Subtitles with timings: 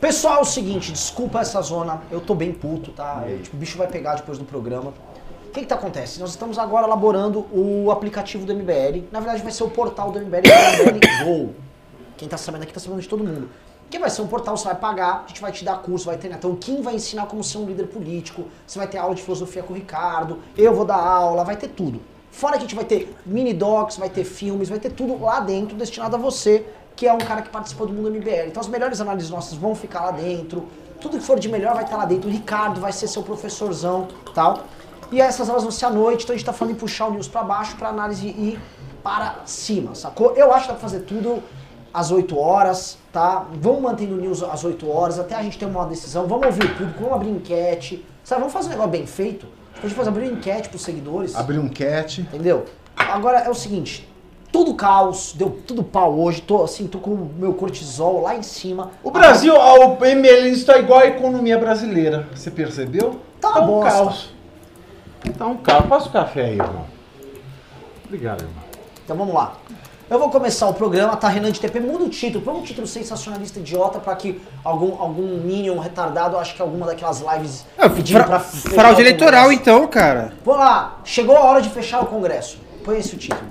[0.00, 3.22] Pessoal, é o seguinte, desculpa essa zona, eu tô bem puto, tá?
[3.28, 4.94] Eu, tipo, o bicho vai pegar depois do programa.
[5.46, 6.18] O que que tá acontece?
[6.18, 9.08] Nós estamos agora elaborando o aplicativo do MBL.
[9.12, 11.54] Na verdade, vai ser o portal do MBL, é MBL Go.
[12.16, 13.50] Quem tá sabendo aqui tá sabendo de todo mundo.
[13.90, 16.16] Que vai ser um portal, você vai pagar, a gente vai te dar curso, vai
[16.16, 16.38] treinar.
[16.38, 19.62] Então, quem vai ensinar como ser um líder político, você vai ter aula de filosofia
[19.62, 22.00] com o Ricardo, eu vou dar aula, vai ter tudo.
[22.30, 25.40] Fora que a gente vai ter mini docs, vai ter filmes, vai ter tudo lá
[25.40, 26.64] dentro destinado a você,
[27.00, 28.48] que é um cara que participou do mundo MBL.
[28.48, 30.68] Então, as melhores análises nossas vão ficar lá dentro,
[31.00, 32.28] tudo que for de melhor vai estar lá dentro.
[32.28, 34.64] O Ricardo vai ser seu professorzão tal.
[35.10, 37.12] E essas aulas vão ser à noite, então a gente tá falando em puxar o
[37.12, 38.60] news pra baixo pra análise ir
[39.02, 40.34] para cima, sacou?
[40.36, 41.42] Eu acho que dá pra fazer tudo
[41.92, 43.46] às 8 horas, tá?
[43.50, 46.26] Vamos mantendo o news às 8 horas, até a gente ter uma decisão.
[46.26, 48.04] Vamos ouvir o público, vamos abrir enquete.
[48.22, 49.46] Sabe, vamos fazer um negócio bem feito.
[49.78, 51.34] A gente pode abrir uma enquete pros seguidores.
[51.34, 52.20] Abrir um cat.
[52.20, 52.66] Entendeu?
[52.94, 54.06] Agora é o seguinte,
[54.52, 58.42] tudo caos, deu tudo pau hoje, tô assim, tô com o meu cortisol lá em
[58.42, 58.90] cima.
[59.02, 62.28] O Brasil, ah, o ML está igual a economia brasileira.
[62.34, 63.20] Você percebeu?
[63.40, 63.90] Tá tá um bosta.
[63.90, 64.34] caos.
[65.38, 65.86] Tá um caos.
[65.86, 66.84] Passa o café aí, irmão.
[68.04, 68.62] Obrigado, irmão.
[69.04, 69.54] Então vamos lá.
[70.08, 71.28] Eu vou começar o programa, tá?
[71.28, 75.36] Renan de TP, muda o título, põe um título sensacionalista idiota pra que algum, algum
[75.38, 79.52] minion retardado, acho que alguma daquelas lives Ah, pediram fra- pra fechar fraude o eleitoral,
[79.52, 80.32] então, cara.
[80.44, 82.58] Vamos lá, chegou a hora de fechar o Congresso.
[82.84, 83.48] Põe esse o título.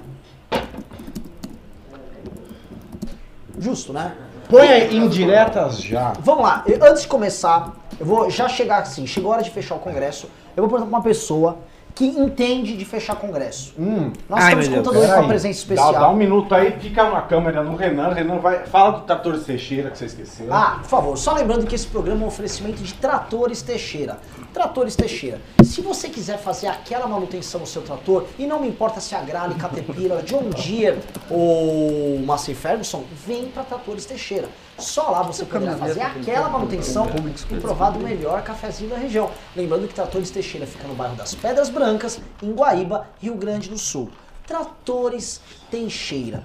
[3.59, 4.13] Justo, né?
[4.49, 6.13] Põe aí indiretas já.
[6.21, 9.75] Vamos lá, antes de começar, eu vou já chegar assim, chegou a hora de fechar
[9.75, 11.57] o Congresso, eu vou perguntar pra uma pessoa
[11.99, 13.73] que entende de fechar Congresso.
[13.77, 14.13] Hum.
[14.29, 15.91] Nós Ai, estamos contando hoje com a presença especial.
[15.91, 18.13] Dá, dá um minuto aí, fica uma câmera no Renan.
[18.13, 18.65] Renan vai.
[18.67, 20.47] Fala do Trator Teixeira que você esqueceu.
[20.49, 24.17] Ah, por favor, só lembrando que esse programa é um oferecimento de Tratores Teixeira.
[24.53, 25.41] Tratores Teixeira.
[25.61, 29.17] Se você quiser fazer aquela manutenção no seu trator, e não me importa se é
[29.17, 34.47] a Grale, Caterpillar, John Deere ou Massey Ferguson, vem para Tratores Teixeira.
[34.79, 37.07] Só lá você poderá fazer aquela manutenção
[37.51, 39.29] e provar do melhor cafezinho da região.
[39.55, 43.77] Lembrando que Tratores Teixeira fica no bairro das Pedras Brancas, em Guaíba, Rio Grande do
[43.77, 44.09] Sul.
[44.47, 46.43] Tratores Teixeira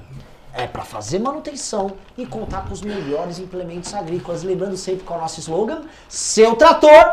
[0.53, 4.43] é para fazer manutenção e contar com os melhores implementos agrícolas.
[4.43, 7.05] Lembrando sempre com o nosso slogan: seu trator,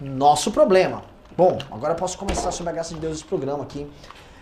[0.00, 1.02] nosso problema.
[1.36, 3.90] Bom, agora posso começar sobre a graça de Deus esse programa aqui.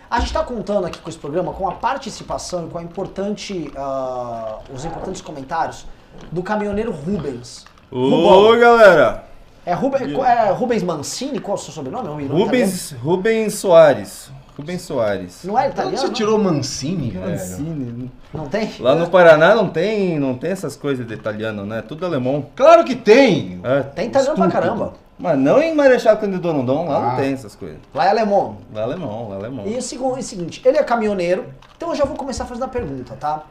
[0.09, 3.71] A gente está contando aqui com esse programa com a participação e com a importante,
[3.75, 5.87] ah, os importantes comentários
[6.31, 7.65] do caminhoneiro Rubens.
[7.91, 8.59] Ô, Rubão.
[8.59, 9.23] galera!
[9.65, 11.39] É, Ruben- é Rubens Mancini?
[11.39, 12.07] Qual é o seu sobrenome?
[12.07, 14.29] É um irmão Rubens, Rubens Soares.
[14.57, 15.43] Rubens Soares.
[15.45, 15.97] Não é italiano?
[15.97, 17.29] você tirou Mancini, velho?
[17.29, 18.11] Mancini.
[18.33, 18.71] Não tem?
[18.79, 21.81] Lá no Paraná não tem, não tem essas coisas de italiano, né?
[21.81, 22.45] Tudo alemão.
[22.55, 23.59] Claro que tem.
[23.63, 24.51] É, Tem italiano pra Estúpido.
[24.51, 24.93] caramba.
[25.17, 26.99] Mas não em Marechal Cândido Rondon, lá Ah.
[27.11, 27.77] não tem essas coisas.
[27.95, 28.57] Lá é alemão.
[28.73, 29.65] Lá é alemão, lá é alemão.
[29.67, 31.45] E o segundo, é o seguinte, ele é caminhoneiro,
[31.77, 33.43] então eu já vou começar fazendo a pergunta, tá?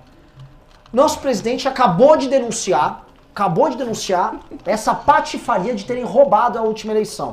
[0.93, 4.37] Nosso presidente acabou de denunciar, acabou de denunciar
[4.67, 7.33] essa patifaria de terem roubado a última eleição.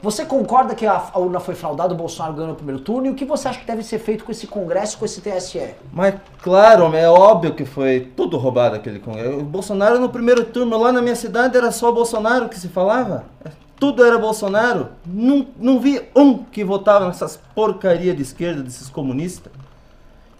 [0.00, 3.08] Você concorda que a, urna foi fraudada, o Bolsonaro ganhou no primeiro turno?
[3.08, 5.74] E o que você acha que deve ser feito com esse Congresso, com esse TSE?
[5.92, 9.38] Mas claro, é óbvio que foi tudo roubado aquele congresso.
[9.38, 13.24] O Bolsonaro no primeiro turno lá na minha cidade era só Bolsonaro que se falava.
[13.78, 14.90] Tudo era Bolsonaro.
[15.04, 19.52] Não, não vi um que votava nessas porcaria de esquerda desses comunistas.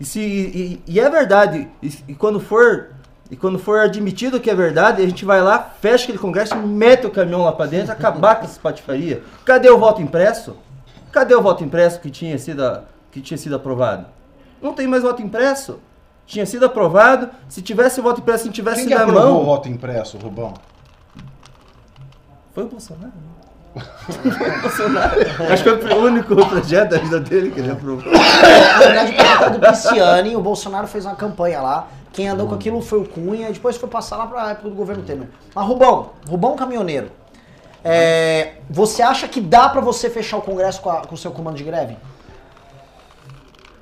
[0.01, 1.69] E, se, e, e é verdade.
[1.83, 2.91] E, e quando for
[3.31, 7.07] e quando for admitido que é verdade, a gente vai lá, fecha aquele congresso, mete
[7.07, 9.23] o caminhão lá pra dentro, acabar com essa patifaria.
[9.45, 10.57] Cadê o voto impresso?
[11.13, 12.63] Cadê o voto impresso que tinha sido,
[13.11, 14.07] que tinha sido aprovado?
[14.63, 15.79] Não tem mais voto impresso.
[16.27, 17.29] Tinha sido aprovado.
[17.49, 19.45] Se tivesse voto impresso, se tivesse Quem que na aprovou o mão.
[19.45, 20.55] voto impresso, Rubão?
[22.55, 23.13] Foi o Bolsonaro.
[24.63, 25.21] Bolsonaro.
[25.53, 28.11] Acho que foi o único projeto da vida dele que ele aprovou.
[28.13, 31.89] Na verdade, o projeto do Pisciani, o Bolsonaro fez uma campanha lá.
[32.13, 34.75] Quem andou com aquilo foi o Cunha, e depois foi passar lá para época do
[34.75, 35.29] governo Temer.
[35.55, 37.11] Mas Rubão, Rubão Caminhoneiro,
[37.85, 41.31] é, você acha que dá para você fechar o Congresso com, a- com o seu
[41.31, 41.97] comando de greve?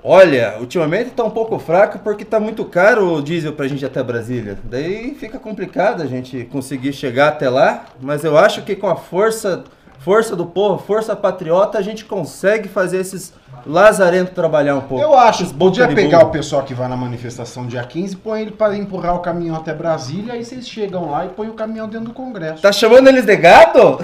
[0.09, 3.87] Olha, ultimamente tá um pouco fraco porque tá muito caro o diesel pra gente ir
[3.87, 4.57] até Brasília.
[4.63, 8.95] Daí fica complicado a gente conseguir chegar até lá, mas eu acho que com a
[8.95, 9.65] força,
[10.07, 13.35] força do povo, força patriota, a gente consegue fazer esses
[13.67, 15.03] lazarentos trabalhar um pouco.
[15.03, 16.29] Eu acho, podia pegar burro.
[16.29, 19.57] o pessoal que vai na manifestação dia 15 e põe ele para empurrar o caminhão
[19.57, 22.63] até Brasília, aí vocês chegam lá e põem o caminhão dentro do Congresso.
[22.63, 23.99] Tá chamando eles de gado?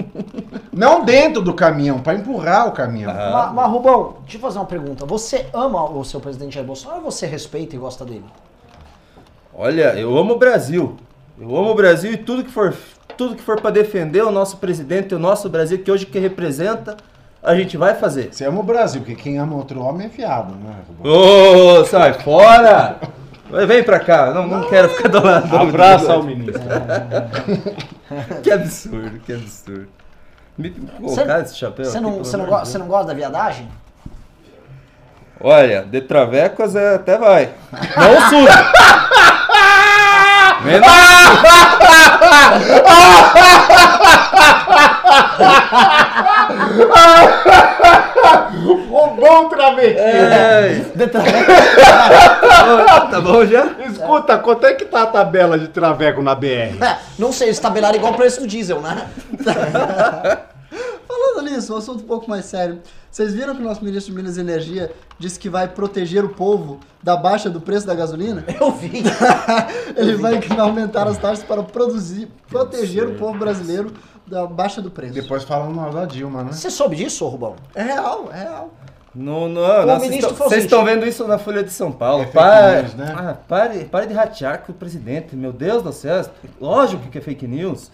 [0.72, 3.10] Não dentro do caminhão, para empurrar o caminhão.
[3.10, 3.30] Ah.
[3.30, 5.04] Mas, mas, Rubão, deixa eu fazer uma pergunta.
[5.04, 8.24] Você ama o seu presidente Jair Bolsonaro ou você respeita e gosta dele?
[9.52, 10.96] Olha, eu amo o Brasil.
[11.38, 12.74] Eu amo o Brasil e tudo que for,
[13.16, 16.96] tudo que for para defender o nosso presidente, o nosso Brasil que hoje que representa,
[17.42, 18.28] a gente vai fazer.
[18.32, 20.74] Você ama o Brasil, porque quem ama outro homem é fiado, né?
[21.08, 22.96] Ô, sai fora!
[23.68, 26.62] Vem pra cá, não, não quero ficar do lado do Abraça ao ministro.
[28.42, 29.88] Que absurdo, que absurdo.
[30.56, 31.84] Me colocar esse chapéu.
[31.84, 33.68] Você não, não go- você não gosta da viadagem?
[35.40, 37.50] Olha, de travecos é, até vai.
[37.96, 38.72] Não suja.
[40.64, 40.88] Menos...
[49.18, 49.98] Bom travesti.
[49.98, 53.66] É, De tá bom já?
[53.88, 56.82] Escuta, quanto é que tá a tabela de traveco na BR?
[56.82, 59.06] É, não sei, eles tabelaram igual o preço do diesel, né?
[61.06, 62.80] Falando nisso, um assunto um pouco mais sério.
[63.10, 66.28] Vocês viram que o nosso ministro de Minas e Energia disse que vai proteger o
[66.30, 68.44] povo da baixa do preço da gasolina?
[68.60, 69.02] Eu vi.
[69.96, 73.92] Ele vai aumentar as taxas para produzir, proteger o povo brasileiro
[74.26, 75.14] da baixa do preço.
[75.14, 76.52] Depois falando mal da Dilma, né?
[76.52, 77.56] Você soube disso, ô Rubão?
[77.74, 78.70] É real, é real.
[79.14, 81.90] No, no, não, vocês ministro estão- falou vocês estão vendo isso na Folha de São
[81.90, 82.24] Paulo.
[82.24, 83.14] É Pare, news, né?
[83.16, 85.34] ah, pare, pare de ratear com o presidente.
[85.34, 86.22] Meu Deus do céu.
[86.60, 87.90] Lógico que é fake news.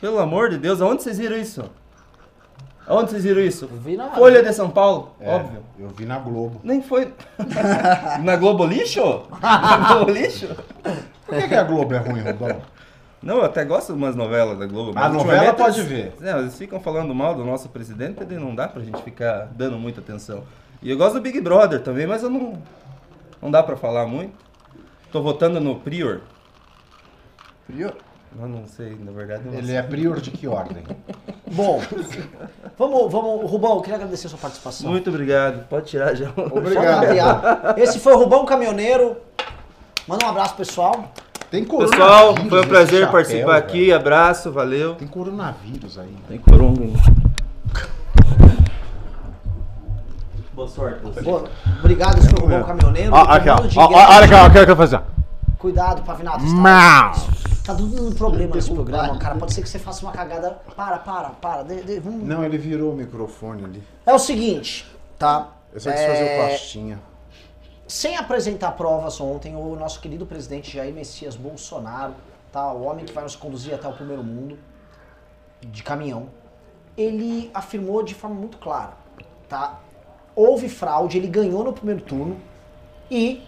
[0.00, 1.62] Pelo amor de Deus, aonde vocês viram isso?
[2.86, 3.66] Aonde vocês viram isso?
[3.68, 5.62] vi na- Folha de São Paulo, É, óbvio.
[5.78, 6.60] Eu vi na Globo.
[6.64, 7.12] Nem foi.
[8.22, 9.22] Na Globo Lixo?
[9.40, 10.48] Na Globo Lixo?
[11.26, 12.60] Por que, que a Globo é ruim, Rodão?
[13.22, 14.98] Não, eu até gosto de umas novelas da Globo.
[14.98, 16.12] A novela pode eles- ver.
[16.20, 19.78] Não, eles ficam falando mal do nosso presidente e não dá pra gente ficar dando
[19.78, 20.42] muita atenção.
[20.82, 22.60] E eu gosto do Big Brother também, mas eu não.
[23.40, 24.34] Não dá pra falar muito.
[25.12, 26.20] Tô votando no Prior.
[27.66, 27.94] Prior?
[28.40, 29.42] Eu não sei, na verdade.
[29.44, 29.76] Não Ele sei.
[29.76, 30.82] é prior de que ordem?
[31.52, 31.80] Bom,
[32.78, 34.90] vamos, vamos, Rubão, eu queria agradecer a sua participação.
[34.90, 35.66] Muito obrigado.
[35.68, 36.30] Pode tirar já.
[36.36, 37.78] Obrigado.
[37.78, 39.16] Esse foi o Rubão Caminhoneiro.
[40.08, 41.12] Manda um abraço, pessoal.
[41.50, 41.88] Tem Pessoal,
[42.34, 43.64] coronavírus foi um prazer chapéu, participar velho.
[43.64, 43.92] aqui.
[43.92, 44.94] Abraço, valeu.
[44.94, 46.16] Tem coronavírus aí.
[46.26, 46.98] Tem coronga.
[50.54, 51.00] Boa sorte.
[51.22, 51.44] Boa,
[51.80, 53.12] obrigado, o Rubão Caminhoneiro.
[53.12, 53.48] Ó, aqui.
[53.50, 54.46] Olha aqui, ó.
[54.46, 55.00] O que eu vou fazer?
[55.58, 56.42] Cuidado, Pavinato.
[56.44, 57.12] Mau.
[57.64, 59.36] Tá tudo dando problema nesse programa, cara.
[59.36, 60.50] Pode ser que você faça uma cagada.
[60.76, 61.62] Para, para, para.
[61.62, 63.82] De- de- vamos- Não, ele virou o microfone ali.
[64.04, 64.86] É o seguinte,
[65.18, 65.52] tá?
[65.72, 67.00] Eu só quis fazer o É, pastinha.
[67.86, 72.14] Sem apresentar provas ontem, o nosso querido presidente Jair Messias Bolsonaro,
[72.50, 72.72] tá?
[72.72, 74.58] o homem que vai nos conduzir até o primeiro mundo,
[75.60, 76.26] de caminhão,
[76.96, 78.92] ele afirmou de forma muito clara,
[79.48, 79.78] tá?
[80.34, 82.38] Houve fraude, ele ganhou no primeiro turno
[83.10, 83.42] e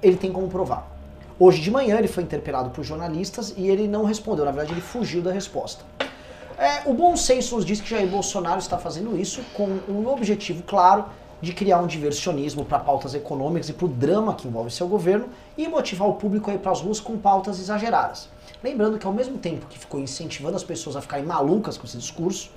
[0.00, 0.86] ele tem como provar.
[1.42, 4.82] Hoje de manhã ele foi interpelado por jornalistas e ele não respondeu, na verdade ele
[4.82, 5.82] fugiu da resposta.
[6.58, 10.62] É, o bom senso nos diz que Jair Bolsonaro está fazendo isso com um objetivo
[10.62, 11.06] claro
[11.40, 15.30] de criar um diversionismo para pautas econômicas e para o drama que envolve seu governo
[15.56, 18.28] e motivar o público a ir para as ruas com pautas exageradas.
[18.62, 21.96] Lembrando que ao mesmo tempo que ficou incentivando as pessoas a ficarem malucas com esse
[21.96, 22.50] discurso,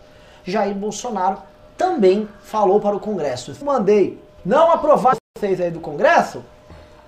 [0.43, 1.37] Jair Bolsonaro
[1.77, 3.55] também falou para o Congresso.
[3.63, 6.43] Mandei não aprovar vocês aí do Congresso,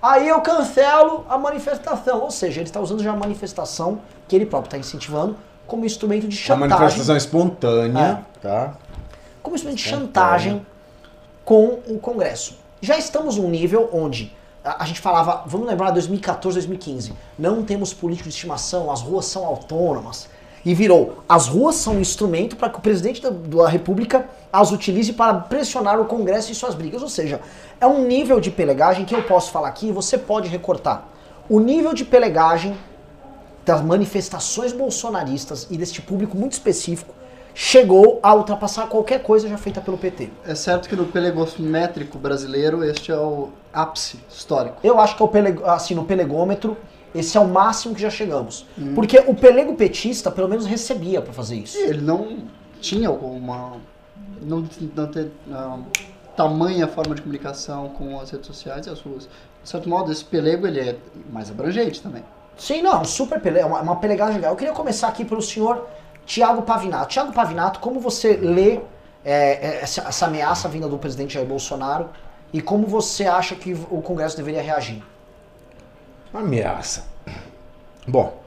[0.06, 2.20] aí eu cancelo a manifestação.
[2.20, 5.36] Ou seja, ele está usando já a manifestação que ele próprio está incentivando
[5.66, 8.74] como instrumento de Uma chantagem manifestação espontânea, tá?
[9.42, 10.66] como instrumento de chantagem
[11.44, 12.58] com o Congresso.
[12.80, 14.32] Já estamos num nível onde
[14.64, 19.26] a, a gente falava, vamos lembrar 2014, 2015, não temos político de estimação, as ruas
[19.26, 20.28] são autônomas.
[20.66, 24.72] E virou, as ruas são um instrumento para que o presidente da, da República as
[24.72, 27.02] utilize para pressionar o Congresso e suas brigas.
[27.02, 27.40] Ou seja,
[27.80, 31.06] é um nível de pelegagem que eu posso falar aqui e você pode recortar.
[31.48, 32.76] O nível de pelegagem
[33.64, 37.14] das manifestações bolsonaristas e deste público muito específico
[37.54, 40.30] chegou a ultrapassar qualquer coisa já feita pelo PT.
[40.44, 44.78] É certo que no pelegométrico brasileiro este é o ápice histórico.
[44.82, 46.76] Eu acho que é o assim, no pelegômetro,
[47.18, 48.66] esse é o máximo que já chegamos.
[48.94, 51.78] Porque o pelego petista, pelo menos, recebia pra fazer isso.
[51.78, 52.38] Ele não
[52.80, 53.72] tinha uma.
[54.40, 55.78] não, não ter ah,
[56.36, 59.28] tamanha forma de comunicação com as redes sociais e as ruas.
[59.62, 60.96] De certo modo, esse pelego ele é
[61.32, 62.22] mais abrangente também.
[62.56, 64.52] Sim, não, super pele, é uma, uma pelegagem legal.
[64.52, 65.86] Eu queria começar aqui pelo senhor
[66.24, 67.08] Tiago Pavinato.
[67.08, 68.80] Tiago Pavinato, como você lê
[69.24, 69.32] é,
[69.68, 72.10] é, essa, essa ameaça vinda do presidente Jair Bolsonaro
[72.52, 75.02] e como você acha que o Congresso deveria reagir?
[76.36, 77.04] Ameaça.
[78.06, 78.40] Bom,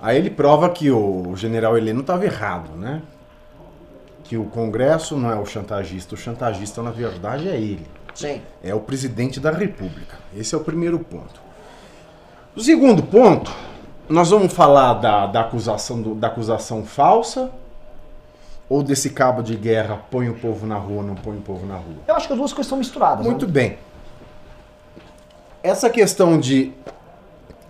[0.00, 3.00] aí ele prova que o general Heleno estava errado, né?
[4.24, 7.86] Que o Congresso não é o chantagista, o chantagista na verdade é ele.
[8.14, 8.42] Sim.
[8.62, 10.16] É o presidente da República.
[10.36, 11.40] Esse é o primeiro ponto.
[12.56, 13.50] O segundo ponto,
[14.08, 17.50] nós vamos falar da, da acusação, do- da acusação falsa
[18.68, 21.76] ou desse cabo de guerra põe o povo na rua, não põe o povo na
[21.76, 21.98] rua.
[22.06, 23.24] Eu acho que as duas coisas estão misturadas.
[23.24, 23.52] Muito né?
[23.52, 23.78] bem.
[25.62, 26.72] Essa questão de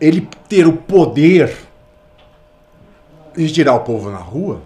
[0.00, 1.56] ele ter o poder
[3.36, 4.62] de tirar o povo na rua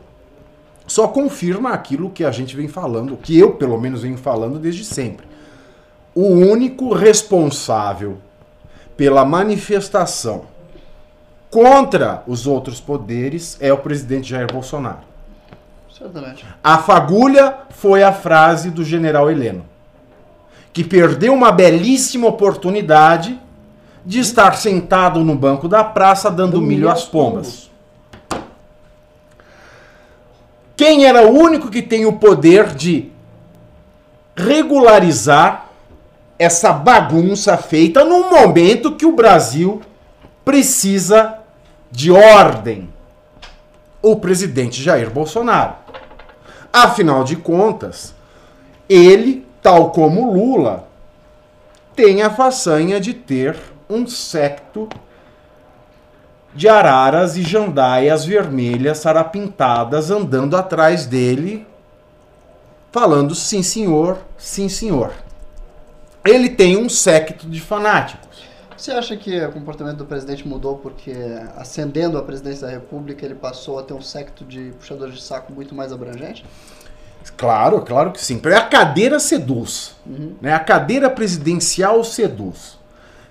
[0.86, 4.84] só confirma aquilo que a gente vem falando, que eu pelo menos venho falando desde
[4.84, 5.26] sempre.
[6.14, 8.18] O único responsável
[8.96, 10.44] pela manifestação
[11.50, 15.00] contra os outros poderes é o presidente Jair Bolsonaro.
[15.96, 16.44] Certamente.
[16.62, 19.64] A fagulha foi a frase do general Heleno,
[20.72, 23.38] que perdeu uma belíssima oportunidade
[24.04, 27.70] de estar sentado no banco da praça dando milho às pombas.
[30.76, 33.12] Quem era o único que tem o poder de
[34.34, 35.66] regularizar
[36.38, 39.80] essa bagunça feita num momento que o Brasil
[40.44, 41.38] precisa
[41.90, 42.88] de ordem?
[44.02, 45.74] O presidente Jair Bolsonaro.
[46.72, 48.12] Afinal de contas,
[48.88, 50.88] ele, tal como Lula,
[51.94, 53.56] tem a façanha de ter
[53.88, 54.88] um secto
[56.54, 61.66] de araras e jandaias vermelhas sarapintadas andando atrás dele,
[62.90, 65.12] falando sim senhor, sim senhor.
[66.24, 68.22] Ele tem um secto de fanáticos.
[68.76, 71.14] Você acha que o comportamento do presidente mudou porque,
[71.56, 75.52] ascendendo à presidência da República, ele passou a ter um secto de puxadores de saco
[75.52, 76.44] muito mais abrangente?
[77.36, 78.40] Claro, claro que sim.
[78.44, 79.94] A cadeira seduz.
[80.40, 80.52] Né?
[80.52, 82.78] A cadeira presidencial seduz.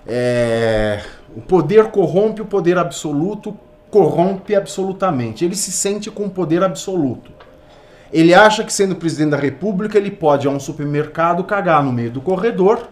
[0.06, 1.00] É,
[1.36, 3.56] O poder corrompe, o poder absoluto
[3.90, 5.44] corrompe absolutamente.
[5.44, 7.30] Ele se sente com poder absoluto.
[8.12, 11.92] Ele acha que, sendo presidente da República, ele pode ir a um supermercado cagar no
[11.92, 12.88] meio do corredor,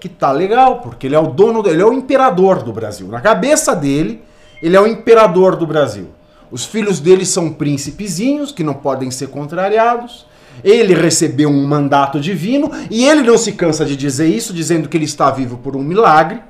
[0.00, 3.08] que tá legal, porque ele é o dono, do- ele é o imperador do Brasil.
[3.08, 4.22] Na cabeça dele,
[4.62, 6.08] ele é o imperador do Brasil.
[6.50, 10.26] Os filhos dele são príncipezinhos que não podem ser contrariados.
[10.62, 14.96] Ele recebeu um mandato divino e ele não se cansa de dizer isso, dizendo que
[14.96, 16.40] ele está vivo por um milagre.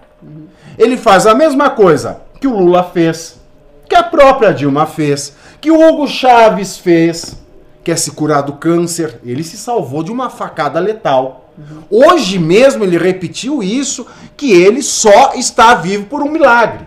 [0.78, 3.40] Ele faz a mesma coisa que o Lula fez,
[3.88, 7.36] que a própria Dilma fez, que o Hugo Chaves fez,
[7.82, 9.20] que é se curar do câncer.
[9.24, 11.52] Ele se salvou de uma facada letal.
[11.88, 14.06] Hoje mesmo ele repetiu isso,
[14.36, 16.86] que ele só está vivo por um milagre.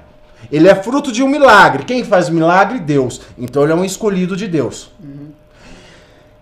[0.51, 1.83] Ele é fruto de um milagre.
[1.83, 2.79] Quem faz milagre?
[2.79, 3.21] Deus.
[3.37, 4.91] Então ele é um escolhido de Deus.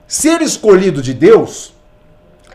[0.08, 1.74] Ser escolhido de Deus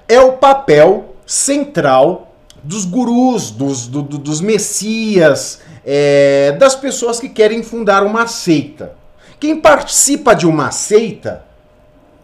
[0.09, 7.29] é o papel central dos gurus, dos, do- do- dos messias, é, das pessoas que
[7.29, 8.93] querem fundar uma seita.
[9.39, 11.45] Quem participa de uma seita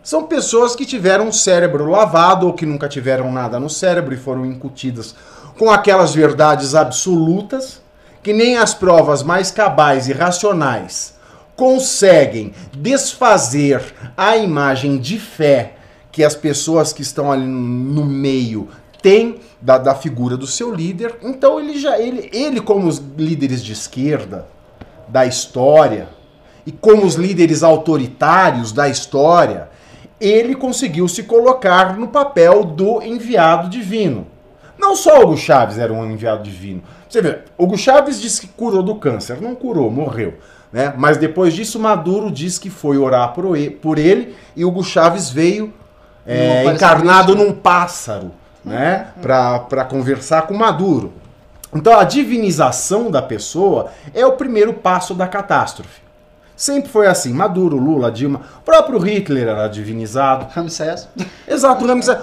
[0.03, 4.19] são pessoas que tiveram o cérebro lavado ou que nunca tiveram nada no cérebro e
[4.19, 5.15] foram incutidas
[5.59, 7.81] com aquelas verdades absolutas
[8.23, 11.15] que nem as provas mais cabais e racionais
[11.57, 13.83] conseguem desfazer
[14.17, 15.73] a imagem de fé
[16.13, 18.69] que as pessoas que estão ali no meio
[19.03, 21.17] têm da, da figura do seu líder.
[21.23, 24.47] Então ele já ele, ele como os líderes de esquerda
[25.09, 26.09] da história
[26.67, 29.69] e como os líderes autoritários da história,
[30.21, 34.27] ele conseguiu se colocar no papel do enviado divino.
[34.79, 36.83] Não só Hugo Chaves era um enviado divino.
[37.09, 39.41] Você vê, Hugo Chaves disse que curou do câncer.
[39.41, 40.35] Não curou, morreu.
[40.77, 40.93] Né?
[40.95, 45.73] Mas depois disso, Maduro diz que foi orar por ele e Hugo Chaves veio
[46.27, 48.31] é, encarnado num pássaro
[48.63, 49.07] né?
[49.23, 51.15] para conversar com Maduro.
[51.75, 56.03] Então a divinização da pessoa é o primeiro passo da catástrofe.
[56.55, 57.33] Sempre foi assim.
[57.33, 60.47] Maduro, Lula, Dilma, o próprio Hitler era divinizado.
[60.55, 61.09] Ramsés.
[61.49, 62.19] Exato, Ramsés.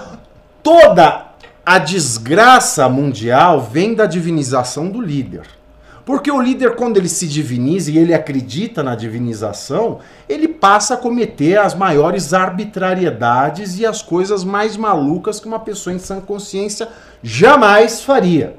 [0.62, 1.24] Toda
[1.66, 5.42] a desgraça mundial vem da divinização do líder.
[6.04, 10.98] Porque o líder, quando ele se diviniza e ele acredita na divinização, ele passa a
[10.98, 16.88] cometer as maiores arbitrariedades e as coisas mais malucas que uma pessoa em sã consciência
[17.22, 18.54] jamais faria.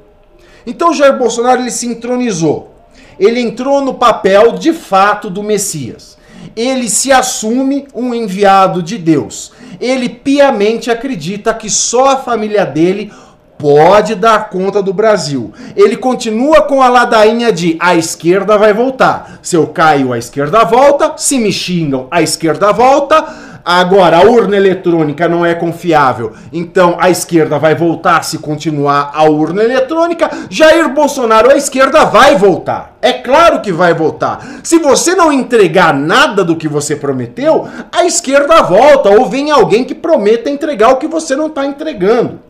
[0.66, 2.74] Então Jair Bolsonaro ele se entronizou.
[3.20, 6.18] Ele entrou no papel de fato do Messias.
[6.56, 9.52] Ele se assume um enviado de Deus.
[9.80, 13.12] Ele piamente acredita que só a família dele
[13.58, 15.52] pode dar conta do Brasil.
[15.76, 19.40] Ele continua com a ladainha de a esquerda vai voltar.
[19.42, 21.14] Se eu caio, a esquerda volta.
[21.18, 23.54] Se me xingam, a esquerda volta.
[23.68, 29.24] Agora, a urna eletrônica não é confiável, então a esquerda vai voltar se continuar a
[29.24, 30.30] urna eletrônica.
[30.52, 32.96] Jair Bolsonaro, a esquerda vai voltar.
[33.02, 34.46] É claro que vai voltar.
[34.62, 39.10] Se você não entregar nada do que você prometeu, a esquerda volta.
[39.10, 42.45] Ou vem alguém que prometa entregar o que você não está entregando.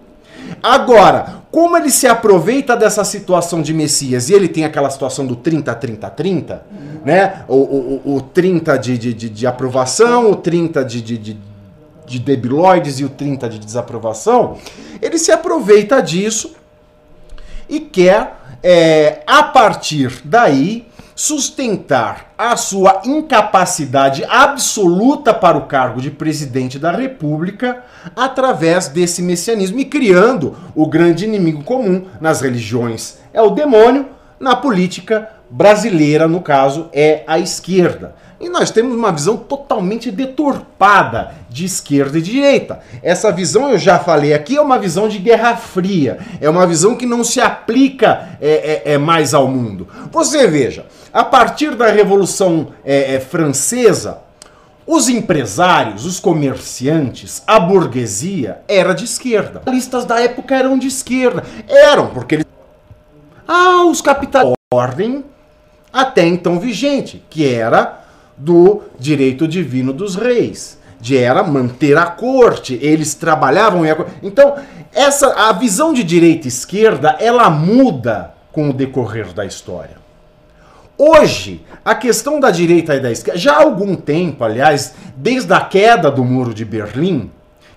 [0.68, 5.36] Agora, como ele se aproveita dessa situação de Messias e ele tem aquela situação do
[5.36, 6.60] 30-30-30,
[7.06, 7.44] né?
[7.48, 11.38] O, o, o- o 30 de, de, de, aprovação, o 30 de, de, de,
[12.08, 14.58] de debilóides e o 30 de desaprovação,
[15.00, 16.56] ele se aproveita disso
[17.70, 26.12] e quer, é, a partir daí, sustentar a sua incapacidade absoluta para o cargo de
[26.12, 27.84] presidente da República
[28.16, 33.20] através desse messianismo e criando o grande inimigo comum nas religiões.
[33.34, 34.08] É o demônio,
[34.38, 38.16] Na política brasileira, no caso, é a esquerda.
[38.46, 42.80] E nós temos uma visão totalmente deturpada de esquerda e direita.
[43.02, 46.20] Essa visão, eu já falei aqui, é uma visão de guerra fria.
[46.40, 49.88] É uma visão que não se aplica é, é, é mais ao mundo.
[50.12, 54.20] Você veja, a partir da Revolução é, é, Francesa,
[54.86, 59.64] os empresários, os comerciantes, a burguesia era de esquerda.
[59.66, 61.44] Os listas da época eram de esquerda.
[61.68, 62.46] Eram, porque eles.
[63.48, 64.54] Ah, os capitalistas.
[64.72, 65.26] Ordem
[65.92, 68.05] até então vigente, que era
[68.38, 74.56] do direito divino dos reis, de era manter a corte, eles trabalhavam a Então,
[74.94, 79.98] essa a visão de direita e esquerda, ela muda com o decorrer da história.
[80.98, 85.60] Hoje, a questão da direita e da esquerda, já há algum tempo, aliás, desde a
[85.60, 87.30] queda do Muro de Berlim,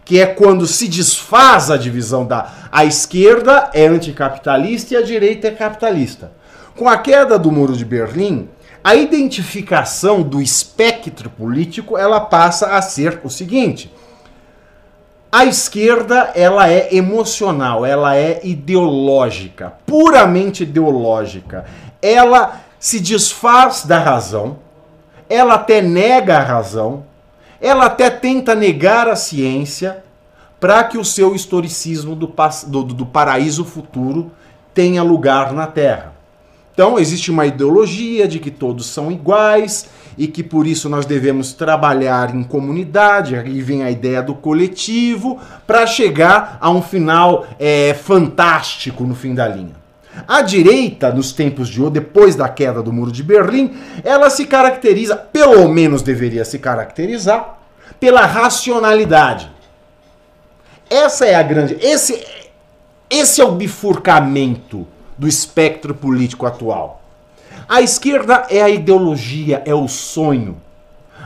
[0.04, 5.48] que é quando se desfaz a divisão da a esquerda é anticapitalista e a direita
[5.48, 6.30] é capitalista.
[6.76, 8.48] Com a queda do Muro de Berlim,
[8.88, 13.92] a identificação do espectro político ela passa a ser o seguinte:
[15.30, 21.66] a esquerda ela é emocional, ela é ideológica, puramente ideológica.
[22.00, 24.56] Ela se desfaz da razão,
[25.28, 27.04] ela até nega a razão,
[27.60, 30.02] ela até tenta negar a ciência
[30.58, 32.34] para que o seu historicismo do,
[32.66, 34.30] do, do paraíso futuro
[34.72, 36.17] tenha lugar na Terra.
[36.78, 41.52] Então, existe uma ideologia de que todos são iguais e que por isso nós devemos
[41.52, 43.34] trabalhar em comunidade.
[43.34, 49.34] Aí vem a ideia do coletivo para chegar a um final é, fantástico no fim
[49.34, 49.74] da linha.
[50.28, 54.44] A direita, nos tempos de hoje, depois da queda do Muro de Berlim, ela se
[54.44, 57.58] caracteriza, pelo menos deveria se caracterizar,
[57.98, 59.50] pela racionalidade.
[60.88, 61.76] Essa é a grande.
[61.80, 62.24] Esse,
[63.10, 64.86] esse é o bifurcamento
[65.18, 67.02] do espectro político atual.
[67.68, 70.56] A esquerda é a ideologia, é o sonho.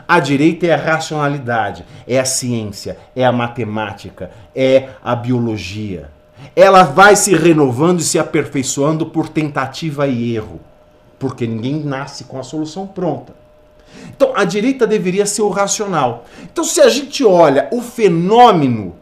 [0.09, 6.11] A direita é a racionalidade, é a ciência, é a matemática, é a biologia.
[6.57, 10.61] Ela vai se renovando e se aperfeiçoando por tentativa e erro,
[11.19, 13.35] porque ninguém nasce com a solução pronta.
[14.09, 16.25] Então, a direita deveria ser o racional.
[16.43, 18.97] Então, se a gente olha o fenômeno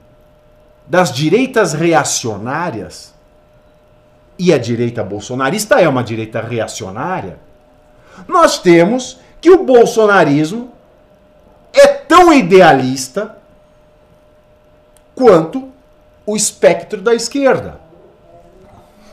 [0.86, 3.14] das direitas reacionárias,
[4.40, 7.38] e a direita bolsonarista é uma direita reacionária,
[8.26, 10.72] nós temos que o bolsonarismo
[11.74, 13.36] é tão idealista
[15.14, 15.68] quanto
[16.24, 17.78] o espectro da esquerda.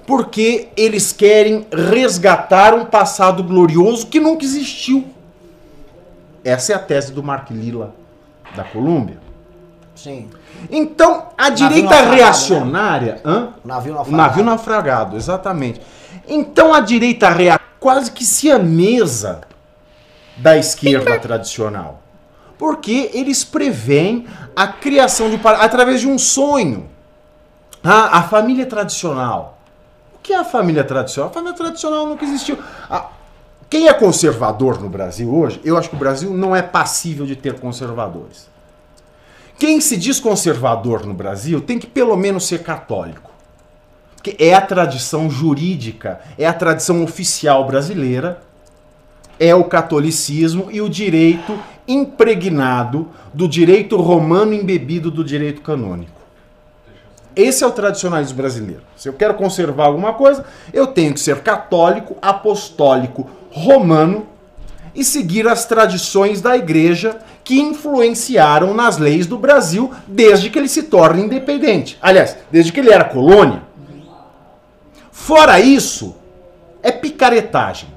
[0.05, 5.05] Porque eles querem resgatar um passado glorioso que nunca existiu.
[6.41, 7.93] Essa é a tese do Mark Lilla,
[8.55, 9.17] da Colômbia.
[9.93, 10.29] Sim.
[10.69, 13.21] Então, a direita naufragado, reacionária.
[13.23, 13.49] Né?
[13.63, 14.11] O navio O naufragado.
[14.11, 15.81] navio naufragado, exatamente.
[16.27, 19.41] Então, a direita reacionária quase que se a mesa
[20.35, 22.01] da esquerda tradicional.
[22.57, 25.39] Porque eles preveem a criação de.
[25.45, 26.89] através de um sonho.
[27.83, 29.59] Ah, a família tradicional.
[30.15, 31.29] O que é a família tradicional?
[31.29, 32.57] A família tradicional nunca existiu.
[32.89, 33.09] Ah,
[33.69, 37.35] quem é conservador no Brasil hoje, eu acho que o Brasil não é passível de
[37.35, 38.49] ter conservadores.
[39.57, 43.31] Quem se diz conservador no Brasil tem que pelo menos ser católico.
[44.15, 48.41] Porque é a tradição jurídica, é a tradição oficial brasileira,
[49.39, 56.17] é o catolicismo e o direito impregnado do direito romano embebido do direito canônico.
[57.35, 58.81] Esse é o tradicionalismo brasileiro.
[58.95, 60.43] Se eu quero conservar alguma coisa,
[60.73, 64.25] eu tenho que ser católico, apostólico, romano
[64.97, 70.67] e seguir as tradições da igreja que influenciaram nas leis do Brasil desde que ele
[70.67, 71.97] se torna independente.
[72.01, 73.61] Aliás, desde que ele era colônia.
[75.11, 76.15] Fora isso,
[76.81, 77.89] é picaretagem.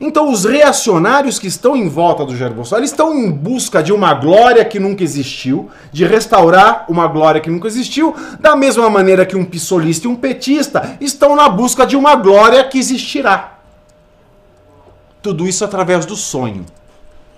[0.00, 4.14] Então, os reacionários que estão em volta do Jair Bolsonaro estão em busca de uma
[4.14, 9.36] glória que nunca existiu, de restaurar uma glória que nunca existiu, da mesma maneira que
[9.36, 13.57] um pissolista e um petista estão na busca de uma glória que existirá.
[15.22, 16.64] Tudo isso através do sonho,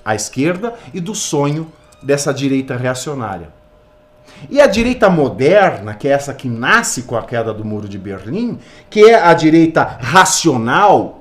[0.05, 1.71] à esquerda, e do sonho
[2.03, 3.49] dessa direita reacionária.
[4.49, 7.99] E a direita moderna, que é essa que nasce com a queda do Muro de
[7.99, 11.20] Berlim, que é a direita racional,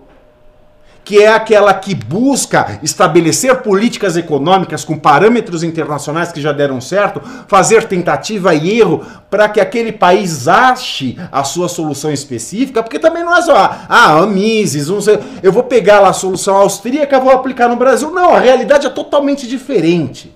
[1.03, 7.21] que é aquela que busca estabelecer políticas econômicas com parâmetros internacionais que já deram certo,
[7.47, 13.23] fazer tentativa e erro para que aquele país ache a sua solução específica, porque também
[13.23, 17.31] não é só, ah, Mises, não sei, eu vou pegar lá a solução austríaca vou
[17.31, 18.11] aplicar no Brasil.
[18.11, 20.35] Não, a realidade é totalmente diferente.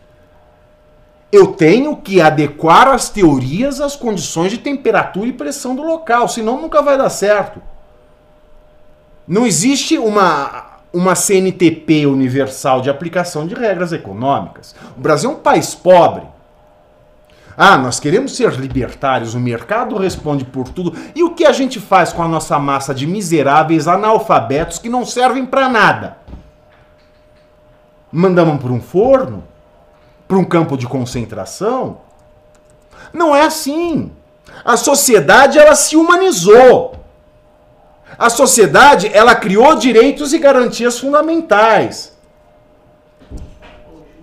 [1.31, 6.61] Eu tenho que adequar as teorias às condições de temperatura e pressão do local, senão
[6.61, 7.61] nunca vai dar certo.
[9.27, 14.75] Não existe uma, uma CNTP universal de aplicação de regras econômicas.
[14.97, 16.23] O Brasil é um país pobre.
[17.55, 20.95] Ah, nós queremos ser libertários, o mercado responde por tudo.
[21.15, 25.05] E o que a gente faz com a nossa massa de miseráveis analfabetos que não
[25.05, 26.17] servem para nada?
[28.11, 29.43] Mandamos para um forno?
[30.27, 32.01] Para um campo de concentração?
[33.13, 34.11] Não é assim.
[34.65, 37.02] A sociedade ela se humanizou.
[38.17, 42.13] A sociedade ela criou direitos e garantias fundamentais.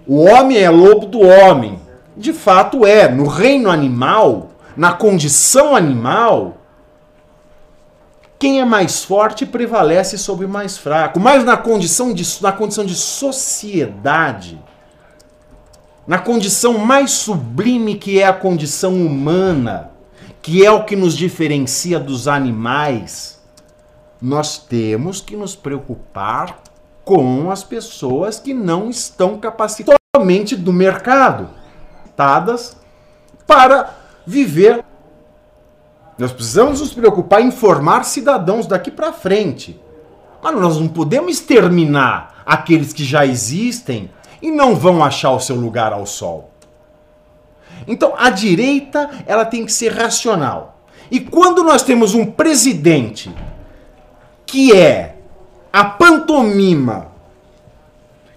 [0.06, 1.80] O homem é lobo do homem
[2.16, 3.08] de fato é.
[3.08, 6.58] No reino animal, na condição animal,
[8.38, 11.18] quem é mais forte prevalece sobre o mais fraco.
[11.18, 14.60] Mas na condição de, na condição de sociedade,
[16.06, 19.90] na condição mais sublime que é a condição humana,
[20.42, 23.39] que é o que nos diferencia dos animais,
[24.20, 26.62] nós temos que nos preocupar
[27.04, 29.98] com as pessoas que não estão capacitadas
[30.58, 31.48] do mercado
[33.46, 33.94] para
[34.26, 34.84] viver.
[36.18, 39.80] Nós precisamos nos preocupar em formar cidadãos daqui para frente.
[40.42, 44.10] Mas nós não podemos exterminar aqueles que já existem
[44.42, 46.50] e não vão achar o seu lugar ao sol.
[47.86, 50.80] Então, a direita, ela tem que ser racional.
[51.10, 53.34] E quando nós temos um presidente
[54.50, 55.14] que é
[55.72, 57.12] a pantomima,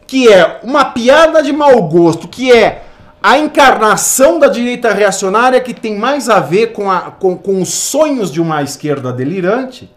[0.06, 2.84] que é uma piada de mau gosto, que é
[3.22, 7.70] a encarnação da direita reacionária que tem mais a ver com, a, com, com os
[7.70, 9.92] sonhos de uma esquerda delirante,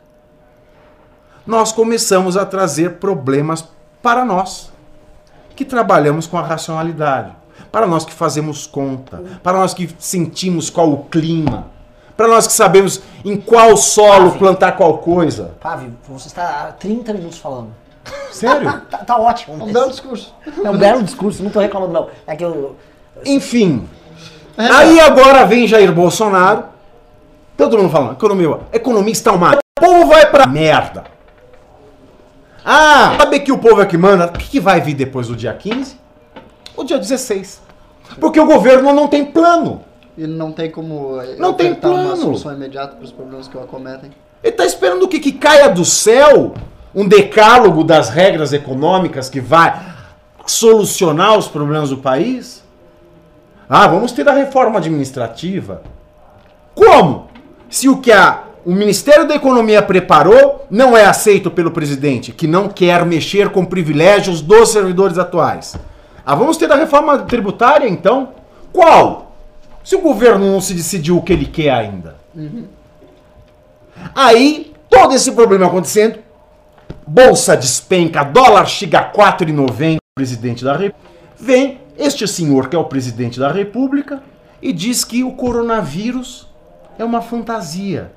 [1.46, 3.68] nós começamos a trazer problemas
[4.00, 4.72] para nós,
[5.55, 7.33] que trabalhamos com a racionalidade,
[7.70, 11.66] para nós que fazemos conta, para nós que sentimos qual o clima,
[12.16, 15.55] para nós que sabemos em qual solo Pave, plantar qual coisa.
[15.61, 17.71] Pave, você está há 30 minutos falando.
[18.31, 18.81] Sério?
[18.89, 19.57] tá, tá, ótimo.
[19.61, 20.35] É um belo discurso.
[20.65, 22.09] É um belo discurso, não estou reclamando não.
[22.25, 22.77] É que eu
[23.25, 23.89] enfim.
[24.57, 24.62] É.
[24.71, 26.65] Aí agora vem Jair Bolsonaro.
[27.57, 29.55] Todo mundo falando, economia, economia está uma.
[29.57, 31.05] O povo vai pra merda.
[32.65, 34.27] Ah, sabe que o povo é que manda?
[34.27, 35.99] O que, que vai vir depois do dia 15?
[36.77, 37.62] O dia 16.
[38.21, 39.86] Porque o governo não tem plano.
[40.16, 42.09] Ele não tem como não tem plano.
[42.09, 44.11] uma solução imediata para os problemas que o acometem.
[44.42, 45.18] Ele está esperando o que?
[45.18, 46.55] Que caia do céu
[46.94, 49.94] um decálogo das regras econômicas que vai
[50.46, 52.64] solucionar os problemas do país?
[53.68, 55.83] Ah, vamos ter a reforma administrativa.
[56.74, 57.26] Como?
[57.68, 62.46] Se o que a, o Ministério da Economia preparou não é aceito pelo presidente, que
[62.46, 65.76] não quer mexer com privilégios dos servidores atuais.
[66.24, 68.31] Ah, vamos ter a reforma tributária então?
[68.72, 69.26] Qual?
[69.87, 72.16] Se o governo não se decidiu o que ele quer ainda.
[72.35, 72.64] Uhum.
[74.16, 76.18] Aí, todo esse problema acontecendo,
[77.07, 80.99] bolsa despenca, dólar chega a 4,90, presidente da República,
[81.38, 84.20] vem este senhor, que é o presidente da República,
[84.61, 86.49] e diz que o coronavírus
[86.99, 88.11] é uma fantasia.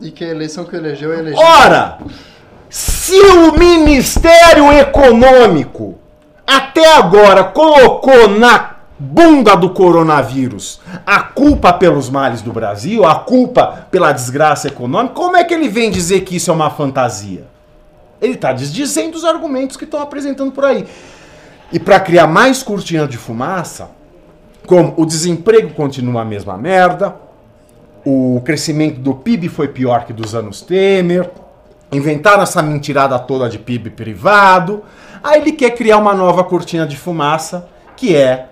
[0.00, 1.40] E que a eleição que elegeu é elegeu.
[1.40, 1.98] Ora!
[2.70, 5.98] Se o Ministério Econômico
[6.46, 13.86] até agora colocou na bunda do coronavírus a culpa pelos males do Brasil, a culpa
[13.90, 17.44] pela desgraça econômica, como é que ele vem dizer que isso é uma fantasia?
[18.20, 20.86] Ele está desdizendo os argumentos que estão apresentando por aí.
[21.70, 23.90] E para criar mais cortina de fumaça,
[24.66, 27.14] como o desemprego continua a mesma merda,
[28.04, 31.30] o crescimento do PIB foi pior que dos anos Temer,
[31.92, 34.82] inventaram essa mentirada toda de PIB privado,
[35.22, 38.48] aí ele quer criar uma nova cortina de fumaça, que é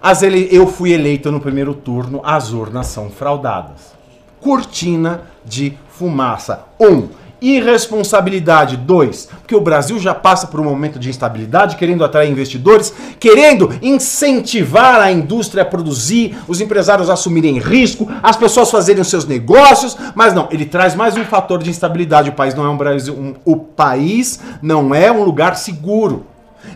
[0.00, 0.48] as ele...
[0.50, 3.96] eu fui eleito no primeiro turno, as urnas são fraudadas.
[4.40, 6.64] Cortina de fumaça.
[6.80, 7.08] Um,
[7.40, 8.76] Irresponsabilidade.
[8.76, 13.72] Dois, porque o Brasil já passa por um momento de instabilidade, querendo atrair investidores, querendo
[13.80, 19.96] incentivar a indústria a produzir, os empresários assumirem risco, as pessoas fazerem os seus negócios,
[20.16, 22.30] mas não, ele traz mais um fator de instabilidade.
[22.30, 26.26] O país não é um Brasil, um, o país não é um lugar seguro.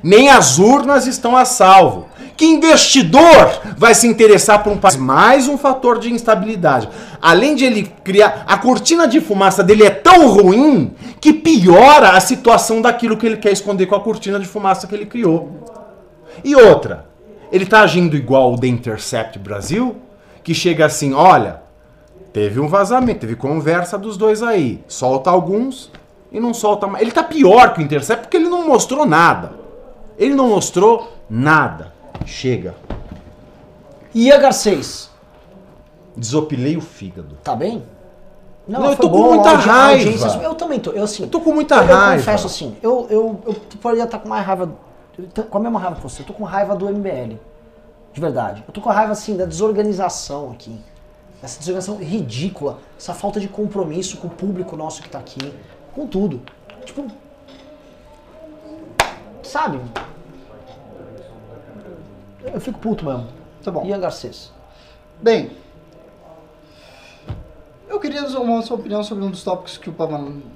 [0.02, 2.08] Nem as urnas estão a salvo.
[2.36, 4.96] Que investidor vai se interessar por um país?
[4.96, 6.88] Mais um fator de instabilidade.
[7.20, 8.44] Além de ele criar.
[8.46, 13.36] A cortina de fumaça dele é tão ruim que piora a situação daquilo que ele
[13.36, 15.50] quer esconder com a cortina de fumaça que ele criou.
[16.42, 17.06] E outra,
[17.52, 19.96] ele está agindo igual o The Intercept Brasil,
[20.42, 21.62] que chega assim: olha,
[22.32, 24.82] teve um vazamento, teve conversa dos dois aí.
[24.88, 25.92] Solta alguns
[26.32, 27.02] e não solta mais.
[27.02, 29.61] Ele está pior que o Intercept porque ele não mostrou nada.
[30.18, 31.92] Ele não mostrou nada.
[32.26, 32.74] Chega.
[34.14, 35.10] E a Garcês?
[36.16, 37.36] Desopilei o fígado.
[37.42, 37.82] Tá bem?
[38.68, 40.04] Não, ela eu tô com boa, muita audi- raiva.
[40.10, 40.90] audiência- eu também tô.
[40.92, 42.16] Eu, assim, Eu tô com muita eu, eu raiva.
[42.22, 44.70] confesso assim, eu, eu, eu poderia estar com mais raiva.
[45.36, 47.38] eu Com a mesma raiva que você, eu tô com raiva do MBL.
[48.12, 48.62] De verdade.
[48.68, 50.78] Eu tô com raiva assim da desorganização aqui.
[51.42, 52.78] Essa desorganização ridícula.
[52.96, 55.52] Essa falta de compromisso com o público nosso que tá aqui.
[55.94, 56.40] Com tudo.
[56.84, 57.06] Tipo.
[59.52, 59.78] Sabe?
[62.42, 63.28] Eu fico puto mesmo.
[63.62, 63.84] Tá bom.
[63.84, 64.50] Ian Garcês.
[65.20, 65.50] Bem,
[67.86, 69.94] eu queria uma sua opinião sobre um dos tópicos que o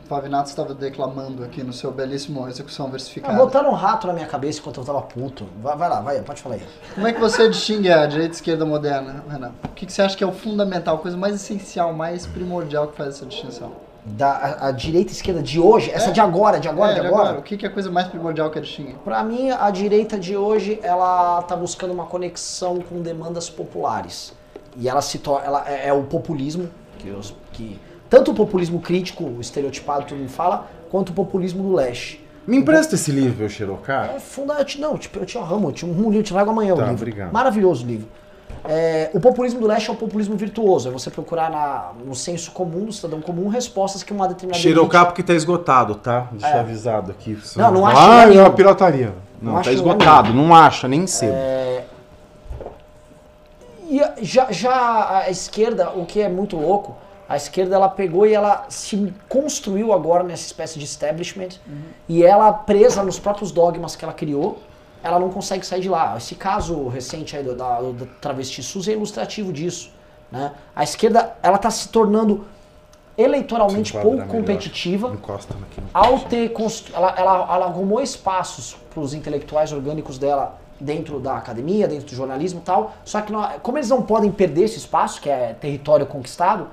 [0.08, 3.36] Pavinato estava declamando aqui no seu belíssimo Execução Ah, Versificada.
[3.36, 5.46] botaram um rato na minha cabeça enquanto eu tava puto.
[5.60, 6.66] Vai, vai lá, vai, pode falar aí.
[6.94, 9.52] Como é que você distingue a direita e esquerda moderna, Renan?
[9.62, 12.88] O que, que você acha que é o fundamental, a coisa mais essencial, mais primordial
[12.88, 13.72] que faz essa distinção?
[14.08, 16.12] Da a, a direita e esquerda de hoje, essa É.
[16.12, 17.38] de agora, de agora, É, de agora.
[17.38, 18.94] O que, que é a coisa mais primordial que a distingue?
[19.04, 24.32] Pra mim, a direita de hoje, ela tá buscando uma conexão com demandas populares.
[24.76, 28.80] E ela se torna, ela é, é o populismo, que, os, que tanto o populismo
[28.80, 32.24] crítico, o estereotipado, todo mundo fala, quanto o populismo do leste.
[32.46, 34.12] Me empresta esse livro, Xirocá?
[34.14, 34.66] É fundamental.
[34.78, 36.82] Não, tipo, eu te amo, eu te, um livro, eu te trago amanhã o Tá,
[36.82, 36.96] livro.
[36.98, 37.32] obrigado.
[37.32, 38.06] Maravilhoso o livro.
[38.64, 40.88] É, o populismo do leste é o populismo virtuoso.
[40.88, 45.04] É você procurar na- no senso comum, do cidadão comum, respostas que uma determinada Xirocá
[45.04, 46.28] porque tá esgotado, tá?
[46.32, 46.60] Deixa É.
[46.60, 47.38] avisado aqui.
[47.56, 48.42] Não, não acha Ah, lugar é nenhum.
[48.42, 49.14] uma pirataria.
[49.40, 51.34] Não, Não tá lugar esgotado, não acha, nem cedo.
[53.88, 56.96] E a- já, já a esquerda, o que é muito louco,
[57.28, 61.50] a esquerda ela pegou e ela se construiu agora nessa espécie de establishment
[62.08, 64.58] e ela presa nos próprios dogmas que ela criou,
[65.06, 66.16] ela não consegue sair de lá.
[66.16, 69.90] Esse caso recente aí do, da, do travesti SUS é ilustrativo disso.
[70.30, 70.52] Né?
[70.74, 72.44] A esquerda ela está se tornando
[73.16, 74.28] eleitoralmente pouco melhor.
[74.28, 75.08] competitiva
[75.94, 76.94] ao ter constru...
[76.94, 82.14] ela, ela, ela arrumou espaços para os intelectuais orgânicos dela dentro da academia, dentro do
[82.14, 82.92] jornalismo e tal.
[83.04, 86.68] Só que não- como eles não podem perder esse espaço, que é território conquistado,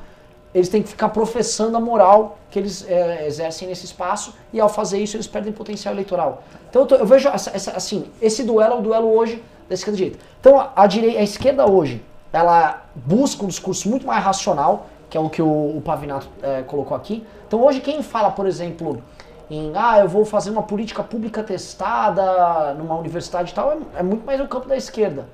[0.53, 4.69] eles têm que ficar professando a moral que eles é, exercem nesse espaço e ao
[4.69, 6.43] fazer isso eles perdem potencial eleitoral.
[6.73, 9.75] Então eu, tô- eu vejo essa- essa- assim, esse duelo é o duelo hoje da
[9.75, 10.25] esquerda e direita.
[10.39, 15.15] Então a, a, direi- a esquerda hoje, ela busca um discurso muito mais racional, que
[15.15, 17.23] é o que o, o Pavinato é, colocou aqui.
[17.47, 19.03] Então hoje quem fala, por exemplo,
[19.51, 24.01] em ah, eu vou fazer uma política pública testada numa universidade e tal, é, é
[24.01, 25.27] muito mais o campo da esquerda.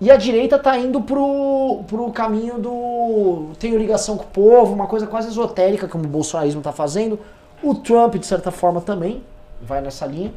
[0.00, 3.46] E a direita tá indo pro, pro caminho do.
[3.58, 7.18] Tenho ligação com o povo, uma coisa quase esotérica, como o bolsonarismo tá fazendo.
[7.60, 9.20] O Trump, de certa forma, também
[9.62, 10.32] vai nessa linha.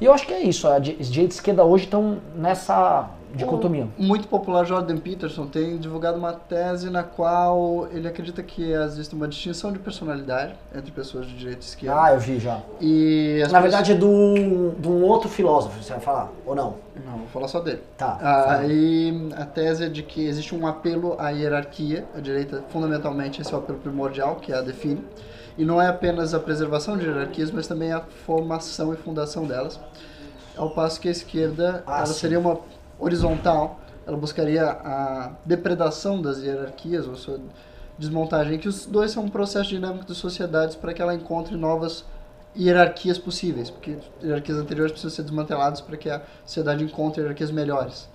[0.00, 0.66] E eu acho que é isso.
[0.66, 3.88] A di- direita e esquerda hoje estão nessa dicotomia.
[3.98, 9.14] O muito popular Jordan Peterson tem divulgado uma tese na qual ele acredita que existe
[9.14, 12.02] uma distinção de personalidade entre pessoas de direita e esquerda.
[12.02, 12.60] Ah, eu vi já.
[12.78, 16.30] E Na pessoas- verdade é de um, de um outro filósofo, você vai falar?
[16.44, 16.74] Ou não?
[17.06, 17.80] Não, vou falar só dele.
[17.96, 18.18] Tá.
[18.58, 23.52] Aí a tese é de que existe um apelo à hierarquia, a direita fundamentalmente esse
[23.52, 25.02] é o apelo primordial que a define,
[25.58, 29.78] e não é apenas a preservação de hierarquias, mas também a formação e fundação delas.
[30.56, 32.14] Ao passo que a esquerda Ah, ela sim.
[32.20, 32.58] seria uma
[32.98, 37.40] horizontal, ela buscaria a depredação das hierarquias, ou sua
[37.98, 42.04] desmontagem, que os dois são um processo dinâmico de sociedades para que ela encontre novas
[42.56, 48.08] hierarquias possíveis, porque hierarquias anteriores precisam ser desmanteladas para que a sociedade encontre hierarquias melhores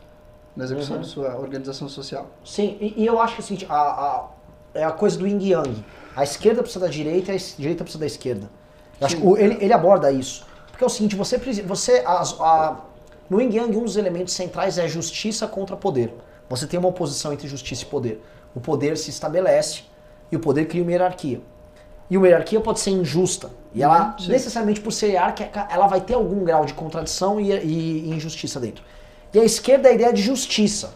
[0.55, 1.01] na execução Uhum.
[1.01, 2.27] de sua organização social.
[2.43, 4.27] Sim, e, e eu acho que assim, a, a,
[4.73, 5.83] é a coisa do yin yang.
[6.17, 8.49] A esquerda precisa da direita e a direita precisa da esquerda.
[8.99, 10.43] Eu acho que ele, ele aborda isso.
[10.71, 11.67] Porque é o seguinte, você precisa.
[11.67, 12.75] Você, as- a-
[13.29, 16.11] no yin yang, um dos elementos centrais é justiça contra poder.
[16.49, 18.23] Você tem uma oposição entre justiça e poder.
[18.55, 19.81] O poder se estabelece
[20.31, 21.39] e o poder cria uma hierarquia.
[22.09, 23.51] E uma hierarquia pode ser injusta.
[23.75, 24.31] E ela, Uhum, sim.
[24.31, 28.59] necessariamente por ser hierárquica, ela vai ter algum grau de contradição e, e- e injustiça
[28.59, 28.83] dentro.
[29.33, 30.93] E a esquerda é a ideia de justiça.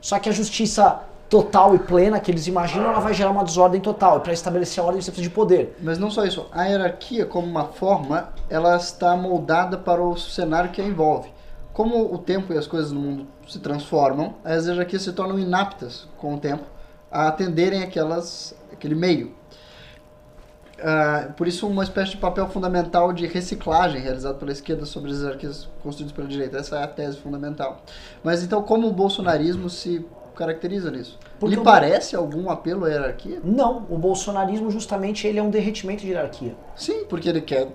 [0.00, 3.80] Só que a justiça total e plena que eles imaginam, ela vai gerar uma desordem
[3.80, 4.18] total.
[4.18, 5.74] E para estabelecer a ordem você precisa de poder.
[5.80, 10.70] Mas não só isso, a hierarquia como uma forma, ela está moldada para o cenário
[10.70, 11.30] que a envolve.
[11.72, 16.06] Como o tempo e as coisas no mundo se transformam, as hierarquias se tornam inaptas
[16.18, 16.64] com o tempo
[17.10, 19.34] a atenderem aquelas, aquele meio.
[20.82, 25.20] Ah, por isso, uma espécie de papel fundamental de reciclagem realizado pela esquerda sobre as
[25.20, 26.58] hierarquias construídas pela direita.
[26.58, 27.80] Essa é a tese fundamental.
[28.22, 31.18] Mas então, como o bolsonarismo se caracteriza nisso?
[31.38, 33.40] Porque Lhe parece algum apelo à hierarquia?
[33.44, 36.54] Não, o bolsonarismo justamente ele é um derretimento de hierarquia.
[36.76, 37.68] Sim, porque ele quer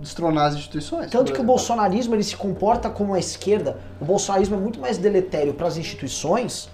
[0.00, 1.10] destronar as instituições.
[1.10, 3.78] Tanto que o bolsonarismo ele se comporta como a esquerda.
[4.00, 6.68] O bolsonarismo é muito mais deletério para as instituições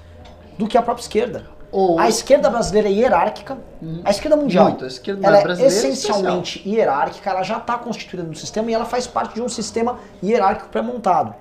[0.56, 1.56] do que a própria esquerda.
[1.72, 3.59] Ou A esquerda brasileira é hierárquica.
[4.04, 4.66] A esquerda mundial.
[4.66, 8.70] Muito, a esquerda ela é brasileira é essencialmente hierárquica, ela já está constituída no sistema
[8.70, 11.35] e ela faz parte de um sistema hierárquico pré-montado.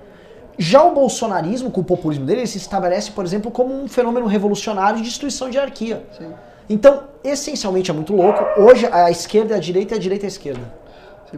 [0.58, 4.26] Já o bolsonarismo, com o populismo dele, ele se estabelece, por exemplo, como um fenômeno
[4.26, 6.02] revolucionário de destruição de hierarquia.
[6.16, 6.32] Sim.
[6.68, 8.42] Então, essencialmente é muito louco.
[8.60, 10.62] Hoje a esquerda é a direita e a direita é a esquerda.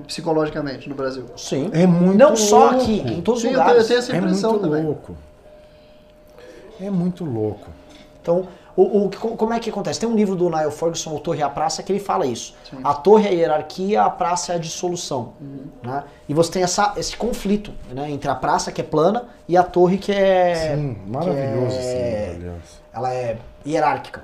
[0.07, 1.25] Psicologicamente, no Brasil.
[1.37, 1.71] Sim.
[1.73, 2.77] É muito Não só louco.
[2.83, 3.87] aqui, em todos os tenho, eu lugares.
[3.89, 4.85] tenho essa É impressão muito também.
[4.85, 5.17] louco.
[6.81, 7.67] É muito louco.
[8.23, 8.47] Então,
[8.81, 9.99] o, o- co- como é que acontece?
[9.99, 12.55] Tem um livro do Niall Ferguson, O Torre e a Praça, que ele fala isso.
[12.71, 12.79] Sim.
[12.85, 15.33] A torre é a hierarquia, a praça é a dissolução.
[15.41, 15.65] Uhum.
[15.83, 16.05] né?
[16.29, 19.63] E você tem essa, esse conflito né, entre a praça, que é plana, e a
[19.63, 20.75] torre, que é...
[20.77, 22.63] Sim, maravilhoso que esse é- aliás.
[22.95, 24.23] ela é hierárquica.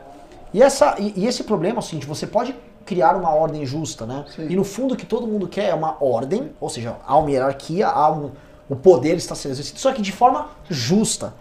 [0.52, 2.54] E, essa, e, e esse problema é o seguinte, você pode
[2.86, 4.24] criar uma ordem justa, né?
[4.36, 4.46] Sim.
[4.48, 7.30] E no fundo o que todo mundo quer é uma ordem, ou seja, há uma
[7.30, 8.30] hierarquia, há um,
[8.68, 11.32] o poder está sendo exercido, só que de forma justa.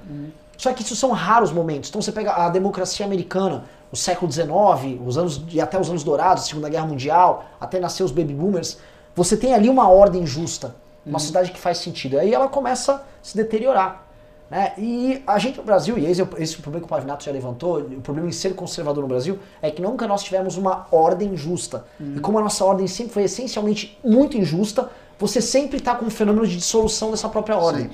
[0.63, 1.89] Só que isso são raros momentos.
[1.89, 6.05] Então você pega a democracia americana, o século XIX, os anos e até os anos
[6.05, 8.77] dourados, Segunda Guerra Mundial, até nascer os baby boomers,
[9.13, 10.73] você tem ali uma ordem justa,
[11.05, 12.17] uma sociedade que faz sentido.
[12.17, 14.07] Aí ela começa a se deteriorar.
[14.49, 14.71] Né?
[14.77, 16.95] E a gente no Brasil, e esse é o, esse é o problema que o
[16.95, 20.55] Pavinato já levantou, o problema em ser conservador no Brasil é que nunca nós tivemos
[20.55, 21.83] uma ordem justa.
[22.15, 26.09] E como a nossa ordem sempre foi essencialmente muito injusta, você sempre está com um
[26.09, 27.89] fenômeno de dissolução dessa própria ordem.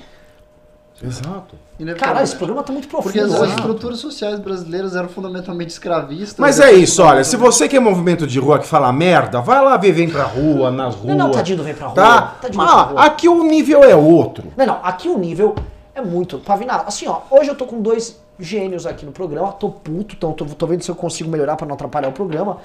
[1.00, 1.06] Sim.
[1.08, 1.56] Exato.
[1.98, 3.12] Caralho, esse programa tá muito profundo.
[3.12, 3.54] Porque as, as hoje.
[3.54, 6.38] estruturas sociais brasileiras eram fundamentalmente escravistas.
[6.38, 9.62] Mas é isso, olha, se você que é movimento de rua que fala merda, vai
[9.64, 11.16] lá ver, vem pra rua, nas ruas.
[11.16, 11.94] Não, não, tadinho do vem pra rua.
[11.94, 12.22] Tá?
[12.40, 13.04] Tadinho Ah, rua.
[13.04, 14.52] aqui o nível é outro.
[14.56, 15.54] Não, não, aqui o nível
[15.94, 16.38] é muito.
[16.38, 20.32] Pavinato, assim, ó, hoje eu tô com dois gênios aqui no programa, tô puto, então
[20.32, 22.58] tô, tô vendo se eu consigo melhorar pra não atrapalhar o programa.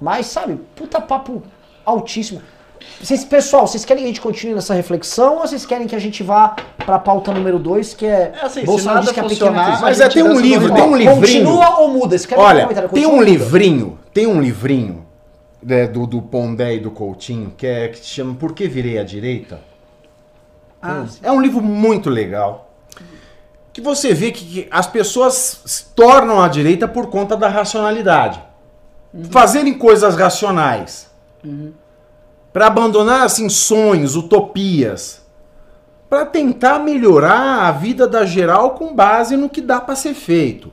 [0.00, 1.42] Mas, sabe, puta papo
[1.84, 2.40] altíssimo.
[3.00, 5.98] Vocês, pessoal, vocês querem que a gente continue nessa reflexão ou vocês querem que a
[5.98, 9.24] gente vá pra pauta número 2, que é, É assim, Bolsonaro nada diz que a
[9.24, 9.82] pequena crise?
[9.82, 11.44] Mas a é, tem um livro, tem um livrinho.
[11.46, 12.16] Continua ou muda?
[12.36, 15.06] Olha, comentário, tem um livrinho, tem um livrinho
[15.62, 18.98] né, do, do Pondé e do Coutinho, que, é, que se chama Por que Virei
[18.98, 19.60] à Direita?
[20.82, 22.70] Ah, É um livro muito legal.
[23.72, 28.42] Que você vê que, que as pessoas se tornam à direita por conta da racionalidade.
[29.30, 31.08] Fazerem coisas racionais.
[32.52, 35.20] Para abandonar assim sonhos, utopias.
[36.08, 40.72] Para tentar melhorar a vida da geral com base no que dá para ser feito.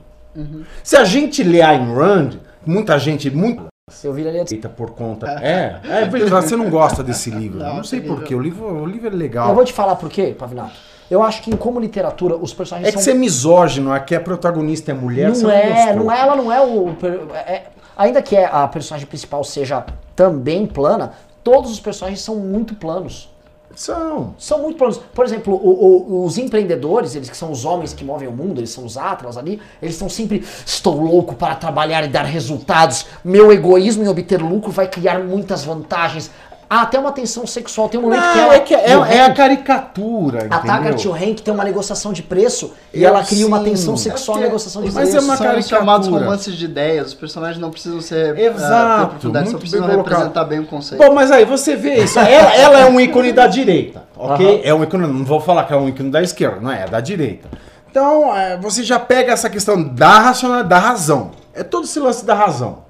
[0.82, 2.30] Se a gente ler Ayn Rand,
[2.66, 3.66] muita gente, muito
[4.04, 4.56] Eu viraria assim.
[4.56, 5.26] direita por conta.
[5.42, 7.58] É, é você não gosta desse livro.
[7.58, 8.34] Não, Não, sei porquê.
[8.34, 9.48] O livro, o livro é legal.
[9.48, 10.72] Eu vou te falar por quê, Pavinato.
[11.10, 14.20] Eu acho que como literatura, os personagens É que são você é misógino, aqui a
[14.20, 15.96] protagonista é mulher, você não não é, gostou.
[15.96, 16.90] não é, ela não é o.
[17.34, 17.62] é-
[17.96, 21.12] ainda que a personagem principal seja também plana,
[21.50, 23.30] todos os personagens são muito planos.
[23.74, 24.34] São.
[24.38, 24.98] São muito planos.
[25.14, 28.58] Por exemplo, o- o- os empreendedores, eles que são os homens que movem o mundo,
[28.60, 30.44] eles são os atlas ali, eles estão sempre.
[30.66, 33.06] Estou louco para trabalhar e dar resultados.
[33.24, 36.30] Meu egoísmo em obter lucro vai criar muitas vantagens.
[36.70, 37.88] Há até uma tensão sexual.
[37.88, 38.54] Tem um momento que Não, ela.
[38.56, 41.14] é, que é, é a caricatura, a Taggart e o?
[41.14, 43.64] Hank tem uma negociação de preço e Eu ela cria uma sim.
[43.64, 45.16] tensão sexual É na que- negociação de mas preço.
[45.16, 45.78] é uma são caricatura.
[45.78, 47.06] chamados romances de ideias.
[47.08, 48.38] Os personagens não precisam ser.
[48.38, 50.12] Exato, ah, ter profundidade, só precisam bem colocado.
[50.18, 51.02] representar bem o conceito.
[51.02, 52.18] Bom, mas aí você vê isso.
[52.18, 54.60] Ela, ela é um ícone da direita, ok?
[54.62, 56.86] É um ícone, não vou falar que é um ícone da esquerda, não é, é
[56.86, 57.48] da direita.
[57.90, 61.30] Então, é, você já pega essa questão da racionalidade, da razão.
[61.54, 62.84] É todo esse lance da razão.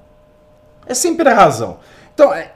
[0.85, 1.77] É sempre a razão.
[2.13, 2.51] Então, é,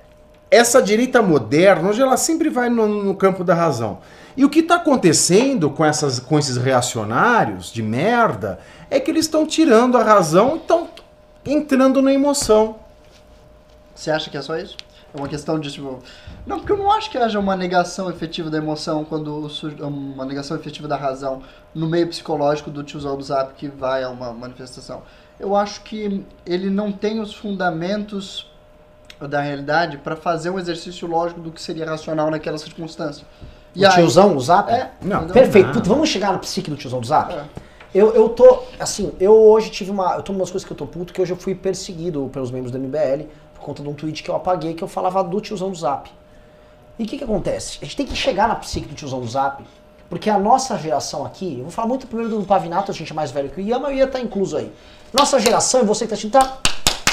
[0.53, 3.97] essa direita moderna, hoje ela sempre vai no, no campo da razão.
[4.37, 9.25] E o que está acontecendo com, essas, com esses reacionários de merda é que eles
[9.25, 10.87] estão tirando a razão e estão
[11.43, 12.75] entrando na emoção.
[13.95, 14.77] Você acha que é só isso?
[15.11, 15.99] É uma questão de tipo.
[16.45, 20.25] Não, porque eu não acho que haja uma negação efetiva da emoção quando surge uma
[20.25, 21.41] negação efetiva da razão
[21.73, 25.01] no meio psicológico do tiozão do zap que vai a uma manifestação.
[25.39, 28.52] Eu acho que ele não tem os fundamentos
[29.27, 33.25] da realidade para fazer um exercício lógico do que seria racional naquela circunstância.
[33.75, 34.71] O tiozão, o Zap?
[34.71, 35.27] É, Não?
[35.27, 35.67] Perfeito.
[35.67, 35.73] Não.
[35.73, 37.33] Puta, vamos chegar no psique do tiozão do Zap?
[37.33, 37.43] É.
[37.93, 40.15] Eu, eu tô, assim, eu hoje tive uma.
[40.15, 42.71] Eu tô umas coisas que eu tô puto, que hoje eu fui perseguido pelos membros
[42.71, 45.69] do MBL por conta de um tweet que eu apaguei que eu falava do tiozão
[45.69, 46.09] do Zap.
[46.97, 47.79] E o que que acontece?
[47.81, 49.63] A gente tem que chegar na psique do tiozão do Zap,
[50.09, 53.15] porque a nossa geração aqui, eu vou falar muito primeiro do Pavinato, a gente é
[53.15, 54.71] mais velho que o Yama, e ia estar incluso aí.
[55.11, 56.57] Nossa geração, e você que tá assistindo, tá.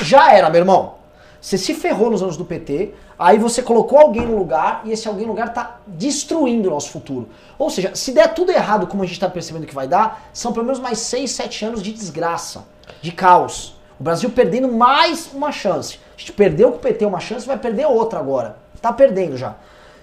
[0.02, 0.99] Já era, meu irmão.
[1.41, 5.09] Você se ferrou nos anos do PT, aí você colocou alguém no lugar e esse
[5.09, 7.28] alguém no lugar tá destruindo o nosso futuro.
[7.59, 10.53] Ou seja, se der tudo errado como a gente tá percebendo que vai dar, são
[10.53, 12.64] pelo menos mais 6, 7 anos de desgraça,
[13.01, 13.74] de caos.
[13.99, 15.99] O Brasil perdendo mais uma chance.
[16.16, 18.57] A gente perdeu com o PT uma chance, vai perder outra agora.
[18.80, 19.57] Tá perdendo já.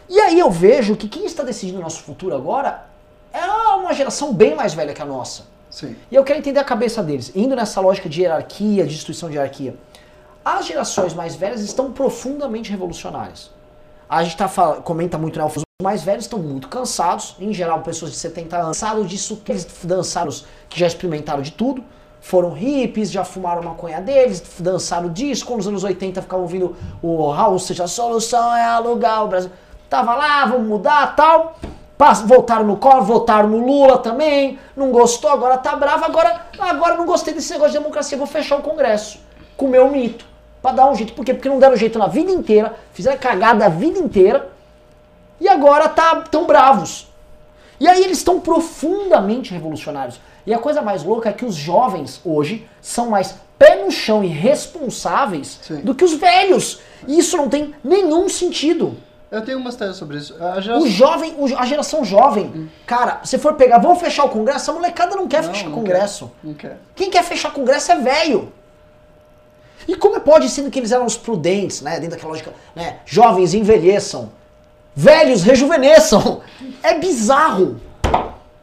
[0.09, 2.85] E aí eu vejo que quem está decidindo o nosso futuro agora
[3.33, 5.43] é uma geração bem mais velha que a nossa.
[5.69, 5.95] Sim.
[6.09, 9.35] E eu quero entender a cabeça deles, indo nessa lógica de hierarquia, de instituição de
[9.35, 9.75] hierarquia.
[10.49, 13.51] As gerações mais velhas estão profundamente revolucionárias.
[14.09, 14.47] A gente tá
[14.81, 15.45] comenta muito, né?
[15.45, 19.51] Os mais velhos estão muito cansados, em geral pessoas de 70 anos, cansados disso, que
[19.51, 20.31] eles dançaram,
[20.69, 21.83] que já experimentaram de tudo,
[22.21, 27.59] foram hippies, já fumaram maconha deles, dançaram disco, nos anos 80 ficavam ouvindo o Raul
[27.59, 29.51] Seixas, a solução é alugar o Brasil.
[29.89, 31.57] Tava lá, vamos mudar tal.
[32.25, 37.05] Voltaram no Collor, votaram no Lula também, não gostou, agora tá bravo, agora, agora não
[37.05, 39.19] gostei desse negócio de democracia, vou fechar o Congresso.
[39.57, 40.36] Comer o mito.
[40.67, 41.13] Pra dar um jeito.
[41.13, 41.33] Por quê?
[41.33, 44.49] Porque não deram jeito na vida inteira, fizeram cagada a vida inteira,
[45.39, 47.07] e agora tá tão bravos.
[47.79, 50.19] E aí eles estão profundamente revolucionários.
[50.45, 54.21] E a coisa mais louca é que os jovens hoje são mais pé no chão
[54.25, 55.77] e responsáveis Sim.
[55.77, 56.81] do que os velhos.
[57.07, 58.97] E isso não tem nenhum sentido.
[59.31, 60.35] Eu tenho umas teses sobre isso.
[60.43, 60.85] A geração...
[60.85, 65.15] O jovem, a geração jovem, cara, se for pegar, vamos fechar o Congresso, a molecada
[65.15, 66.29] não quer Não, fechar o não Congresso.
[66.43, 66.77] Não quer.
[66.93, 68.51] Quem quer fechar Congresso é velho.
[69.87, 71.95] E como pode, sendo que eles eram os prudentes, né?
[71.95, 72.99] Dentro daquela lógica, né?
[73.05, 74.31] Jovens envelheçam,
[74.95, 76.41] velhos rejuvenesçam.
[76.81, 77.79] É bizarro.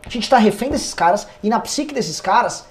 [0.04, 2.66] A gente tá refém desses caras e na psique desses caras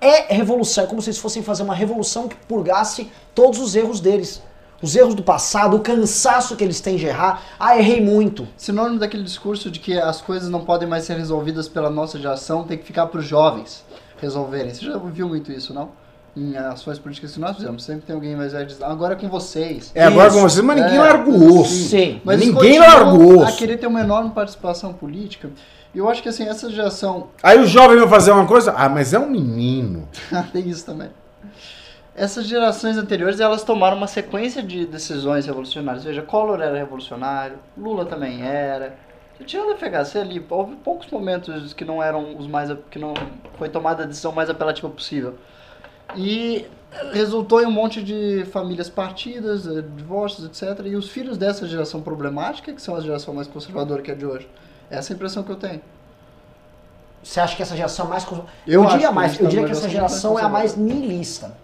[0.00, 0.84] é revolução.
[0.84, 4.42] É como se eles fossem fazer uma revolução que purgasse todos os erros deles.
[4.82, 7.40] Os erros do passado, o cansaço que eles têm de errar.
[7.58, 8.48] Ah, errei muito.
[8.56, 12.64] Sinônimo daquele discurso de que as coisas não podem mais ser resolvidas pela nossa geração,
[12.64, 13.84] tem que ficar para os jovens
[14.20, 14.74] resolverem.
[14.74, 15.90] Você já ouviu muito isso, não?
[16.34, 17.84] Em ações políticas que nós fizemos.
[17.84, 19.92] Sempre tem alguém mais velho dizendo, agora é com vocês.
[19.94, 20.36] É agora Isso.
[20.36, 21.88] com vocês, mas ninguém É, larga o osso.
[21.88, 22.20] Sim.
[22.24, 23.58] Mas eles ninguém larga o a osso.
[23.58, 25.50] querer ter uma enorme participação política.
[25.94, 28.88] E eu acho que assim, essa geração Aí o jovem vai fazer uma coisa, ah,
[28.88, 30.08] mas é um menino.
[30.52, 31.10] Tem isso também.
[32.14, 36.04] Essas gerações anteriores, elas tomaram uma sequência de decisões revolucionárias.
[36.04, 38.96] Veja, Collor era revolucionário, Lula também era.
[39.46, 42.70] Tinha o FHC ali, houve poucos momentos que não eram os mais...
[42.90, 43.12] que não
[43.58, 45.34] foi tomada a decisão mais apelativa possível.
[46.16, 46.66] E
[47.12, 50.84] resultou em um monte de famílias partidas, eh, divórcios, etc.
[50.86, 54.26] E os filhos dessa geração problemática, que são a geração mais conservadora que é de
[54.26, 54.48] hoje.
[54.90, 55.80] Essa é a impressão que eu tenho.
[57.22, 58.24] Você acha que essa geração é mais.
[58.24, 60.76] cons- Eu Eu, acho diria mais, eu tá diria que essa geração é a mais
[60.76, 61.56] mais nihilista.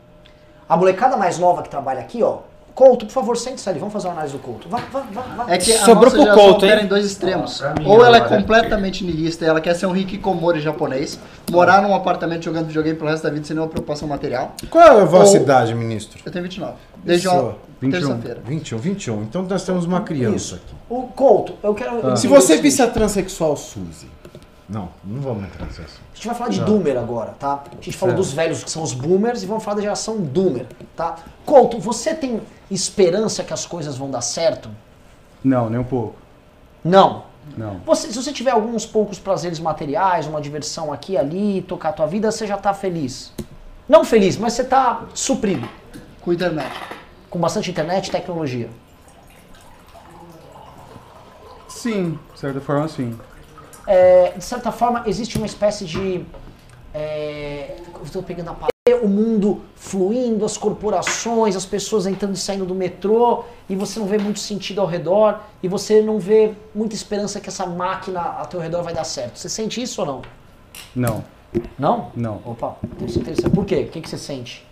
[0.69, 2.41] A molecada mais nova que trabalha aqui, ó.
[2.79, 4.69] Couto, por favor, sente-se ali, vamos fazer uma análise do Couto.
[4.69, 5.55] Vai, vai, vai, vai.
[5.57, 6.71] É que a Sobrou nossa pro geração Couto, hein?
[6.71, 7.61] opera em dois extremos.
[7.77, 11.19] Mim, Ou ela é completamente niilista e ela quer ser um Hikikomori japonês,
[11.51, 14.55] morar num apartamento jogando videogame pelo resto da vida sem nenhuma preocupação material.
[14.71, 16.21] Qual é a vossa Ou- idade, ministro?
[16.25, 16.75] Eu tenho 29.
[17.03, 17.91] Desde Isso, uma 21.
[17.91, 18.41] terça-feira.
[18.47, 19.23] 21, 21.
[19.23, 20.75] Então nós temos uma criança aqui.
[20.89, 21.97] O Couto, eu quero.
[21.99, 24.07] eu Se você visse a transexual Suzy.
[24.69, 26.03] Não, não vamos entrar nesse assunto.
[26.13, 27.65] A gente vai falar de Doomer agora, tá?
[27.73, 30.67] A gente falou dos velhos que são os boomers e vamos falar da geração Doomer,
[30.95, 31.17] tá?
[31.47, 34.69] Couto, você tem esperança que as coisas vão dar certo?
[35.43, 36.17] Não, nem um pouco.
[36.85, 37.25] Não.
[37.57, 37.81] Não.
[37.87, 41.93] Você, se você tiver alguns poucos prazeres materiais, uma diversão aqui e ali, tocar a
[41.93, 43.33] tua vida, você já tá feliz.
[43.89, 45.67] Não feliz, mas você tá suprido.
[46.21, 46.71] Com internet.
[47.31, 48.69] Com bastante internet e tecnologia.
[51.69, 53.19] Sim, de certa forma sim.
[53.91, 56.23] É, de certa forma, existe uma espécie de.
[56.93, 58.69] É, eu estou pegando a palavra.
[59.03, 64.07] O mundo fluindo, as corporações, as pessoas entrando e saindo do metrô, e você não
[64.07, 68.47] vê muito sentido ao redor, e você não vê muita esperança que essa máquina ao
[68.47, 69.39] teu redor vai dar certo.
[69.39, 70.23] Você sente isso ou não?
[70.95, 71.25] Não,
[71.79, 72.11] Não?
[72.17, 72.41] não.
[72.47, 72.77] Opa,
[73.07, 73.51] isso é interessante.
[73.51, 73.87] Por quê?
[73.89, 74.67] O que, que você sente?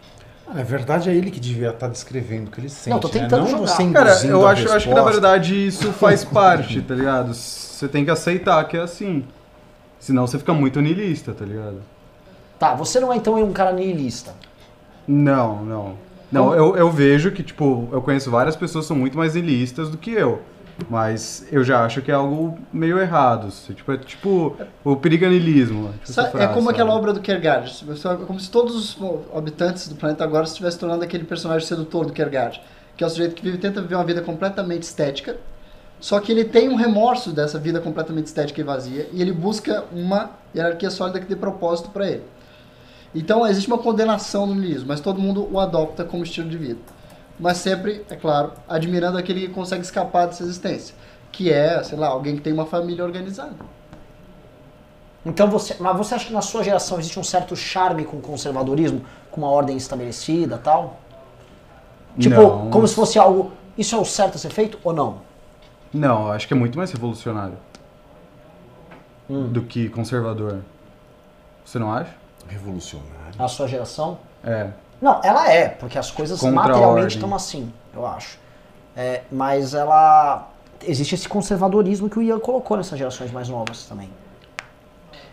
[0.53, 2.91] Na verdade é ele que devia estar descrevendo o que ele sente.
[2.91, 3.15] Não, tô né?
[3.15, 3.67] tentando Não jogar.
[3.67, 7.35] você Cara, eu a acho, acho que na verdade isso faz parte, tá ligado?
[7.77, 9.23] Você tem que aceitar que é assim.
[9.99, 11.83] Senão você fica muito niilista, tá ligado?
[12.59, 14.33] Tá, você não é então um cara nihilista.
[15.07, 15.95] Não, não.
[16.33, 19.91] Não, eu, eu vejo que, tipo, eu conheço várias pessoas que são muito mais niilistas
[19.91, 20.41] do que eu.
[20.89, 23.49] Mas eu já acho que é algo meio errado.
[23.49, 25.93] assim, Tipo, é tipo o periganilismo.
[26.01, 26.99] Tipo, Sa- é como aquela sabe?
[27.01, 27.85] obra do Kierkegaard.
[27.91, 28.99] É como se todos os
[29.35, 32.59] habitantes do planeta agora estivessem tornando aquele personagem sedutor do Kierkegaard.
[32.97, 35.37] Que é o sujeito que vive, tenta viver uma vida completamente estética.
[35.99, 39.09] Só que ele tem um remorso dessa vida completamente estética e vazia.
[39.13, 42.23] E ele busca uma hierarquia sólida que dê propósito para ele.
[43.15, 46.81] Então existe uma condenação do niilismo, mas todo mundo o adopta como estilo de vida.
[47.39, 50.95] Mas sempre, é claro, admirando aquele que consegue escapar dessa existência.
[51.33, 53.55] Que é, sei lá, alguém que tem uma família organizada.
[55.25, 55.77] Então você.
[55.81, 59.41] Mas você acha que na sua geração existe um certo charme com o conservadorismo, com
[59.41, 61.01] uma ordem estabelecida tal?
[62.19, 62.71] Tipo, Não.
[62.71, 63.53] como se fosse algo.
[63.77, 65.26] Isso é o certo a ser feito ou não?
[65.93, 67.57] Não, eu acho que é muito mais revolucionário
[69.29, 69.49] Hum.
[69.49, 70.61] do que conservador.
[71.65, 72.13] Você não acha?
[72.49, 73.35] Revolucionário.
[73.39, 74.19] A sua geração?
[74.45, 74.69] É.
[75.01, 78.39] Não, ela é, porque as coisas Contra materialmente estão assim, eu acho.
[78.97, 80.49] É, mas ela.
[80.83, 84.11] Existe esse conservadorismo que o Ian colocou nessas gerações mais novas também.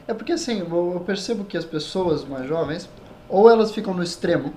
[0.08, 2.89] É porque assim, eu eu percebo que as pessoas mais jovens,
[3.30, 4.54] ou elas ficam no extremo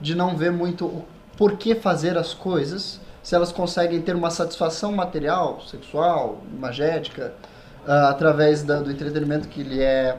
[0.00, 1.04] de não ver muito o
[1.36, 7.32] porquê fazer as coisas, se elas conseguem ter uma satisfação material, sexual, imagética,
[7.86, 10.18] ah, através da- do entretenimento que lhe é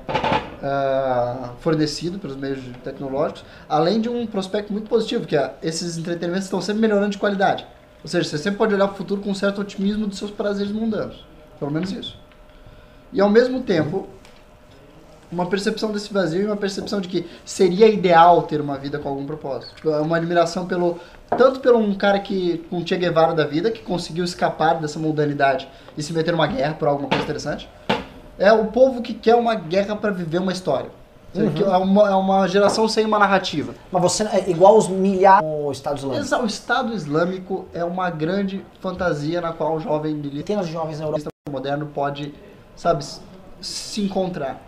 [0.65, 6.45] ah, fornecido pelos meios tecnológicos, além de um prospecto muito positivo, que é esses entretenimentos
[6.45, 7.67] estão sempre melhorando de qualidade.
[8.01, 10.31] Ou seja, você sempre pode olhar para o futuro com um certo otimismo dos seus
[10.31, 11.25] prazeres mundanos.
[11.59, 12.17] Pelo menos isso.
[13.11, 14.07] E ao mesmo tempo,
[15.33, 19.09] uma percepção desse vazio e uma percepção de que seria ideal ter uma vida com
[19.09, 19.75] algum propósito.
[19.75, 20.99] Tipo, é uma admiração pelo
[21.37, 25.67] tanto pelo um cara que um Che Guevara da vida que conseguiu escapar dessa mundanidade
[25.97, 27.67] e se meter numa guerra por alguma coisa interessante.
[28.37, 30.89] É o povo que quer uma guerra para viver uma história.
[31.33, 33.73] Que É, uma, é uma geração sem uma narrativa.
[33.91, 36.43] Mas você é igual os milhares no Estado Islâmico.
[36.43, 41.29] O Estado Islâmico é uma grande fantasia na qual o jovem militante jovens na Europa.
[41.49, 42.33] moderno pode,
[42.75, 43.03] sabe,
[43.59, 44.61] se encontrar.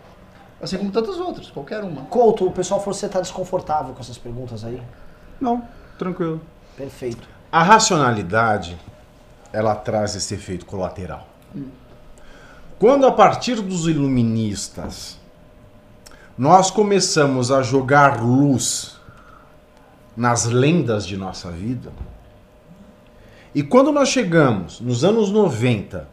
[0.60, 2.02] Assim como tantas outras, qualquer uma.
[2.02, 4.82] Couto, o pessoal falou que você tá desconfortável com essas perguntas aí.
[5.40, 5.62] Não,
[5.98, 6.40] tranquilo.
[6.76, 7.28] Perfeito.
[7.52, 8.78] A racionalidade,
[9.52, 11.26] ela traz esse efeito colateral.
[12.78, 15.18] Quando a partir dos iluministas
[16.36, 19.00] nós começamos a jogar luz
[20.14, 21.90] nas lendas de nossa vida,
[23.54, 26.06] e quando nós chegamos nos anos 90,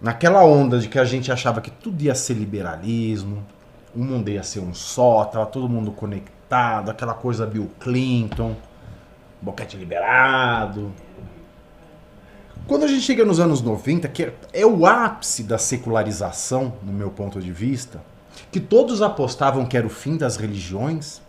[0.00, 3.44] naquela onda de que a gente achava que tudo ia ser liberalismo,
[3.94, 8.54] o mundo ia ser um só, tava todo mundo conectado, aquela coisa Bill Clinton,
[9.40, 10.92] boquete liberado.
[12.66, 17.10] Quando a gente chega nos anos 90, que é- o ápice da secularização, no meu
[17.10, 18.02] ponto de vista,
[18.52, 21.22] que todos apostavam que era o fim das religiões,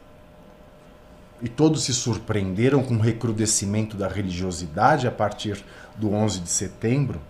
[1.42, 5.64] e todos se surpreenderam com o recrudescimento da religiosidade a partir
[5.96, 7.22] do 11 de setembro.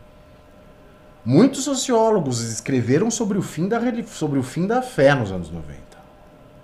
[1.29, 5.79] Muitos sociólogos escreveram sobre o fim da, sobre o fim da fé nos anos 90.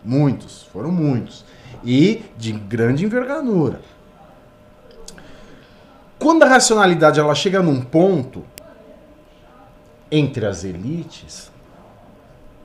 [0.03, 1.45] Muitos, foram muitos.
[1.83, 3.79] E de grande envergadura.
[6.17, 8.43] Quando a racionalidade ela chega num ponto
[10.09, 11.51] entre as elites,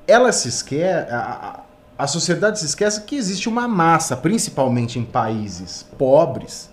[0.06, 1.60] ela se esquece, a,
[1.98, 6.70] a sociedade se esquece que existe uma massa, principalmente em países pobres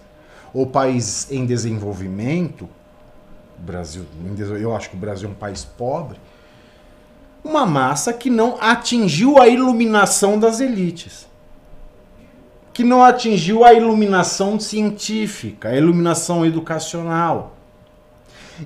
[0.54, 2.70] ou países em desenvolvimento,
[3.58, 4.06] Brasil,
[4.60, 6.20] eu acho que o Brasil é um país pobre,
[7.44, 11.28] uma massa que não atingiu a iluminação das elites
[12.78, 17.56] que não atingiu a iluminação científica, a iluminação educacional.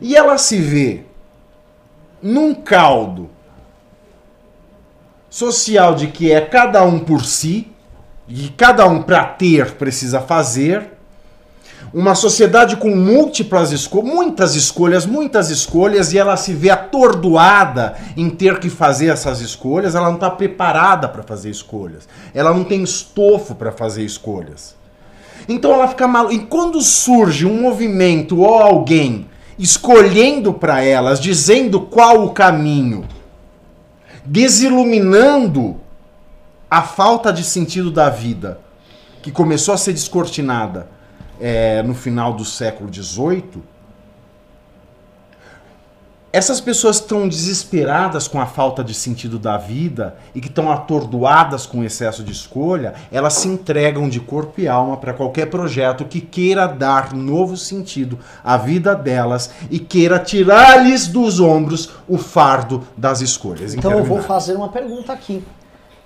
[0.02, 1.06] E ela se vê
[2.22, 3.30] num caldo
[5.30, 7.72] social de que é cada um por si,
[8.28, 10.92] e cada um para ter precisa fazer.
[11.94, 18.30] Uma sociedade com múltiplas escolhas, muitas escolhas, muitas escolhas, e ela se vê atordoada em
[18.30, 22.08] ter que fazer essas escolhas, ela não está preparada para fazer escolhas.
[22.34, 24.74] Ela não tem estofo para fazer escolhas.
[25.50, 26.34] Então ela fica maluca.
[26.34, 29.28] E quando surge um movimento ou alguém
[29.60, 33.06] escolhendo para elas, dizendo qual o caminho,
[34.24, 35.76] desiluminando
[36.70, 38.62] a falta de sentido da vida,
[39.22, 40.88] que começou a ser descortinada
[41.42, 43.64] é, no final do século XVIII,
[46.34, 51.66] essas pessoas estão desesperadas com a falta de sentido da vida e que estão atordoadas
[51.66, 56.06] com o excesso de escolha, elas se entregam de corpo e alma para qualquer projeto
[56.06, 62.88] que queira dar novo sentido à vida delas e queira tirar-lhes dos ombros o fardo
[62.96, 63.74] das escolhas.
[63.74, 65.44] Então eu vou fazer uma pergunta aqui.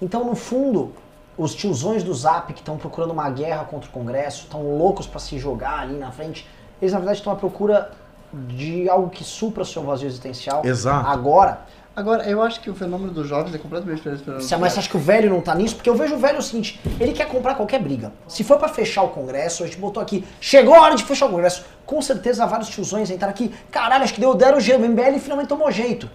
[0.02, 0.92] Então, no fundo,
[1.38, 5.20] os tiozões do Zap que estão procurando uma guerra contra o Congresso, estão loucos para
[5.20, 6.48] se jogar ali na frente,
[6.82, 7.92] eles na verdade estão à procura
[8.34, 10.66] de algo que supra o seu vazio existencial.
[10.66, 11.08] Exato.
[11.08, 11.60] Agora,
[11.96, 14.80] Agora, eu acho que o fenômeno dos jovens é completamente diferente do fenômeno mas você
[14.80, 15.76] acha que o velho não tá nisso?
[15.76, 18.12] Porque eu vejo o velho o seguinte, ele quer comprar qualquer briga.
[18.28, 21.28] Se for pra fechar o Congresso, a gente botou aqui, chegou a hora de fechar
[21.28, 21.64] o Congresso.
[21.86, 25.20] Com certeza vários tiozões entraram aqui, caralho, acho que deu, deram o jeito, o MBL
[25.22, 26.10] finalmente tomou jeito.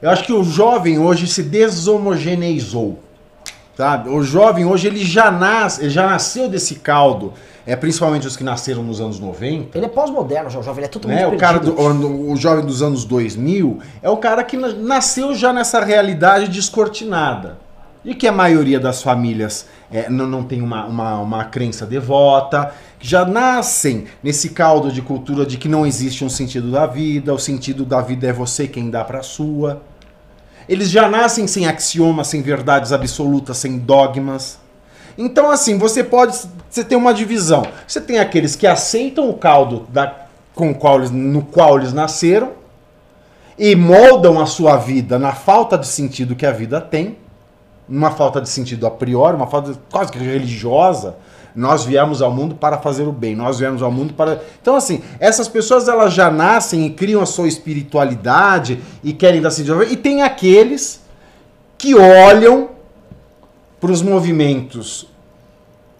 [0.00, 3.00] Eu acho que o jovem hoje se deshomogeneizou.
[3.78, 4.08] Sabe?
[4.10, 7.32] O jovem hoje ele já nasce, ele já nasceu desse caldo,
[7.64, 9.78] é principalmente os que nasceram nos anos 90.
[9.78, 11.26] Ele é pós-moderno já, o jovem, ele é totalmente Né?
[11.28, 15.32] O, cara do, o, o jovem dos anos 2000 é o cara que na- nasceu
[15.32, 17.56] já nessa realidade descortinada.
[18.04, 22.74] E que a maioria das famílias é, não, não tem uma, uma, uma crença devota,
[22.98, 27.32] que já nascem nesse caldo de cultura de que não existe um sentido da vida,
[27.32, 29.80] o sentido da vida é você quem dá pra sua.
[30.68, 34.58] Eles já nascem sem axiomas, sem verdades absolutas, sem dogmas.
[35.16, 36.38] Então, assim, você pode.
[36.68, 37.62] Você tem uma divisão.
[37.86, 42.52] Você tem aqueles que aceitam o caldo da, com qual no qual eles nasceram
[43.58, 47.16] e moldam a sua vida na falta de sentido que a vida tem,
[47.88, 51.16] uma falta de sentido a priori, uma falta quase que religiosa.
[51.58, 54.40] Nós viemos ao mundo para fazer o bem, nós viemos ao mundo para.
[54.62, 59.50] Então, assim, essas pessoas elas já nascem e criam a sua espiritualidade e querem dar
[59.50, 59.82] sentido.
[59.82, 61.02] E tem aqueles
[61.76, 62.68] que olham
[63.80, 65.08] para os movimentos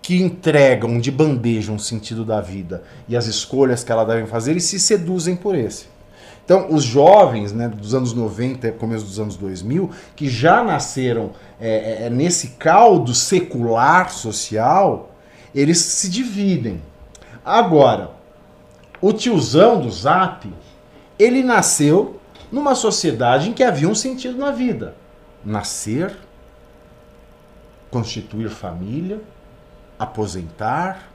[0.00, 4.56] que entregam de bandeja um sentido da vida e as escolhas que ela devem fazer
[4.56, 5.86] e se seduzem por esse.
[6.44, 12.04] Então, os jovens né, dos anos 90 começo dos anos 2000, que já nasceram é,
[12.04, 15.10] é, nesse caldo secular social,
[15.54, 16.82] eles se dividem.
[17.44, 18.12] Agora,
[19.00, 20.52] o tiozão do Zap,
[21.18, 22.20] ele nasceu
[22.50, 24.94] numa sociedade em que havia um sentido na vida:
[25.44, 26.16] nascer,
[27.90, 29.20] constituir família,
[29.98, 31.08] aposentar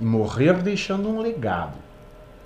[0.00, 1.76] e morrer deixando um legado,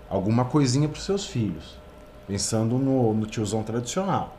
[0.08, 1.78] alguma coisinha para os seus filhos,
[2.26, 4.36] pensando no, no tiozão tradicional.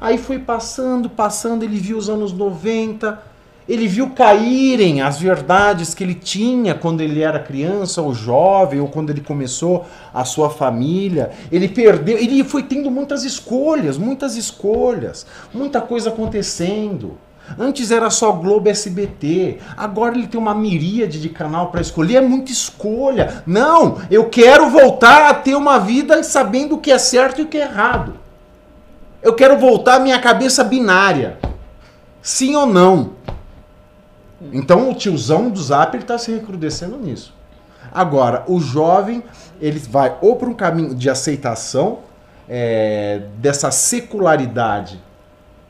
[0.00, 3.22] Aí foi passando, passando, ele viu os anos 90,
[3.68, 8.88] ele viu caírem as verdades que ele tinha quando ele era criança ou jovem, ou
[8.88, 11.30] quando ele começou a sua família.
[11.50, 17.16] Ele perdeu, ele foi tendo muitas escolhas, muitas escolhas, muita coisa acontecendo.
[17.58, 22.20] Antes era só Globo SBT, agora ele tem uma miríade de canal para escolher, é
[22.20, 23.42] muita escolha.
[23.46, 27.48] Não, eu quero voltar a ter uma vida sabendo o que é certo e o
[27.48, 28.14] que é errado.
[29.22, 31.38] Eu quero voltar à minha cabeça binária.
[32.22, 33.12] Sim ou não?
[34.52, 37.34] Então o tiozão do Zap está se recrudescendo nisso.
[37.92, 39.22] Agora, o jovem,
[39.60, 42.00] ele vai ou para um caminho de aceitação
[42.48, 45.00] é, dessa secularidade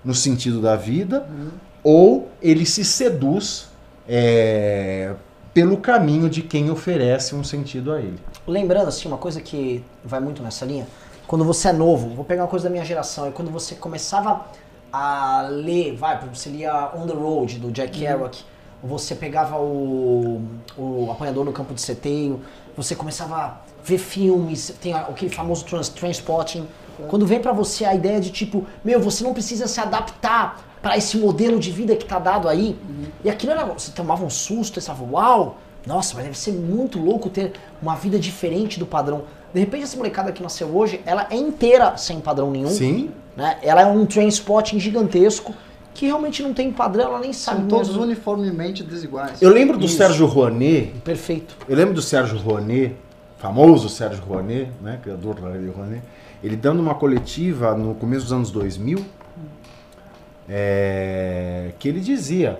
[0.05, 1.51] no sentido da vida, uhum.
[1.83, 3.69] ou ele se seduz
[4.09, 5.15] é,
[5.53, 8.19] pelo caminho de quem oferece um sentido a ele.
[8.47, 10.87] Lembrando, assim, uma coisa que vai muito nessa linha,
[11.27, 14.45] quando você é novo, vou pegar uma coisa da minha geração, é quando você começava
[14.93, 18.31] a ler, vai, você lia On the Road, do Jack uhum.
[18.85, 20.43] Você pegava o,
[20.77, 22.41] o apanhador no campo de seteio,
[22.77, 26.67] você começava a ver filmes, tem aquele famoso trans, transporting.
[27.09, 30.99] Quando vem para você a ideia de tipo, meu, você não precisa se adaptar para
[30.99, 32.77] esse modelo de vida que tá dado aí.
[32.89, 33.07] Uhum.
[33.25, 35.57] E aquilo era, você tomava um susto, você falava, uau,
[35.87, 39.23] nossa, mas deve ser muito louco ter uma vida diferente do padrão.
[39.53, 42.69] De repente essa molecada que nasceu hoje, ela é inteira sem padrão nenhum.
[42.69, 43.11] Sim.
[43.35, 43.57] Né?
[43.63, 45.55] Ela é um transporting gigantesco
[45.95, 47.61] que realmente não tem padrão, ela nem sabe.
[47.61, 49.41] São todos uniformemente desiguais.
[49.41, 49.97] Eu lembro do Isso.
[49.97, 50.93] Sérgio Rouanet.
[51.05, 51.57] Perfeito.
[51.69, 52.97] Eu lembro do Sérgio Rouanet,
[53.39, 56.03] famoso Sérgio Rouanet, né, criador da Lei Rouanet,
[56.43, 59.05] ele dando uma coletiva no começo dos anos 2000,
[60.49, 62.59] é, que ele dizia: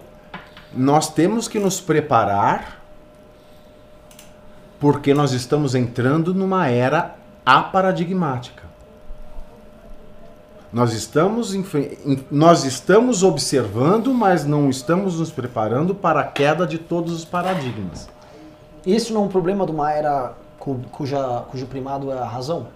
[0.73, 2.83] nós temos que nos preparar
[4.79, 8.64] porque nós estamos entrando numa era aparadigmática.
[10.75, 11.57] Nós estamos,
[12.29, 18.09] nós estamos observando, mas não estamos nos preparando para a queda de todos os paradigmas.
[18.85, 22.67] Isso não é um problema de uma era cuja, cujo primado é a razão?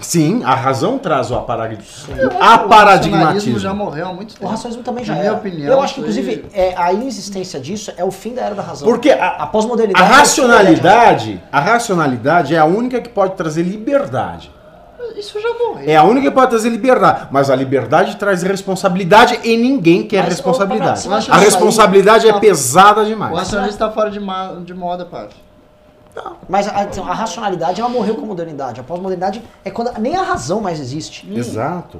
[0.00, 2.14] Sim, a razão traz o aparadigmatismo.
[2.24, 4.46] O paradigmatismo já morreu há muito tempo.
[4.46, 5.22] O racionalismo também já Na é.
[5.24, 5.72] minha opinião.
[5.72, 8.88] Eu acho que, inclusive, é, a inexistência disso é o fim da era da razão.
[8.88, 10.02] Porque a, a pós-modernidade.
[10.02, 14.50] A racionalidade, a racionalidade é a única que pode trazer liberdade.
[15.16, 15.88] Isso já morreu.
[15.88, 17.28] É a única que pode trazer liberdade.
[17.30, 21.08] Mas a liberdade traz responsabilidade e ninguém quer mas, responsabilidade.
[21.30, 23.32] a responsabilidade é pesada demais.
[23.32, 24.20] O racionalista está fora de,
[24.64, 25.36] de moda, parte.
[26.14, 26.36] Não.
[26.48, 28.80] Mas a, então, a, racionalidade ela morreu com a modernidade.
[28.80, 31.26] A pós-modernidade é quando nem a razão mais existe.
[31.32, 31.98] Exato.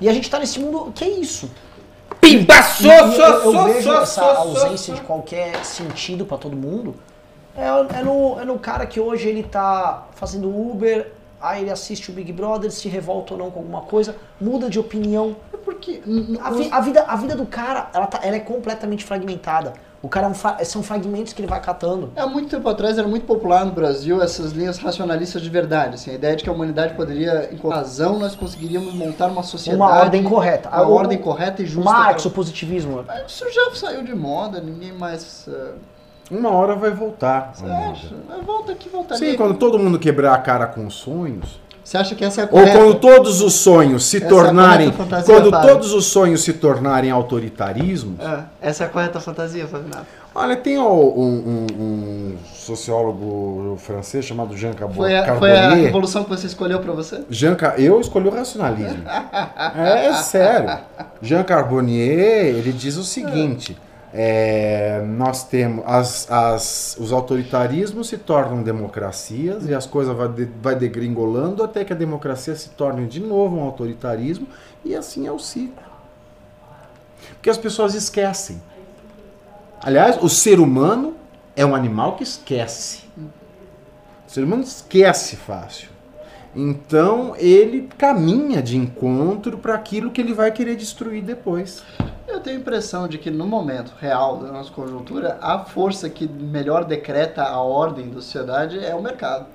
[0.00, 0.92] E a gente está nesse mundo.
[0.94, 1.50] Que é isso?
[2.20, 6.94] Pimba, so, eu, eu, eu vejo essa ausência de qualquer sentido para todo mundo.
[7.56, 12.10] É, é, no, é no cara que hoje ele tá fazendo Uber, Aí ele assiste
[12.10, 15.36] o Big Brother, se revolta ou não com alguma coisa, muda de opinião.
[15.52, 16.02] É porque
[16.40, 19.74] a, vi, a, vida, a vida do cara, ela, tá, ela é completamente fragmentada.
[20.02, 22.12] O cara é são fragmentos que ele vai catando.
[22.14, 25.94] Há muito tempo atrás era muito popular no Brasil essas linhas racionalistas de verdade.
[25.94, 29.82] Assim, a ideia de que a humanidade poderia, com razão, nós conseguiríamos montar uma sociedade.
[29.82, 30.68] Uma ordem correta.
[30.68, 31.90] Uma o, ordem correta e justa.
[31.90, 32.30] Marx, para...
[32.30, 33.04] o positivismo.
[33.26, 35.46] Isso já saiu de moda, ninguém mais.
[35.48, 35.95] Uh
[36.30, 37.52] uma hora vai voltar.
[37.54, 38.14] Você acha?
[38.44, 39.16] Volta aqui, volta.
[39.16, 41.60] Sim, quando todo mundo quebrar a cara com sonhos.
[41.86, 42.78] Você acha que essa é a correta?
[42.78, 44.88] Ou quando todos os sonhos se essa tornarem.
[44.88, 48.18] É quando todos os sonhos se tornarem autoritarismos.
[48.18, 50.04] É, essa é a correta fantasia, Fabinado.
[50.34, 55.24] Olha, tem um, um, um, sociólogo francês chamado Jean Carbonnier.
[55.24, 57.22] Foi a, foi a revolução que você escolheu para você?
[57.30, 59.04] Jean, eu escolhi o racionalismo.
[59.76, 60.78] é, é sério.
[61.22, 63.78] Jean Carbonnier, ele diz o seguinte:
[64.18, 70.48] é, nós temos as, as, os autoritarismos se tornam democracias e as coisas vai, de,
[70.62, 74.46] vai degringolando até que a democracia se torne de novo um autoritarismo
[74.82, 75.84] e assim é o ciclo.
[77.34, 78.62] Porque as pessoas esquecem.
[79.82, 81.14] Aliás, o ser humano
[81.54, 83.02] é um animal que esquece.
[84.26, 85.90] O ser humano esquece fácil.
[86.56, 91.84] Então ele caminha de encontro para aquilo que ele vai querer destruir depois.
[92.26, 96.26] Eu tenho a impressão de que no momento real da nossa conjuntura, a força que
[96.26, 99.46] melhor decreta a ordem da sociedade é o mercado.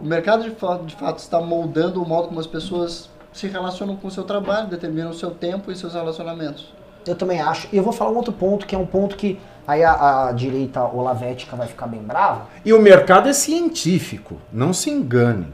[0.00, 3.94] O mercado de fato, de fato está moldando o modo como as pessoas se relacionam
[3.96, 6.72] com o seu trabalho, determinam o seu tempo e seus relacionamentos.
[7.06, 7.68] Eu também acho.
[7.72, 10.32] E eu vou falar um outro ponto, que é um ponto que aí a, a
[10.32, 12.46] direita olavética vai ficar bem brava.
[12.64, 15.46] E o mercado é científico, não se engane.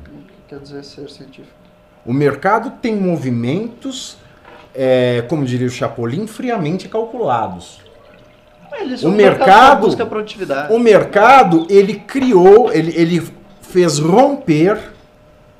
[0.48, 1.54] Quer dizer ser científico?
[2.06, 4.16] O mercado tem movimentos,
[4.74, 7.80] é, como diria o Chapolin, friamente calculados.
[8.80, 10.72] Eles O mercado- busca produtividade.
[10.72, 13.28] O mercado, ele criou, ele, ele
[13.60, 14.92] fez romper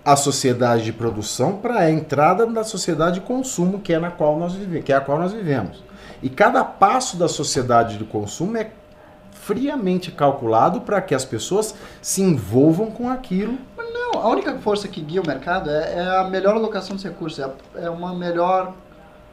[0.04, 4.38] a sociedade de produção para a entrada da sociedade de consumo, que é na qual
[4.38, 5.82] nós vivemos, que é a qual nós vivemos.
[6.22, 8.70] E cada passo da sociedade de consumo é
[9.48, 13.56] friamente calculado para que as pessoas se envolvam com aquilo.
[13.78, 17.38] Não, a única força que guia o mercado é, é a melhor alocação dos recursos,
[17.38, 18.74] é, é uma melhor.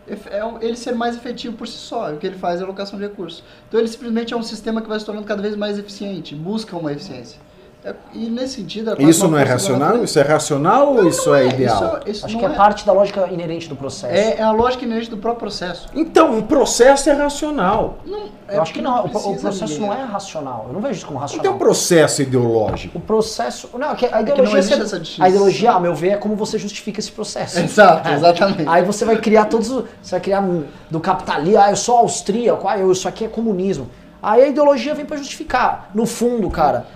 [0.08, 2.14] É ele ser mais efetivo por si só.
[2.14, 3.44] O que ele faz é alocação de recursos.
[3.68, 6.78] Então ele simplesmente é um sistema que vai se tornando cada vez mais eficiente, busca
[6.78, 7.40] uma eficiência.
[7.86, 8.96] É- e nesse sentido.
[9.00, 10.04] é Isso não é racional?
[10.04, 12.00] Isso é racional ou isso Não é ideal?
[12.06, 14.12] Isso, isso Acho não que é, parte da lógica inerente do processo.
[14.14, 15.88] É, é a lógica inerente do próprio processo.
[15.94, 18.00] Então, o processo é racional.
[18.48, 19.88] É eu acho que não, o, o precisa processo ninguém.
[19.88, 20.66] não é racional.
[20.68, 21.60] Eu não vejo isso como Não tem um racional.
[21.60, 22.98] processo ideológico.
[22.98, 23.70] O processo.
[23.78, 24.78] Não, é que a não ideologia.
[25.20, 27.60] a ideologia, a meu ver, é como você justifica esse processo.
[27.62, 28.68] Exato, exatamente.
[28.68, 29.70] Aí você vai criar todos.
[29.70, 33.26] os- Você vai criar um, do capitalismo, ah, eu sou austríaco, ah, eu, isso aqui
[33.26, 33.90] é comunismo.
[34.24, 35.92] Aí a ideologia vem pra justificar.
[35.94, 36.88] No fundo, cara,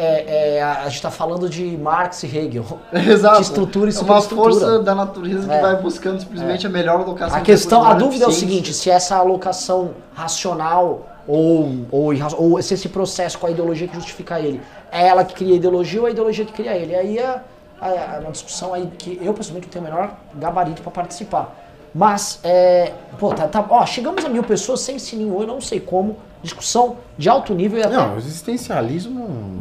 [0.00, 2.64] é, é, a a gente tá falando de Marx e Hegel.
[2.94, 3.36] Exato.
[3.36, 4.52] de estrutura e é uma superestrutura.
[4.52, 5.60] força da natureza que É.
[5.60, 8.88] vai buscando simplesmente a melhor alocação A questão, a recursos dúvida é o seguinte, se
[8.90, 14.60] essa alocação racional ou, ou, ou se esse processo com a ideologia que justifica ele,
[14.90, 16.94] é ela que cria a ideologia ou a ideologia que cria ele.
[16.94, 17.40] Aí é,
[17.82, 21.54] é- é uma discussão aí que eu pessoalmente não tenho o menor gabarito para participar.
[21.94, 25.80] Mas, é, pô, tá, tá- ó, chegamos a mil pessoas sem sininho, eu não sei
[25.80, 29.60] como, discussão de alto nível e até Não, o existencialismo.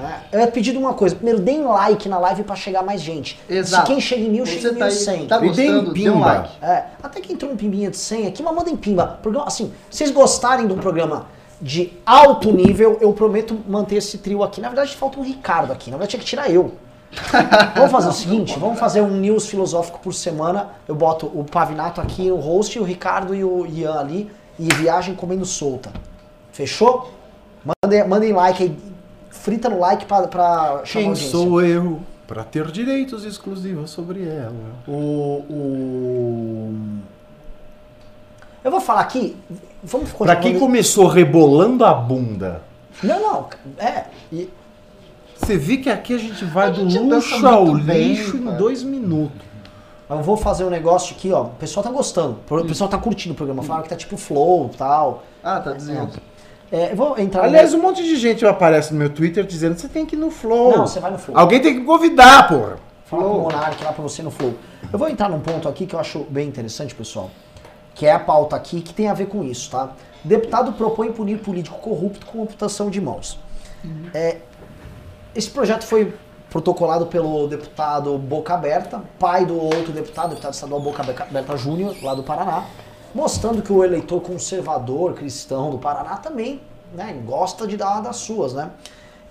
[0.00, 1.14] É, Eu ia pedir uma coisa.
[1.14, 3.38] Primeiro, deem like na live pra chegar mais gente.
[3.48, 3.86] Exato.
[3.86, 5.26] Se quem chega em mil, Você chega em tá aí, 1100.
[5.26, 6.26] tá E gostando, dê um pimba.
[6.26, 6.50] like.
[6.62, 9.18] É, até que entrou um pimbinha de 100 aqui, mas mandem pimba.
[9.22, 11.26] Programa, assim, se vocês gostarem de um programa
[11.60, 14.60] de alto nível, eu prometo manter esse trio aqui.
[14.60, 15.90] Na verdade, falta um Ricardo aqui.
[15.90, 16.72] Na verdade, tinha que tirar eu.
[17.74, 20.68] Vamos fazer o seguinte, vamos fazer um news filosófico por semana.
[20.86, 25.14] Eu boto o Pavinato aqui, o host, o Ricardo e o Ian ali, e viagem
[25.14, 25.90] comendo solta.
[26.52, 27.10] Fechou?
[27.82, 28.76] Mandem, mandem like aí,
[29.48, 31.30] frita no like pra, pra Quem audiência.
[31.30, 34.52] sou eu para ter direitos exclusivos sobre ela?
[34.86, 36.74] O, o...
[38.62, 39.34] Eu vou falar aqui.
[39.82, 42.60] Vamos Pra quem começou rebolando a bunda,
[43.02, 43.48] Não, não.
[43.78, 44.04] É.
[44.32, 44.50] e-
[45.40, 48.42] você vê que aqui a gente vai A do gente luxo ao bem, lixo em
[48.44, 48.56] cara.
[48.56, 49.40] dois minutos.
[50.10, 51.44] eu vou fazer um negócio aqui, ó.
[51.44, 52.38] O pessoal tá gostando.
[52.50, 53.62] O pessoal tá curtindo o programa.
[53.62, 55.22] Falaram que tá tipo flow e tal.
[55.42, 56.10] Ah, tá dizendo.
[56.14, 56.20] É,
[56.70, 60.04] eu vou entrar Aliás, um monte de gente aparece no meu Twitter dizendo você tem
[60.04, 60.76] que ir no Flow.
[60.76, 61.36] Não, você vai no Flow.
[61.36, 62.76] Alguém tem que convidar, porra.
[63.06, 64.54] Fala com o Monark lá pra você no Flow.
[64.92, 67.30] Eu vou entrar num ponto aqui que eu acho bem interessante, pessoal.
[67.94, 69.92] Que é a pauta aqui que tem a ver com isso, tá?
[70.22, 73.38] Deputado propõe punir político corrupto com amputação de mãos.
[74.12, 74.36] É,
[75.34, 76.12] esse projeto foi
[76.50, 82.14] protocolado pelo deputado Boca Aberta, pai do outro deputado, deputado estadual Boca Aberta Júnior, lá
[82.14, 82.64] do Paraná,
[83.14, 86.60] mostrando que o eleitor conservador cristão do Paraná também
[86.94, 88.70] né, gosta de dar das suas, né?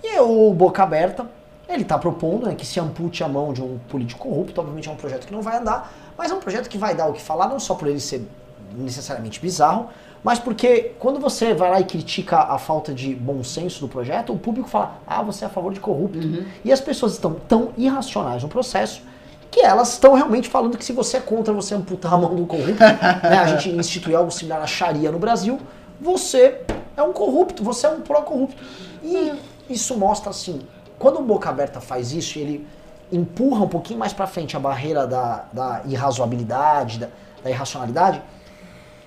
[0.04, 1.28] E o Boca Aberta,
[1.68, 4.92] ele está propondo né, que se ampute a mão de um político corrupto, obviamente é
[4.92, 7.22] um projeto que não vai andar, mas é um projeto que vai dar o que
[7.22, 8.28] falar, não só por ele ser
[8.76, 9.90] necessariamente bizarro,
[10.24, 14.34] mas porque quando você vai lá e critica a falta de bom senso do projeto,
[14.34, 16.20] o público fala, ah, você é a favor de corrupto.
[16.66, 19.02] E as pessoas estão tão irracionais no processo
[19.50, 22.46] que elas estão realmente falando que se você é contra você amputar a mão do
[22.46, 25.60] corrupto, né, a gente instituir algo similar à Sharia no Brasil,
[26.00, 26.62] você
[26.96, 28.62] é um corrupto, você é um pró-corrupto.
[29.04, 29.34] E
[29.70, 30.62] isso mostra assim,
[31.00, 32.68] quando o Boca Aberta faz isso, ele
[33.12, 37.10] empurra um pouquinho mais pra frente a barreira da, da irrazoabilidade, da,
[37.44, 38.22] da irracionalidade,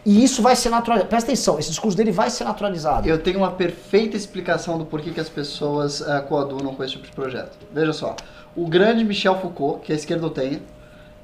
[0.05, 1.11] e isso vai ser naturalizado.
[1.11, 3.07] Presta atenção, esse discurso dele vai ser naturalizado.
[3.07, 7.07] Eu tenho uma perfeita explicação do porquê que as pessoas ah, coadunam com esse tipo
[7.07, 7.59] de projeto.
[7.72, 8.16] Veja só,
[8.57, 10.62] o grande Michel Foucault, que a esquerda tem,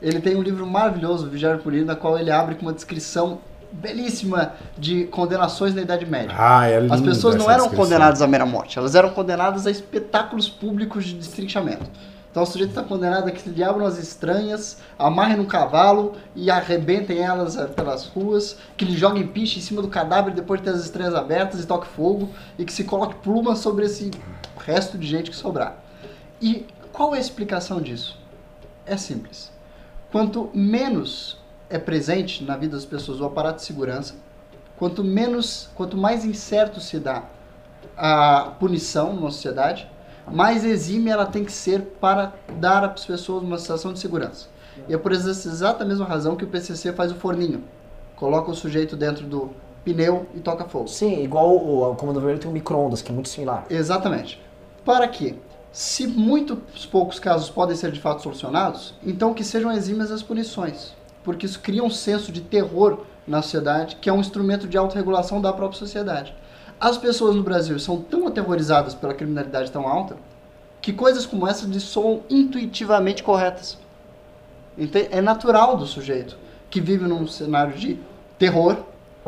[0.00, 3.38] ele tem um livro maravilhoso, Vigiar Punir, na qual ele abre com uma descrição
[3.72, 6.34] belíssima de condenações na Idade Média.
[6.38, 7.84] Ah, é As linda pessoas não eram descrição.
[7.84, 11.84] condenadas à mera morte, elas eram condenadas a espetáculos públicos de destrinchamento.
[12.30, 16.50] Então o sujeito está condenado a que lhe abram as estranhas, amarrem no cavalo e
[16.50, 20.74] arrebentem elas pelas ruas, que lhe joguem piche em cima do cadáver depois de ter
[20.76, 24.10] as estranhas abertas e toque fogo, e que se coloque pluma sobre esse
[24.66, 25.78] resto de gente que sobrar.
[26.40, 26.66] E
[26.96, 28.18] Qual é a explicação disso?
[28.86, 29.52] É simples.
[30.10, 31.36] Quanto menos
[31.68, 34.14] é presente na vida das pessoas o aparato de segurança,
[34.78, 37.24] quanto menos, quanto mais incerto se dá
[37.98, 39.86] a punição na sociedade,
[40.26, 44.46] mais exime ela tem que ser para dar às pessoas uma sensação de segurança.
[44.88, 47.62] E é por essa exata mesma razão que o PCC faz o forninho.
[48.16, 49.50] Coloca o sujeito dentro do
[49.84, 50.88] pneu e toca fogo.
[50.88, 53.66] Sim, igual o, o Comando Vermelho tem um micro-ondas, que é muito similar.
[53.68, 54.42] Exatamente.
[54.82, 55.34] Para quê?
[55.76, 60.94] Se muitos poucos casos podem ser de fato solucionados, então que sejam exímias as punições.
[61.22, 65.38] Porque isso cria um senso de terror na sociedade, que é um instrumento de autorregulação
[65.38, 66.34] da própria sociedade.
[66.80, 70.16] As pessoas no Brasil são tão aterrorizadas pela criminalidade tão alta
[70.80, 73.76] que coisas como essa lhes soam intuitivamente corretas.
[75.10, 76.38] É natural do sujeito
[76.70, 77.98] que vive num cenário de
[78.38, 78.78] terror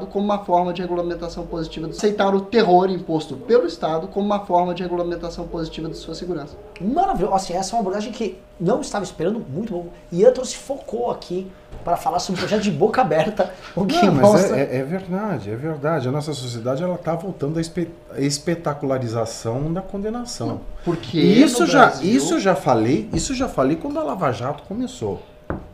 [0.07, 4.75] como uma forma de regulamentação positiva, aceitar o terror imposto pelo Estado como uma forma
[4.75, 6.57] de regulamentação positiva de sua segurança.
[6.81, 7.35] Maravilhoso.
[7.35, 9.87] Assim, essa é uma abordagem que não estava esperando, muito bom.
[10.11, 11.51] E Antro se focou aqui
[11.85, 14.57] para falar sobre um projeto de boca aberta, o que Não, mas mostra...
[14.59, 16.09] é, é- é verdade, é verdade.
[16.09, 20.61] A nossa sociedade ela está voltando à espe- espetacularização da condenação.
[20.85, 24.63] Porque isso já, Brasil- isso eu já falei, isso já falei quando a Lava Jato
[24.65, 25.23] começou.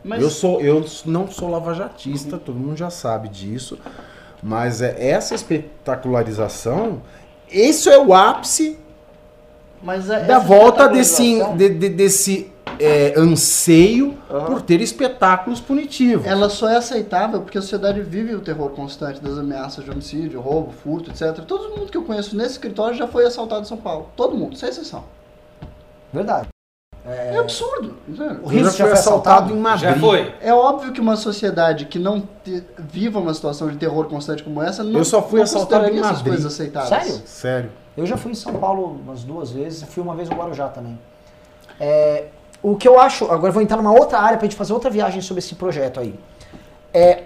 [0.03, 3.77] Mas- Eu sou, eu não sou lavajatista, todo mundo já sabe disso.
[4.47, 7.01] Mas é essa espetacularização,
[7.51, 8.77] isso é o ápice
[9.81, 14.45] mas é- da volta desse, de- de- desse é, anseio Aham.
[14.45, 16.27] por ter espetáculos punitivos.
[16.27, 20.39] Ela só é aceitável porque a sociedade vive o terror constante das ameaças de homicídio,
[20.41, 21.43] roubo, furto, etc.
[21.45, 24.09] Todo mundo que eu conheço nesse escritório já foi assaltado em São Paulo.
[24.15, 25.05] Todo mundo, sem exceção.
[26.13, 26.47] Verdade.
[27.07, 27.97] É, absurdo.
[28.07, 28.39] entendeu?
[28.43, 29.89] O Rio já fui assaltado em Madrid.
[29.93, 30.33] Já foi.
[30.41, 34.61] É óbvio que uma sociedade que não te- viva uma situação de terror constante como
[34.61, 36.27] essa não, Eu só fui assaltado em essas Madrid.
[36.27, 36.89] coisas aceitáveis.
[37.05, 37.21] Sério?
[37.27, 37.71] Sério.
[37.95, 40.97] Eu já fui em São Paulo umas duas vezes, fui uma vez no Guarujá também.
[41.79, 42.25] É,
[42.63, 44.89] o que eu acho, agora eu vou entrar numa outra área pra gente fazer outra
[44.89, 46.15] viagem sobre esse projeto aí.
[46.91, 47.25] É,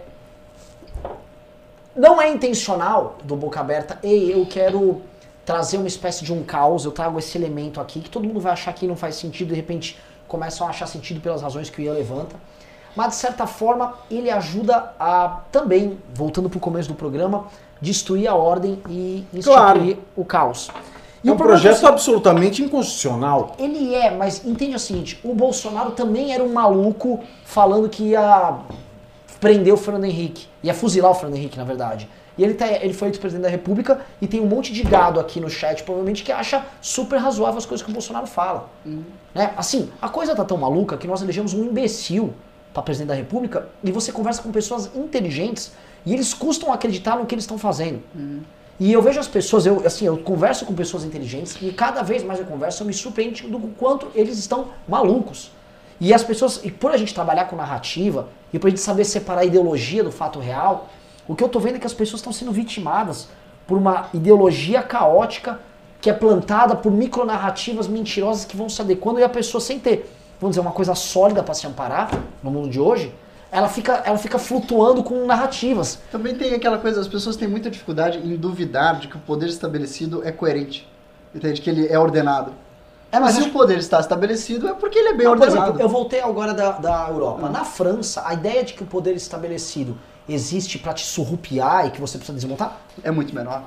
[1.95, 5.01] não é intencional do Boca Aberta, ei, eu quero
[5.49, 8.51] trazer uma espécie de um caos, eu trago esse elemento aqui que todo mundo vai
[8.51, 9.97] achar que não faz sentido, de repente
[10.27, 12.35] começam a achar sentido pelas razões que o Ian levanta.
[12.95, 17.45] Mas de certa forma ele ajuda a também, voltando pro começo do programa,
[17.81, 19.97] destruir a ordem e instituir Claro.
[20.15, 20.69] o caos.
[21.23, 23.55] E É o um é projeto assim, absolutamente inconstitucional.
[23.57, 28.53] ele é, mas entende o seguinte, o Bolsonaro também era um maluco falando que ia
[29.39, 32.07] prender o Fernando Henrique, ia fuzilar o Fernando Henrique, na verdade.
[32.39, 35.19] E ele, tá, ele foi eleito presidente da República e tem um monte de gado
[35.19, 38.69] aqui no chat, provavelmente, que acha super razoável as coisas que o Bolsonaro fala.
[39.35, 39.53] Né?
[39.57, 42.33] Assim, a coisa tá tão maluca que nós elegemos um imbecil
[42.73, 45.73] para presidente da República e você conversa com pessoas inteligentes
[46.05, 48.01] e eles custam acreditar no que eles estão fazendo.
[48.79, 52.23] E eu vejo as pessoas, eu assim, eu converso com pessoas inteligentes e cada vez
[52.23, 55.51] mais eu converso, eu me surpreendo do quanto eles estão malucos.
[55.99, 59.03] E as pessoas, e por a gente trabalhar com narrativa e por a gente saber
[59.03, 60.87] separar a ideologia do fato real,
[61.29, 63.29] o que eu tô vendo é que as pessoas estão sendo vitimadas
[63.67, 65.59] por uma ideologia caótica
[66.01, 70.11] que é plantada por micronarrativas mentirosas que vão se adequando e a pessoa sem ter,
[70.41, 72.09] vamos dizer, uma coisa sólida para se amparar
[72.41, 73.13] no mundo de hoje,
[73.51, 75.99] ela fica, ela fica flutuando com narrativas.
[76.11, 79.49] Também tem aquela coisa, as pessoas têm muita dificuldade em duvidar de que o poder
[79.49, 80.89] estabelecido é coerente.
[81.33, 81.61] Entende?
[81.61, 82.53] Que ele é ordenado.
[83.11, 85.43] É, mas mas se o poder está estabelecido é porque ele é bem Não, por
[85.43, 85.67] ordenado.
[85.67, 87.49] exemplo, eu voltei agora da, da Europa.
[87.49, 89.95] Na França, a ideia de que o poder estabelecido
[90.33, 93.63] existe para te surrupiar e que você precisa desmontar, É muito menor.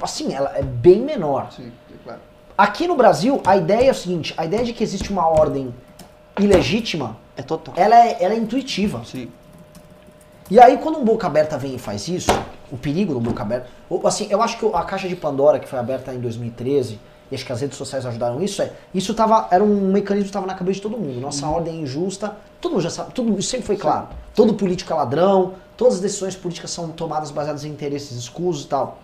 [0.00, 1.50] assim, ela é bem menor.
[1.52, 2.20] Sim, é claro.
[2.56, 5.72] Aqui no Brasil, a ideia é a seguinte, a ideia de que existe uma ordem
[6.38, 7.74] ilegítima, É total.
[7.76, 9.02] ela é, ela é intuitiva.
[9.04, 9.30] Sim.
[10.50, 12.30] E aí, quando um boca aberta vem e faz isso,
[12.72, 13.68] o perigo do boca aberta.
[13.88, 16.98] o- Assim, eu acho que a caixa de Pandora, que foi aberta em 2013,
[17.30, 18.72] e acho que as redes sociais ajudaram isso, é.
[18.94, 21.20] Isso tava, era um mecanismo que estava na cabeça de todo mundo.
[21.20, 24.08] Nossa ordem é injusta, todo mundo já sabe, tudo isso sempre foi claro.
[24.34, 28.68] Todo político é ladrão, todas as decisões políticas são tomadas baseadas em interesses escusos e
[28.68, 28.98] tal.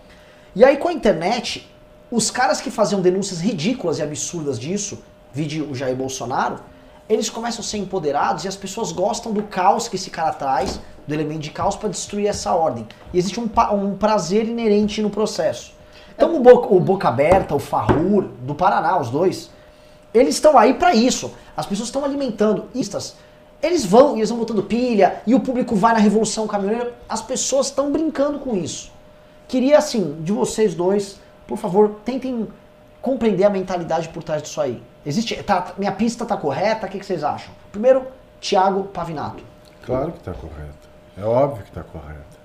[0.55, 1.69] E aí, com a internet,
[2.09, 4.99] os caras que faziam denúncias ridículas e absurdas disso,
[5.33, 6.59] vide o Jair Bolsonaro,
[7.07, 10.79] eles começam a ser empoderados e as pessoas gostam do caos que esse cara traz,
[11.07, 12.87] do elemento de caos, para destruir essa ordem.
[13.13, 15.73] E existe um, um prazer inerente no processo.
[16.15, 19.49] Então, o Boca, o Boca Aberta, o Farrur, do Paraná, os dois,
[20.13, 21.33] eles estão aí para isso.
[21.55, 23.15] As pessoas estão alimentando istas.
[23.61, 26.93] Eles vão e eles vão botando pilha e o público vai na revolução caminhoneira.
[27.09, 28.91] As pessoas estão brincando com isso.
[29.47, 32.47] Queria, assim, de vocês dois, por favor, tentem
[33.01, 34.81] compreender a mentalidade por trás disso aí.
[35.05, 35.41] Existe.
[35.43, 36.87] Tá, minha pista tá correta?
[36.87, 37.53] O que, que vocês acham?
[37.71, 38.07] Primeiro,
[38.39, 39.43] Thiago Pavinato.
[39.85, 40.89] Claro que está correto.
[41.17, 42.35] É óbvio que está correto.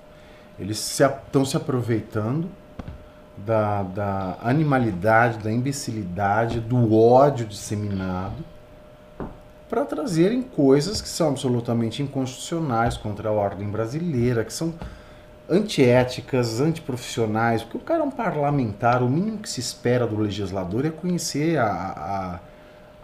[0.59, 2.49] Eles estão se aproveitando
[3.45, 8.43] da, da animalidade, da imbecilidade, do ódio disseminado
[9.69, 14.73] para trazerem coisas que são absolutamente inconstitucionais contra a ordem brasileira, que são
[15.49, 20.85] antiéticas, antiprofissionais, porque o cara é um parlamentar, o mínimo que se espera do legislador
[20.85, 22.39] é conhecer a,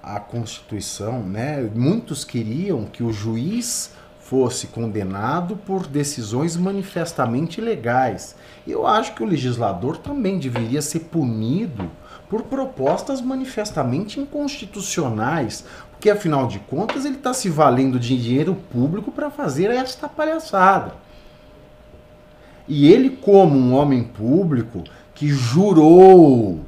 [0.04, 1.70] a, a Constituição, né?
[1.74, 8.36] Muitos queriam que o juiz fosse condenado por decisões manifestamente ilegais.
[8.68, 11.90] Eu acho que o legislador também deveria ser punido
[12.30, 19.10] por propostas manifestamente inconstitucionais, porque afinal de contas ele está se valendo de dinheiro público
[19.10, 20.96] para fazer esta palhaçada.
[22.68, 24.84] E ele, como um homem público
[25.16, 26.60] que jurou,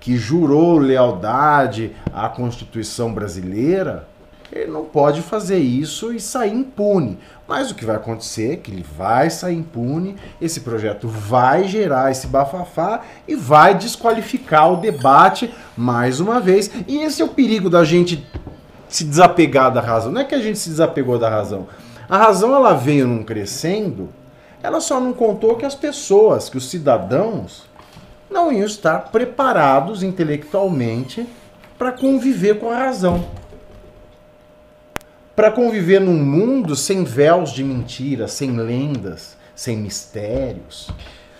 [0.00, 4.08] que jurou lealdade à Constituição brasileira,
[4.52, 7.18] ele não pode fazer isso e sair impune.
[7.46, 12.10] Mas o que vai acontecer é que ele vai sair impune, esse projeto vai gerar
[12.10, 16.70] esse bafafá e vai desqualificar o debate mais uma vez.
[16.88, 18.26] E esse é o perigo da gente
[18.88, 20.10] se desapegar da razão.
[20.10, 21.66] Não é que a gente se desapegou da razão.
[22.08, 24.08] A razão ela veio num crescendo,
[24.62, 27.64] ela só não contou que as pessoas, que os cidadãos
[28.30, 31.26] não iam estar preparados intelectualmente
[31.76, 33.43] para conviver com a razão
[35.34, 40.90] para conviver num mundo sem véus de mentira, sem lendas, sem mistérios,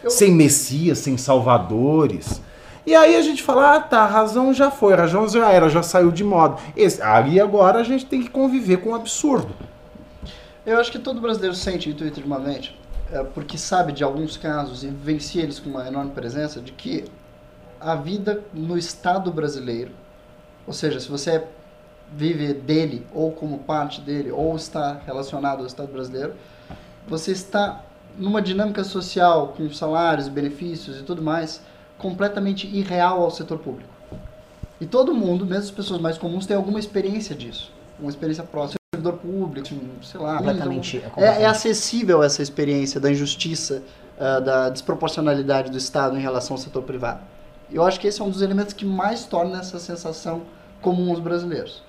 [0.03, 0.11] Eu...
[0.11, 2.41] sem messias, sem salvadores.
[2.87, 5.69] E aí a gente fala, ah tá, a razão já foi, a razão já era,
[5.69, 6.61] já saiu de moda.
[6.77, 9.55] Esse, aí agora a gente tem que conviver com o absurdo.
[10.67, 12.79] Eu acho que todo brasileiro sente intuitivamente,
[13.13, 17.05] é, porque sabe de alguns casos e vivencia eles com uma enorme presença, de que
[17.81, 19.91] a vida no Estado brasileiro,
[20.67, 21.49] ou seja, se você é
[22.13, 26.35] vive dele ou como parte dele ou está relacionado ao Estado brasileiro,
[27.07, 27.83] você está
[28.17, 31.61] numa dinâmica social com salários, benefícios e tudo mais
[31.99, 33.93] completamente irreal ao setor público.
[34.81, 38.79] E todo mundo, mesmo as pessoas mais comuns, tem alguma experiência disso, uma experiência próxima
[38.95, 39.69] servidor público,
[40.03, 40.39] sei lá.
[40.39, 43.83] Completamente, então, é, é, acessível essa experiência da injustiça,
[44.17, 47.21] uh, da desproporcionalidade do Estado em relação ao setor privado.
[47.71, 50.43] Eu acho que esse é um dos elementos que mais torna essa sensação
[50.81, 51.83] comum aos brasileiros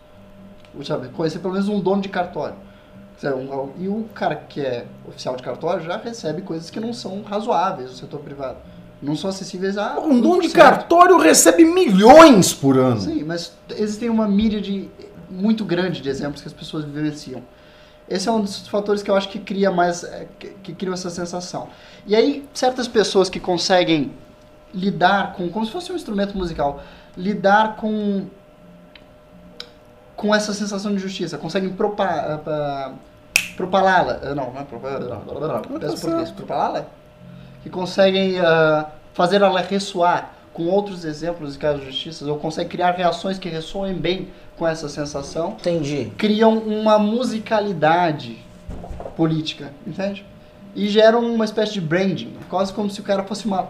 [0.84, 2.56] sabe, conhecer pelo menos um dono de cartório.
[3.78, 7.90] E o cara que é oficial de cartório já recebe coisas que não são razoáveis
[7.90, 8.58] no setor privado.
[9.02, 10.00] Não são acessíveis a.
[10.00, 13.02] Um dono de cartório recebe milhões por ano.
[13.02, 14.62] Sim, mas existem uma míria
[15.30, 17.42] muito grande de exemplos que as pessoas vivenciam.
[18.08, 20.04] Esse é um dos fatores que eu acho que cria mais.
[20.04, 21.70] É, que, que cria essa sensação.
[22.06, 24.12] E aí, certas pessoas que conseguem
[24.74, 25.50] lidar com.
[25.50, 26.84] como se fosse um instrumento musical,
[27.18, 28.28] lidar com
[30.16, 31.76] com essa sensação de justiça, conseguem
[33.56, 34.20] propalá-la.
[34.36, 35.18] Não, não é propalá-la.
[36.36, 36.86] Propalá-la?
[37.64, 42.70] Que conseguem uh, fazer ela ressoar com outros exemplos de casos de justiça, ou conseguem
[42.70, 45.58] criar reações que ressoem bem com essa sensação.
[45.60, 46.14] Entendi.
[46.18, 48.38] Criam uma musicalidade
[49.18, 50.26] política, entende?
[50.74, 53.68] E geram uma espécie de branding, quase como se o cara fosse uma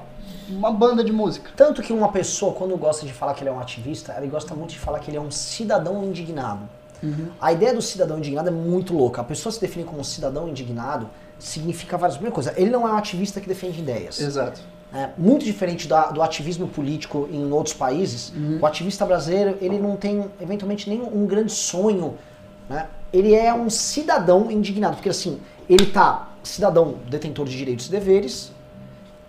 [0.49, 1.49] uma banda de música.
[1.55, 4.53] Tanto que uma pessoa, quando gosta de falar que ele é um ativista, ela gosta
[4.55, 6.67] muito de falar que ele é um cidadão indignado.
[7.01, 7.29] Uhum.
[7.39, 9.21] A ideia do cidadão indignado é muito louca.
[9.21, 12.91] A pessoa se definir como um cidadão indignado significa várias Primeira coisa, ele não é
[12.91, 14.19] um ativista que defende ideias.
[14.19, 14.61] Exato.
[14.93, 18.59] É, muito diferente da, do ativismo político em outros países, uhum.
[18.61, 22.17] o ativista brasileiro ele não tem eventualmente nem um grande sonho.
[22.69, 22.87] Né?
[23.11, 28.51] Ele é um cidadão indignado, porque assim, ele tá cidadão detentor de direitos e deveres,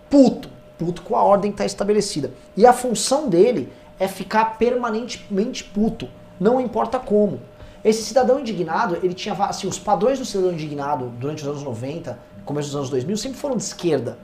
[0.09, 0.49] puto,
[0.79, 2.33] puto com a ordem que está estabelecida.
[2.57, 6.09] E a função dele é ficar permanentemente puto,
[6.39, 7.41] não importa como.
[7.85, 12.18] Esse cidadão indignado, ele tinha assim, os padrões do cidadão indignado durante os anos 90,
[12.45, 14.18] começo dos anos 2000, sempre foram de esquerda.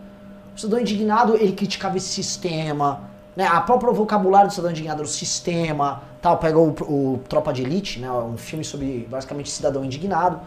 [0.54, 3.46] O cidadão indignado, ele criticava esse sistema, né?
[3.46, 7.62] A própria vocabulário do cidadão indignado era o sistema, tal, pega o, o Tropa de
[7.62, 8.10] Elite, né?
[8.10, 10.40] Um filme sobre basicamente cidadão indignado.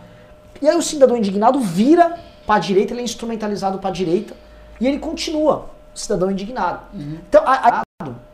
[0.62, 4.36] E aí o cidadão indignado vira para a direita, ele é instrumentalizado para a direita
[4.80, 6.82] e ele continua cidadão indignado.
[6.94, 7.20] Uhum.
[7.28, 7.84] Então, a, a,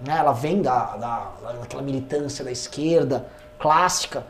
[0.01, 3.28] né, ela vem da, da, daquela militância da esquerda
[3.59, 4.24] clássica.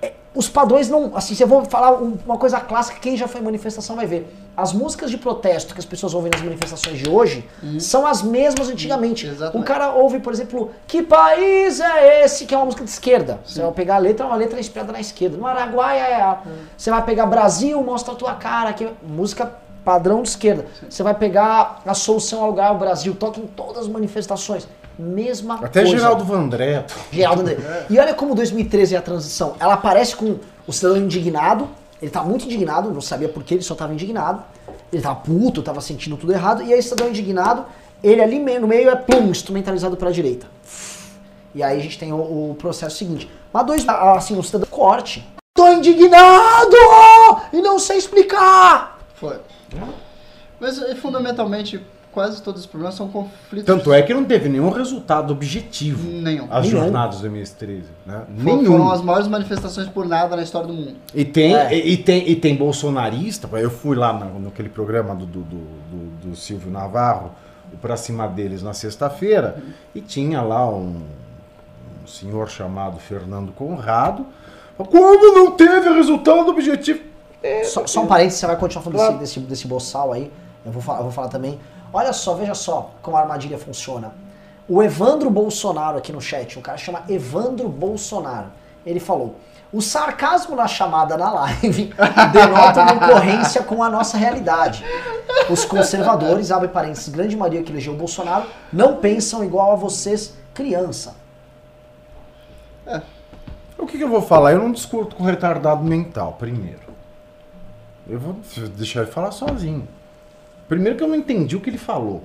[0.00, 1.14] É, os padrões não.
[1.14, 4.34] Assim, se eu vou falar uma coisa clássica, quem já foi em manifestação vai ver.
[4.56, 7.78] As músicas de protesto que as pessoas ouvem nas manifestações de hoje uhum.
[7.78, 9.26] são as mesmas antigamente.
[9.26, 12.46] Uhum, o cara ouve, por exemplo, Que país é esse?
[12.46, 13.40] Que é uma música de esquerda.
[13.44, 13.54] Sim.
[13.54, 15.36] Você vai pegar a letra, é uma letra inspirada na esquerda.
[15.36, 16.40] No Araguaia é a.
[16.44, 16.56] Uhum.
[16.76, 18.72] Você vai pegar Brasil, mostra a tua cara.
[18.72, 20.66] Que, música padrão de esquerda.
[20.90, 24.66] Você vai pegar a solução ao lugar, o Brasil, toca em todas as manifestações.
[24.98, 25.80] Mesma Até coisa.
[25.80, 26.84] Até Geraldo Vandré.
[27.12, 27.54] Geraldo Vandré.
[27.54, 27.86] É.
[27.88, 29.54] E olha como 2013 é a transição.
[29.60, 31.68] Ela aparece com o cidadão indignado,
[32.02, 34.42] ele tá muito indignado, não sabia por que, ele só estava indignado.
[34.92, 36.64] Ele tava puto, tava sentindo tudo errado.
[36.64, 37.64] E aí, cidadão indignado,
[38.02, 40.48] ele ali no meio é, plum, instrumentalizado para a direita.
[41.54, 42.16] E aí a gente tem o,
[42.50, 43.30] o processo seguinte.
[43.52, 45.24] Mas dois, assim, o cidadão corte.
[45.54, 46.76] Tô indignado!
[47.52, 48.98] E não sei explicar!
[49.14, 49.38] Foi.
[50.60, 51.80] Mas eh, fundamentalmente,
[52.12, 53.66] quase todos os problemas são conflitos.
[53.66, 56.46] Tanto é que não teve nenhum resultado objetivo Nenhum.
[56.50, 56.80] as Nenhum.
[56.82, 57.82] jornadas de 2013.
[58.06, 58.22] Né?
[58.28, 58.64] Nenhum.
[58.64, 60.94] Foram as maiores manifestações por nada na história do mundo.
[61.14, 61.74] E tem, É.
[61.76, 65.56] e, e tem, e tem bolsonarista, eu fui lá na- naquele programa do, do, do,
[65.56, 67.32] do- do Silvio Navarro,
[67.72, 69.62] o Pra Cima deles na sexta-feira,
[69.94, 71.02] e tinha lá um,
[72.02, 74.24] um senhor chamado Fernando Conrado.
[74.78, 77.00] Como não teve resultado objetivo?
[77.64, 79.18] Só, só um parênteses, você vai continuar falando Claro.
[79.18, 80.32] desse, desse, desse boçal aí.
[80.64, 81.60] Eu vou, falar, eu vou falar também.
[81.92, 84.12] Olha só, veja só como a armadilha funciona.
[84.68, 88.48] O Evandro Bolsonaro aqui no chat, um cara chama Evandro Bolsonaro.
[88.84, 89.36] Ele falou:
[89.72, 91.94] o sarcasmo na chamada na live
[92.32, 94.84] denota uma incorrência com a nossa realidade.
[95.48, 100.34] Os conservadores, abre parênteses, grande maioria que elegeu o Bolsonaro, não pensam igual a vocês,
[100.52, 101.14] criança.
[103.78, 104.52] O que, que eu vou falar?
[104.52, 106.85] Eu não discuto com retardado mental, primeiro.
[108.08, 108.36] Eu vou
[108.76, 109.86] deixar ele falar sozinho.
[110.68, 112.22] Primeiro que eu não entendi o que ele falou.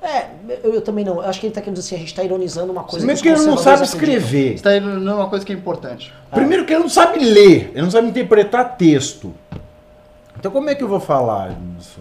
[0.00, 0.28] É,
[0.62, 1.16] eu, eu também não.
[1.16, 3.16] Eu acho que ele tá querendo dizer assim, a gente tá ironizando uma coisa Primeiro
[3.16, 3.98] os que ele não sabe acreditam.
[4.00, 4.54] escrever.
[4.54, 6.12] Está aí numa coisa que é importante.
[6.30, 9.34] Primeiro que ele não sabe ler, ele não sabe interpretar texto.
[10.38, 12.00] Então como é que eu vou falar isso?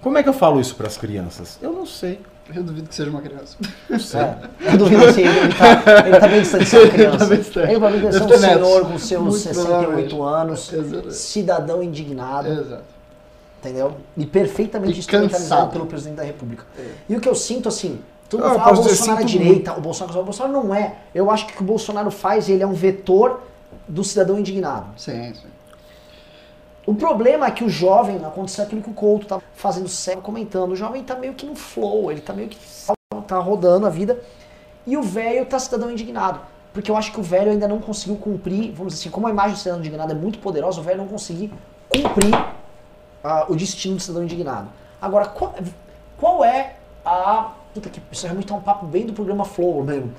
[0.00, 1.58] Como é que eu falo isso para as crianças?
[1.60, 2.20] Eu não sei.
[2.54, 3.56] Eu duvido que seja uma criança.
[3.90, 4.36] É,
[4.72, 7.34] eu duvido assim, ele tá, ele tá bem distante de ser uma criança.
[7.34, 7.60] Ele tá.
[7.70, 9.64] Ele ser um senhor com seus Muito 68
[10.16, 10.20] provavelmente.
[10.20, 11.10] anos, Exato.
[11.12, 12.82] cidadão indignado, Exato.
[13.60, 13.96] entendeu?
[14.16, 16.64] E perfeitamente E instrumentalizado pelo presidente da república.
[16.78, 16.84] É.
[17.08, 19.24] E o que eu sinto, assim, todo Ah, mundo eu fala, ah, o Bolsonaro é
[19.24, 20.94] direita, o Bolsonaro, o Bolsonaro não é.
[21.14, 23.42] Eu acho que o que o Bolsonaro faz, ele é um vetor
[23.86, 24.86] do cidadão indignado.
[24.96, 25.48] Sim, sim.
[26.86, 30.72] O problema é que o jovem, aconteceu aquilo que o Couto tá fazendo sério, comentando,
[30.72, 32.58] o jovem tá meio que no flow, ele tá meio que
[33.26, 34.18] tá rodando a vida,
[34.86, 36.40] e o velho tá cidadão indignado.
[36.72, 39.30] Porque eu acho que o velho ainda não conseguiu cumprir, vamos dizer assim, como a
[39.30, 41.50] imagem do cidadão indignado é muito poderosa, o velho não conseguiu
[41.88, 42.34] cumprir
[43.22, 44.68] ah, o destino do cidadão indignado.
[45.00, 45.54] Agora, qual,
[46.16, 47.52] qual é a.
[47.74, 50.12] Puta que isso realmente é um papo bem do programa Flow mesmo.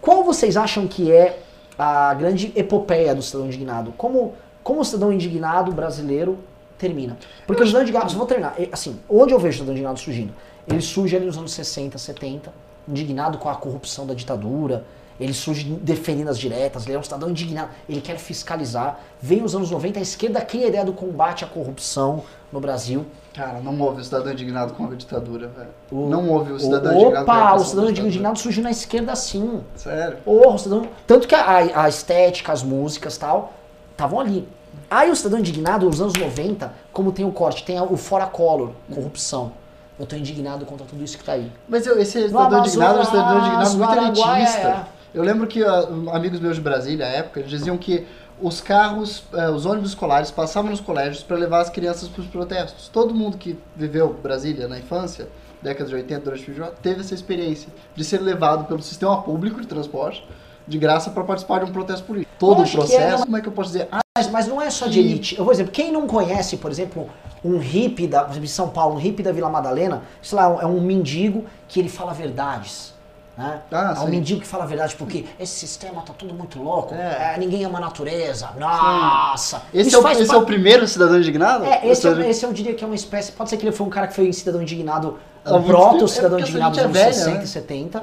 [0.00, 1.38] Qual vocês acham que é
[1.78, 3.92] a grande epopeia do cidadão indignado?
[3.96, 4.34] Como,
[4.64, 6.38] como o cidadão indignado brasileiro
[6.78, 7.16] termina?
[7.46, 10.32] Porque o cidadão indignado, vou terminar, assim, onde eu vejo o cidadão indignado surgindo?
[10.66, 12.50] Ele surge ali nos anos 60, 70,
[12.88, 14.84] indignado com a corrupção da ditadura,
[15.20, 18.98] ele surge defendendo as diretas, ele é um cidadão indignado, ele quer fiscalizar.
[19.22, 23.06] Vem nos anos 90, a esquerda cria a ideia do combate à corrupção no Brasil.
[23.32, 25.68] Cara, não houve o cidadão indignado com a ditadura, velho.
[25.90, 28.70] O- não houve o cidadão O- indignado com a Opa, o cidadão indignado surgiu na
[28.72, 29.60] esquerda sim.
[29.76, 30.18] Sério?
[30.26, 30.88] O cidadão.
[31.06, 33.52] Tanto que a, a estética, as músicas e tal,
[33.94, 34.46] estavam ali.
[34.90, 38.72] Aí o cidadão indignado, nos anos 90, como tem o corte, tem o fora color,
[38.92, 39.52] corrupção.
[39.98, 41.50] Eu tô indignado contra tudo isso que tá aí.
[41.68, 44.68] Mas eu, esse cidadão indignado é um cidadão Amazonas, indignado muito Araguaia, elitista.
[44.68, 44.84] é.
[45.14, 48.04] Eu lembro que ah, amigos meus de Brasília, à época, eles diziam que
[48.42, 52.26] os carros, eh, os ônibus escolares passavam nos colégios para levar as crianças para os
[52.26, 52.88] protestos.
[52.88, 55.28] Todo mundo que viveu Brasília na infância,
[55.62, 59.60] década de 80, durante o FJ, teve essa experiência de ser levado pelo sistema público
[59.60, 60.26] de transporte
[60.66, 62.32] de graça para participar de um protesto político.
[62.38, 63.88] Todo o é processo, uma- como é que eu posso dizer?
[64.16, 65.36] Mas, mas não é só de elite.
[65.38, 67.08] Eu, por exemplo, quem não conhece, por exemplo,
[67.44, 70.80] um hippie da, de São Paulo, um hippie da Vila Madalena, sei lá, é um
[70.80, 72.94] mendigo que ele fala verdades.
[73.36, 73.60] Né?
[73.72, 74.10] Ah, é um sim.
[74.12, 77.34] mendigo que fala a verdade, porque esse sistema tá tudo muito louco, É.
[77.34, 79.60] é, ninguém ama a natureza, nossa.
[79.74, 81.64] Esse, Isso é o, esse é o primeiro cidadão indignado?
[81.64, 83.32] É, esse, é, esse eu diria que é uma espécie.
[83.32, 85.18] Pode ser que ele foi um cara que foi cidadão indignado,
[85.52, 86.08] Muito proto tempo.
[86.08, 87.44] cidadão É porque indignado essa dos anos gente é 60 velha, né?
[87.44, 88.02] e 70.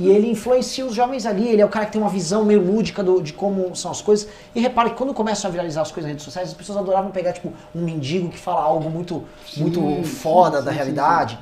[0.00, 1.48] E ele influencia os jovens ali.
[1.48, 4.00] Ele é o cara que tem uma visão meio lúdica do- de como são as
[4.00, 4.28] coisas.
[4.54, 7.10] E repare que quando começam a viralizar as coisas nas redes sociais, as pessoas adoravam
[7.10, 9.24] pegar, tipo, um mendigo que fala algo muito,
[9.56, 11.38] muito foda sim, da sim, realidade.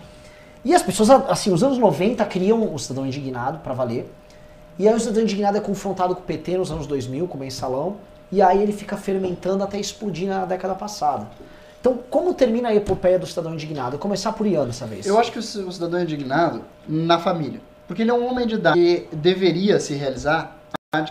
[0.64, 4.12] E as pessoas, assim, os anos 90 criam o cidadão indignado pra valer.
[4.78, 7.40] E aí o cidadão indignado é confrontado com o PT nos anos 2000, com o
[7.40, 7.96] mensalão,
[8.32, 11.28] e aí ele fica fermentando até explodir na década passada.
[11.86, 13.96] Então, como termina a epopeia do cidadão indignado?
[13.96, 15.06] Começar por Ian dessa vez.
[15.06, 17.60] Eu acho que o ci- o cidadão é indignado na família.
[17.86, 20.58] Porque ele é um homem de idade que deveria se realizar,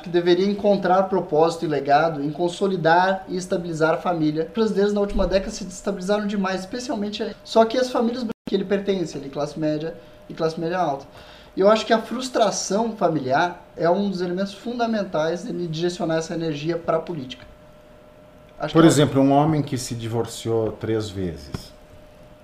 [0.04, 4.48] que deveria encontrar propósito e legado em consolidar e estabilizar a família.
[4.48, 8.66] Os brasileiros na última década se destabilizaram demais, especialmente só que as famílias que ele
[8.66, 9.96] pertence, ele classe média
[10.28, 11.06] e classe média alta.
[11.56, 16.34] E eu acho que a frustração familiar é um dos elementos fundamentais de direcionar essa
[16.34, 17.46] energia para a política.
[18.60, 21.74] Acho Por exemplo, um homem que se divorciou três vezes.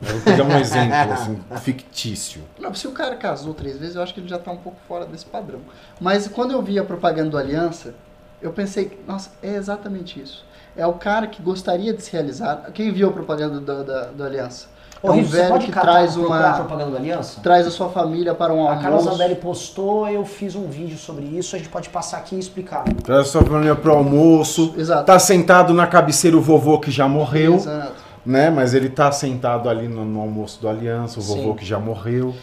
[0.02, 2.42] Vou pegar um exemplo assim, fictício.
[2.60, 4.80] Não, se o cara casou três vezes, eu acho que ele já tá um pouco
[4.88, 5.62] fora desse padrão.
[6.00, 7.94] Mas quando eu vi a propaganda do Aliança,
[8.42, 10.44] eu pensei, nossa, é exatamente isso.
[10.76, 12.72] É o cara que gostaria de se realizar.
[12.74, 14.68] Quem viu a propaganda do, da, do Aliança?
[15.04, 17.42] Ô, é um velho que traz a uma propaganda da Aliança?
[17.42, 19.10] traz a sua família para um A Carla almoço.
[19.12, 22.84] Zambelli postou, eu fiz um vídeo sobre isso, a gente pode passar aqui e explicar.
[23.04, 24.74] Traz sua família pro almoço.
[24.78, 25.06] Exato.
[25.06, 27.94] Tá sentado na cabeceira o vovô que já morreu, Exato.
[28.26, 28.50] né?
[28.52, 31.56] Mas ele tá sentado ali no, no almoço do Aliança, o vovô Sim.
[31.56, 32.36] que já morreu.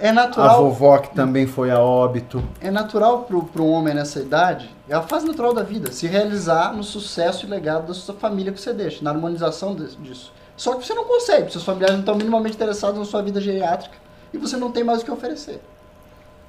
[0.00, 2.42] É A natural, vovó que também foi a óbito.
[2.60, 6.72] é natural pro, pro homem nessa idade, é a fase natural da vida, se realizar
[6.72, 10.32] no sucesso e legado da sua família que você deixa, na harmonização de- disso.
[10.58, 13.96] Só que você não consegue, seus familiares não estão minimamente interessados na sua vida geriátrica
[14.34, 15.62] e você não tem mais o que oferecer.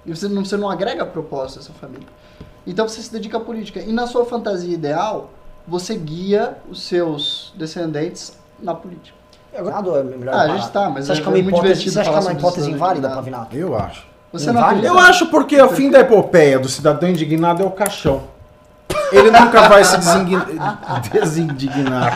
[0.03, 2.07] E você não, você não agrega propósito a essa família.
[2.65, 3.79] Então você se dedica à política.
[3.79, 5.29] E na sua fantasia ideal,
[5.67, 9.15] você guia os seus descendentes na política.
[9.55, 11.49] Agora, é melhor Ah, a gente tá, mas você acha é que é uma muito
[11.49, 13.15] hipótese, divertido você acha que é uma hipótese inválida, indignado.
[13.15, 13.55] Pavinato?
[13.55, 14.07] Eu acho.
[14.31, 14.87] Você não acredita?
[14.87, 18.23] Eu acho porque o fim da epopeia do cidadão indignado é o caixão.
[19.11, 19.97] Ele nunca vai se
[21.11, 22.15] desindignar.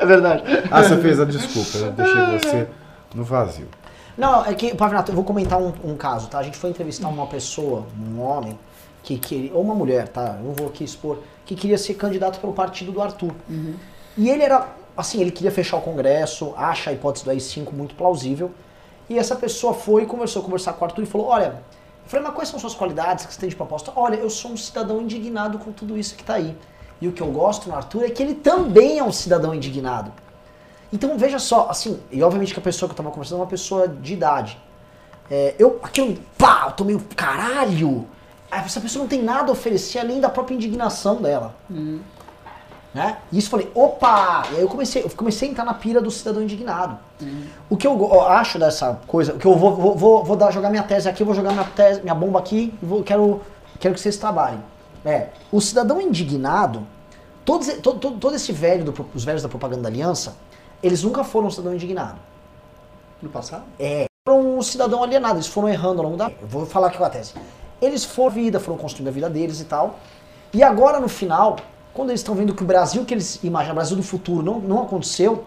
[0.00, 0.42] É verdade.
[0.70, 2.68] Ah, você fez a desculpa, eu deixei você
[3.14, 3.68] no vazio.
[4.16, 6.38] Não, é que, Pavinato, eu vou comentar um, um caso, tá?
[6.38, 8.58] A gente foi entrevistar uma pessoa, um homem,
[9.02, 10.36] que queria, ou uma mulher, tá?
[10.38, 13.32] Eu não vou aqui expor, que queria ser candidato pelo partido do Arthur.
[14.16, 17.94] E ele era, assim, ele queria fechar o Congresso, acha a hipótese do AI-5 muito
[17.94, 18.50] plausível.
[19.08, 21.62] E essa pessoa foi, conversou, conversar com o Arthur e falou, olha,
[22.10, 23.92] falei, mas quais são suas qualidades que você tem de proposta?
[23.94, 26.56] Olha, eu sou um cidadão indignado com tudo isso que tá aí.
[27.00, 30.12] E o que eu gosto no Arthur é que ele também é um cidadão indignado.
[30.92, 33.48] Então veja só, assim, e obviamente que a pessoa que eu tava conversando é uma
[33.48, 34.58] pessoa de idade.
[35.30, 38.06] É, eu, aquilo, pá, eu tomei um caralho.
[38.50, 41.54] Essa pessoa não tem nada a oferecer além da própria indignação dela.
[42.92, 43.18] Né?
[43.30, 44.42] E isso eu falei, opa!
[44.50, 46.98] E aí eu comecei, eu comecei a entrar na pira do cidadão indignado.
[47.68, 50.50] O que eu eu acho dessa coisa, o que eu vou, vou, vou, vou dar,
[50.50, 53.42] jogar minha tese aqui, vou jogar minha, tese, minha bomba aqui e vou, quero,
[53.78, 54.60] quero que vocês trabalhem.
[55.04, 56.84] É, o cidadão indignado,
[57.44, 60.36] todos, todo, todo, todo esse velho, do, os velhos da propaganda da aliança,
[60.82, 62.18] eles nunca foram um cidadão indignado.
[63.22, 63.62] No passado?
[63.78, 66.28] É, foram um cidadão alienado, eles foram errando ao longo da.
[66.28, 67.34] Eu vou falar aqui com a tese.
[67.80, 69.98] Eles foram vida, foram construindo a vida deles e tal.
[70.52, 71.56] E agora no final,
[71.92, 74.58] quando eles estão vendo que o Brasil que eles imaginam, o Brasil do futuro, não,
[74.60, 75.44] não aconteceu,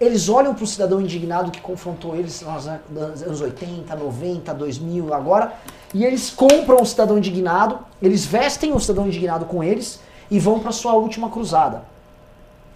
[0.00, 4.54] eles olham para o cidadão indignado que confrontou eles nos an- nos anos 80, 90,
[4.54, 5.52] 2000, agora,
[5.92, 10.00] e eles compram o cidadão indignado, eles vestem o cidadão indignado com eles
[10.30, 11.82] e vão para sua última cruzada.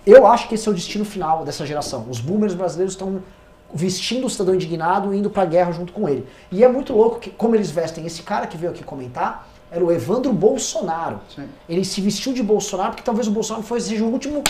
[0.05, 2.07] Eu acho que esse é o destino final dessa geração.
[2.11, 3.21] Os boomers brasileiros estão
[3.73, 6.27] vestindo o cidadão indignado e indo pra guerra junto com ele.
[6.51, 8.05] E é muito louco que, como eles vestem.
[8.05, 11.19] Esse cara que veio aqui comentar era o Evandro Bolsonaro.
[11.35, 11.49] Sim.
[11.67, 14.45] Ele se vestiu de Bolsonaro porque talvez o Bolsonaro fosse seja o último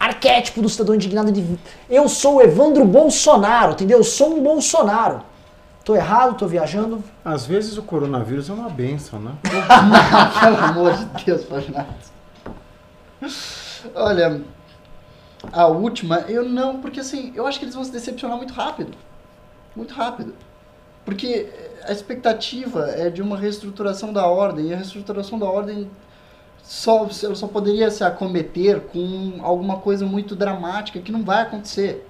[0.00, 1.30] arquétipo do cidadão indignado.
[1.30, 1.44] De,
[1.90, 3.98] eu sou o Evandro Bolsonaro, entendeu?
[3.98, 5.20] Eu sou um Bolsonaro.
[5.84, 7.04] Tô errado, tô viajando.
[7.22, 9.32] Às vezes o coronavírus é uma benção, né?
[10.40, 12.14] Pelo amor de Deus, Paginato.
[13.94, 14.40] Olha,
[15.52, 18.96] a última, eu não, porque assim, eu acho que eles vão se decepcionar muito rápido.
[19.76, 20.34] Muito rápido.
[21.04, 21.48] Porque
[21.86, 25.90] a expectativa é de uma reestruturação da ordem, e a reestruturação da ordem
[26.62, 32.08] só, só poderia se acometer com alguma coisa muito dramática que não vai acontecer.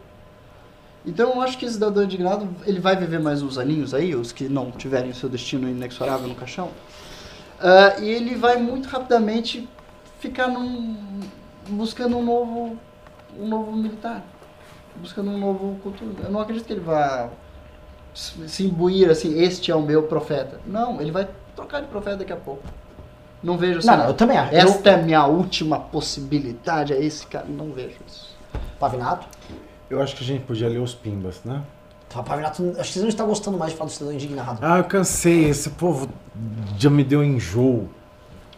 [1.05, 4.33] Então eu acho que esse cidadão indignado, ele vai viver mais uns aninhos aí, os
[4.33, 6.71] que não tiverem seu destino inexorável no caixão.
[7.61, 9.69] Ah, e ele vai muito rapidamente
[10.19, 11.21] ficar num,
[11.69, 12.79] buscando um novo,
[13.39, 14.25] um novo militar,
[14.97, 16.13] buscando um novo cultura.
[16.25, 17.29] Eu não acredito que ele vá
[18.15, 20.61] se imbuir assim, este é o meu profeta.
[20.67, 22.63] Não, ele vai trocar de profeta daqui a pouco.
[23.43, 23.89] Não vejo assim.
[23.89, 24.55] Não, não, eu também acho.
[24.55, 27.45] Esta é a minha última possibilidade, é esse cara.
[27.49, 28.35] Não vejo isso.
[28.79, 29.27] Pavinato?
[29.91, 31.63] Eu acho que a gente podia ler os pimbas, né?
[32.09, 34.59] Pavinato, acho que você não está gostando mais de falar do cidadão indignado.
[34.63, 35.47] Ah, eu cansei.
[35.49, 36.09] Esse povo
[36.79, 37.89] já me deu enjoo.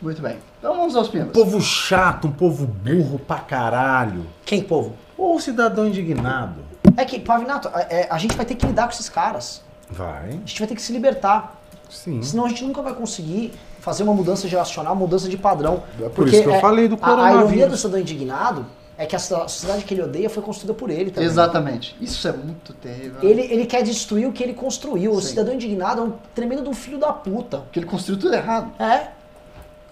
[0.01, 0.37] Muito bem.
[0.59, 1.33] Então vamos aos Um pimbas.
[1.33, 4.27] povo chato, um povo burro pra caralho.
[4.45, 4.93] Quem, povo?
[5.17, 6.61] Ou o cidadão indignado.
[6.97, 9.63] É que, Pavinato, é- é, a gente vai ter que lidar com esses caras.
[9.91, 11.61] Vai, A gente vai ter que se libertar.
[11.89, 12.23] sim.
[12.23, 15.85] Senão a gente nunca vai conseguir fazer uma mudança geracional, uma mudança de padrão.
[16.03, 17.71] É por isso que eu falei do a- A, ironia coronavírus.
[17.71, 18.67] do cidadão indignado
[18.99, 21.29] é que a so- a sociedade que ele odeia foi construída por ele também.
[21.29, 21.95] Exatamente.
[22.01, 23.21] Isso é muito terrível.
[23.23, 25.13] Ele, ele quer destruir o que ele construiu.
[25.13, 25.29] O Sim.
[25.29, 27.59] cidadão indignado é um tremendo de um filho da puta.
[27.59, 28.73] Porque ele construiu tudo errado.
[28.83, 29.09] É.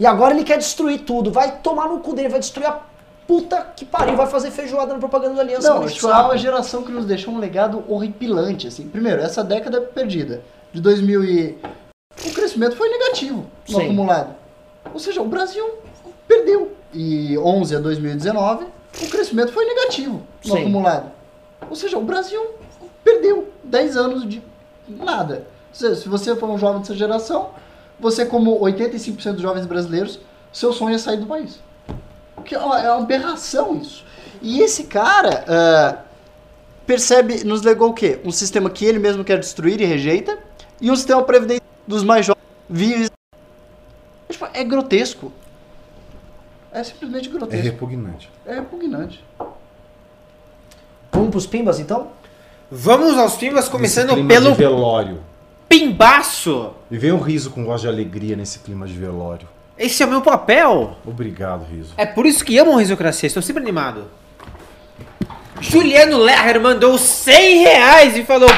[0.00, 1.30] E agora ele quer destruir tudo.
[1.30, 2.80] Vai tomar no cu dele, vai destruir a
[3.26, 4.16] puta que pariu.
[4.16, 5.72] Vai fazer feijoada na propaganda da aliança.
[5.72, 8.88] Não, tipo, é uma geração que nos deixou um legado horripilante, assim.
[8.88, 10.42] Primeiro, essa década é perdida.
[10.72, 11.58] De 2000 e...
[12.24, 13.84] O crescimento foi negativo no Sim.
[13.84, 14.34] acumulado.
[14.92, 15.64] Ou seja, o Brasil
[16.28, 16.72] perdeu.
[16.92, 18.66] E 11 a 2019,
[19.02, 20.60] o crescimento foi negativo no Sim.
[20.60, 21.10] acumulado.
[21.68, 22.40] Ou seja, o Brasil
[23.02, 24.42] perdeu 10 anos de
[24.88, 25.46] nada.
[25.70, 27.50] Ou seja, se você for um jovem dessa geração,
[27.98, 30.20] você como 85% dos jovens brasileiros,
[30.52, 31.58] seu sonho é sair do país.
[32.44, 34.04] Que é uma, é aberração isso.
[34.42, 35.98] E esse cara, ah,
[36.86, 38.20] percebe, nos legou o quê?
[38.24, 40.38] Um sistema que ele mesmo quer destruir e rejeita,
[40.80, 43.10] e um sistema previdente dos mais jovens vive.
[44.28, 45.32] É, tipo, é grotesco.
[46.72, 47.64] É simplesmente É grotesco.
[47.64, 48.30] repugnante.
[48.44, 49.24] É repugnante.
[51.12, 52.08] Vamos pros pimbas então?
[52.70, 55.20] Vamos aos pimbas, começando clima pelo de velório.
[55.68, 56.72] pimbaço.
[56.90, 59.46] E vem um riso com voz de alegria nesse clima de velório.
[59.76, 60.96] Esse é o meu papel.
[61.04, 61.94] Obrigado, riso.
[61.96, 64.08] É por isso que amo Risocracia, estou sempre animado.
[65.60, 68.48] Juliano Lerner mandou 100 reais e falou: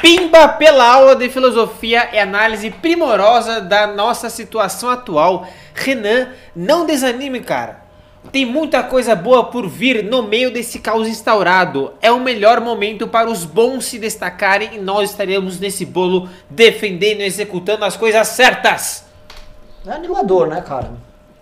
[0.00, 5.46] Pimba pela aula de filosofia e análise primorosa da nossa situação atual.
[5.74, 7.86] Renan, não desanime, cara.
[8.32, 11.92] Tem muita coisa boa por vir no meio desse caos instaurado.
[12.00, 17.20] É o melhor momento para os bons se destacarem e nós estaremos nesse bolo defendendo
[17.20, 19.07] e executando as coisas certas.
[19.86, 20.92] É animador, né, cara?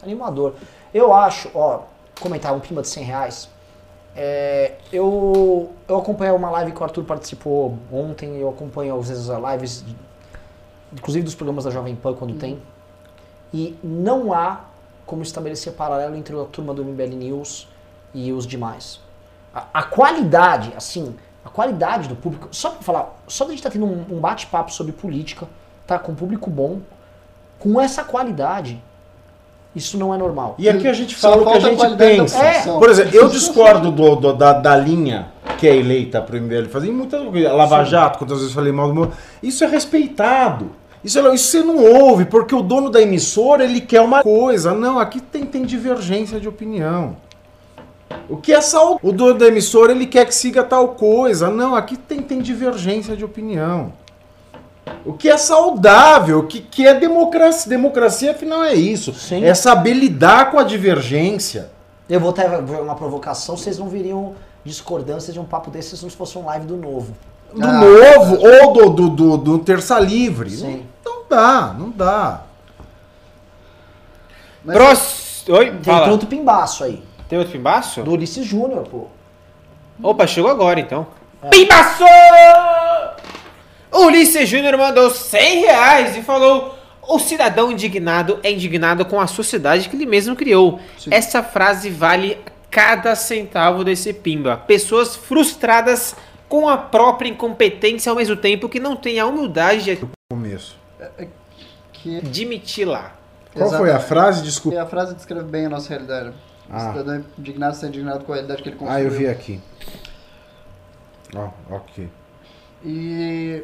[0.03, 0.55] Animador.
[0.93, 1.83] Eu acho, ó,
[2.21, 3.49] comentar um pimba de 100 reais.
[4.15, 9.29] É, eu, eu acompanhei uma live que o Arthur participou ontem, eu acompanho às vezes
[9.29, 9.85] as lives,
[10.91, 12.61] inclusive dos programas da Jovem Pan quando tem.
[13.53, 14.61] E não há
[15.05, 17.69] como estabelecer paralelo entre a turma do MBL News
[18.15, 19.01] e os demais.
[19.55, 21.15] A, a qualidade, assim,
[21.45, 24.73] a qualidade do público, só pra falar, só da gente estar tendo um, um bate-papo
[24.73, 25.47] sobre política,
[25.87, 25.99] tá?
[25.99, 26.81] Com um público bom,
[27.73, 28.81] com essa qualidade,
[29.75, 30.55] isso não é normal.
[30.59, 32.39] E aqui a gente fala o que a gente pensa.
[32.39, 32.79] oposição.
[32.79, 35.29] Por exemplo, eu discordo do- do- da, da linha
[35.59, 36.89] que é eleita para o MBL fazer.
[36.91, 39.11] Em coisas, Lava Jato, quantas vezes eu falei mal do meu.
[39.43, 40.71] Isso é respeitado.
[41.05, 44.73] Isso, é- isso você não ouve, porque o dono da emissora ele quer uma coisa.
[44.73, 47.17] Não, aqui tem, tem divergência de opinião.
[48.29, 48.99] O que é sal...
[49.03, 51.49] O dono da emissora ele quer que siga tal coisa.
[51.51, 53.93] Não, aqui tem, tem divergência de opinião.
[55.05, 57.69] O que é saudável, o que, que é democracia.
[57.69, 59.13] Democracia, afinal, é isso.
[59.15, 59.45] Sim.
[59.45, 61.71] É saber lidar com a divergência.
[62.09, 64.35] Eu vou ter uma provocação, vocês não viriam
[64.65, 67.15] discordâncias de um papo desse se não fosse um live do novo.
[67.53, 70.51] Do Ah, novo ou do, do, do, do Terça Livre.
[70.51, 70.85] Sim.
[71.05, 72.43] Não, não dá, não dá.
[74.65, 75.45] Mas- Pros...
[75.49, 76.11] Oi, Tem fala.
[76.11, 77.03] outro pimbaço aí.
[77.29, 78.03] Tem outro pimbaço?
[78.03, 79.07] Do Ulisses Júnior, pô.
[80.03, 81.07] Opa, chegou agora então.
[81.51, 82.05] Pimbaço!
[83.93, 89.89] Ulisses Júnior mandou 100 reais e falou: O cidadão indignado é indignado com a sociedade
[89.89, 90.81] que ele mesmo criou.
[91.11, 92.39] Essa frase vale
[92.71, 94.57] cada centavo desse pimba.
[94.57, 96.15] Pessoas frustradas
[96.49, 100.77] com a própria incompetência ao mesmo tempo que não têm a humildade de Começo.
[101.93, 103.15] Que admitir lá.
[103.55, 104.43] Qual foi a frase?
[104.43, 104.77] Desculpa.
[104.77, 106.29] E a frase descreve bem a nossa realidade.
[106.29, 106.33] O
[106.73, 106.93] Ah.
[106.93, 109.07] cidadão indignado está indignado com a realidade que ele construiu.
[109.07, 109.61] Ah, eu vi aqui.
[111.35, 112.09] Ó, ok.
[112.85, 113.63] E...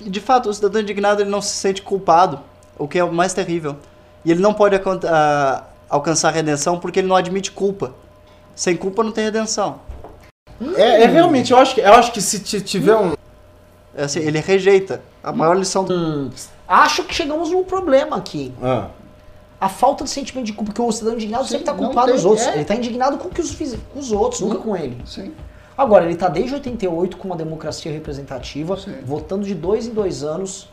[0.00, 2.40] e, de fato, o cidadão indignado ele não se sente culpado,
[2.78, 3.76] o que é o mais terrível.
[4.24, 4.76] E ele não pode
[5.08, 7.94] ah, alcançar a redenção porque ele não admite culpa.
[8.54, 9.80] Sem culpa não tem redenção.
[10.76, 13.14] É, é realmente, eu acho que, eu acho que se ti- tiver um.
[13.94, 15.02] É assim, ele rejeita.
[15.22, 15.92] A maior lição do...
[15.94, 16.30] Hum,
[16.66, 18.52] acho que chegamos num problema aqui.
[18.62, 18.88] Ah,
[19.60, 22.12] A falta de sentimento de culpa, porque o cidadão indignado Sim, sempre tá não culpado
[22.12, 22.46] dos outros.
[22.46, 22.54] é.
[22.54, 24.96] Ele tá indignado com o que os, com os outros, nunca com ele.
[25.06, 25.32] Sim.
[25.76, 28.96] Agora, ele tá desde 88 com uma democracia representativa, Sim.
[29.04, 30.68] votando de dois em dois anos.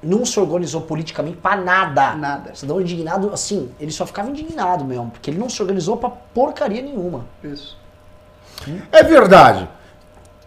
[0.00, 2.14] Não se organizou politicamente pra nada.
[2.14, 2.54] Nada.
[2.54, 6.80] Cidadão indignado, assim, ele só ficava indignado mesmo, porque ele não se organizou pra porcaria
[6.80, 7.26] nenhuma.
[7.42, 7.76] Isso.
[8.92, 9.68] É verdade.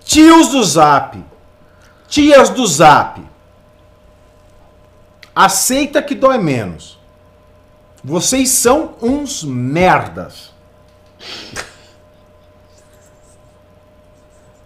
[0.06, 1.22] Tios do Zap.
[2.08, 3.22] Tias do Zap.
[5.36, 6.98] Aceita que dói menos.
[8.04, 10.51] Vocês são uns merdas.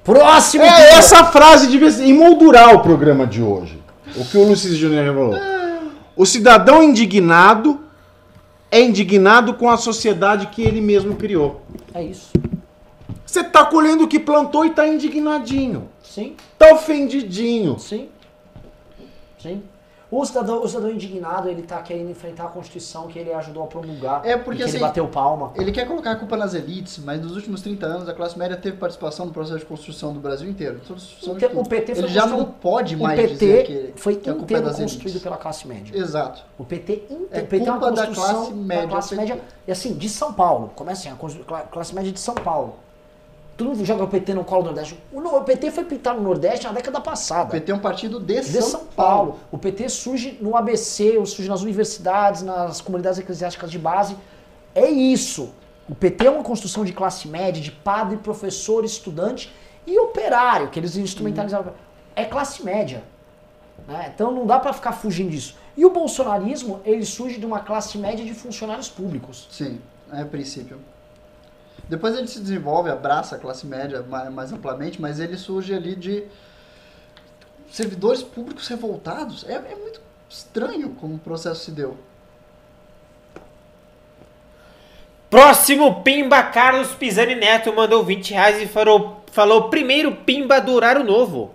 [0.04, 0.64] Próximo!
[0.64, 3.82] É, essa frase devia emoldurar o programa de hoje.
[4.16, 5.36] O que o Luciano Júnior falou.
[6.16, 7.80] O cidadão indignado
[8.72, 11.62] é indignado com a sociedade que ele mesmo criou.
[11.94, 12.32] É isso.
[13.26, 15.90] Você tá colhendo o que plantou e tá indignadinho.
[16.04, 17.78] Sim, Tá ofendidinho.
[17.80, 18.08] sim.
[19.42, 19.62] Sim.
[20.12, 23.68] O cidadão, o cidadão indignado, ele tá querendo enfrentar a Constituição que ele ajudou a
[23.68, 24.26] promulgar.
[24.26, 25.52] É, porque, que assim, ele bateu palma.
[25.56, 28.56] Ele quer colocar a culpa nas elites, mas nos últimos 30 anos a classe média
[28.56, 30.80] teve participação no processo de construção do Brasil inteiro.
[30.90, 34.30] O o PT foi Ele já não pode O mais PT dizer que, foi que
[34.30, 35.24] a culpa é inteiro construído elites.
[35.24, 35.98] pela classe média.
[35.98, 36.44] Exato.
[36.58, 37.28] O PT inteiro.
[37.32, 38.84] É o PT é uma culpa da classe média.
[38.84, 39.42] da classe média.
[39.68, 40.72] E assim, de São Paulo.
[40.76, 41.18] Começa assim,
[41.50, 42.85] a classe média de São Paulo.
[43.58, 45.00] Todo mundo joga o PT no colo do Nordeste.
[45.14, 47.50] O, o PT foi pintar no Nordeste na década O passada.
[47.52, 49.40] PT é um partido de, de São, Paulo.
[49.50, 54.18] O PT surge no ABC, surge nas universidades, nas comunidades eclesiásticas de base.
[54.74, 55.54] É isso.
[55.88, 59.54] O PT é uma construção de classe média, de padre, professor, estudante
[59.88, 61.74] e operário, que eles instrumentalizaram.
[62.16, 63.04] É classe média.
[63.88, 64.12] né?
[64.14, 65.56] Então não dá pra ficar fugindo disso.
[65.78, 69.48] E o bolsonarismo, ele surge de uma classe média de funcionários públicos.
[69.50, 69.80] Sim.
[70.12, 70.80] a princípio.
[71.88, 75.96] Depois ele se desenvolve, abraça a classe média mais, mais amplamente, mas ele surge ali
[75.96, 76.24] de
[77.72, 79.46] servidores públicos revoltados.
[79.48, 81.98] É, é muito estranho como o processo se deu.
[85.30, 91.04] Próximo Pimba Carlos Pisani Neto mandou 20 reais e falou, falou primeiro Pimba do horário
[91.04, 91.54] novo.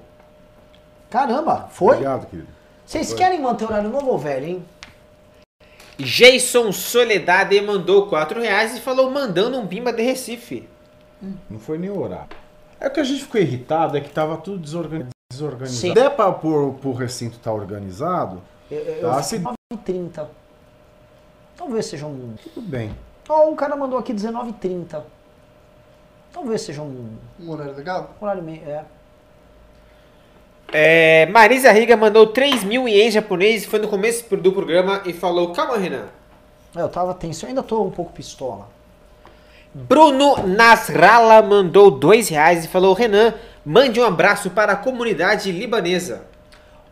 [1.08, 1.94] Caramba, foi?
[1.94, 2.48] Obrigado, querido.
[2.86, 4.64] Vocês querem manter o horário novo ou velho, hein?
[6.02, 10.68] Jason Soledade mandou 4 reais e falou mandando um Pimba de Recife.
[11.50, 12.28] Não foi nem horário.
[12.80, 15.80] É o que a gente ficou irritado, é que tava tudo desorgan- desorganizado.
[15.80, 15.88] Sim.
[15.88, 18.40] Se der pra, por, pro recinto estar organizado,
[18.70, 20.26] Eu, eu, Tá, se- 9h30.
[21.56, 22.34] Talvez seja um.
[22.42, 22.94] tudo bem.
[23.28, 25.02] Ó, um cara mandou aqui 19h30.
[26.32, 28.14] Talvez seja um Um horário legal?
[28.20, 28.62] horário meio.
[28.68, 28.84] É.
[30.72, 35.52] É, Marisa Riga mandou 3 mil ienes japonês, foi no começo do programa e falou,
[35.52, 36.04] calma Renan.
[36.74, 38.68] Eu tava tenso, eu ainda tô um pouco pistola.
[39.74, 43.34] Bruno Nasrallah mandou 2 reais e falou, Renan,
[43.64, 46.24] mande um abraço para a comunidade libanesa.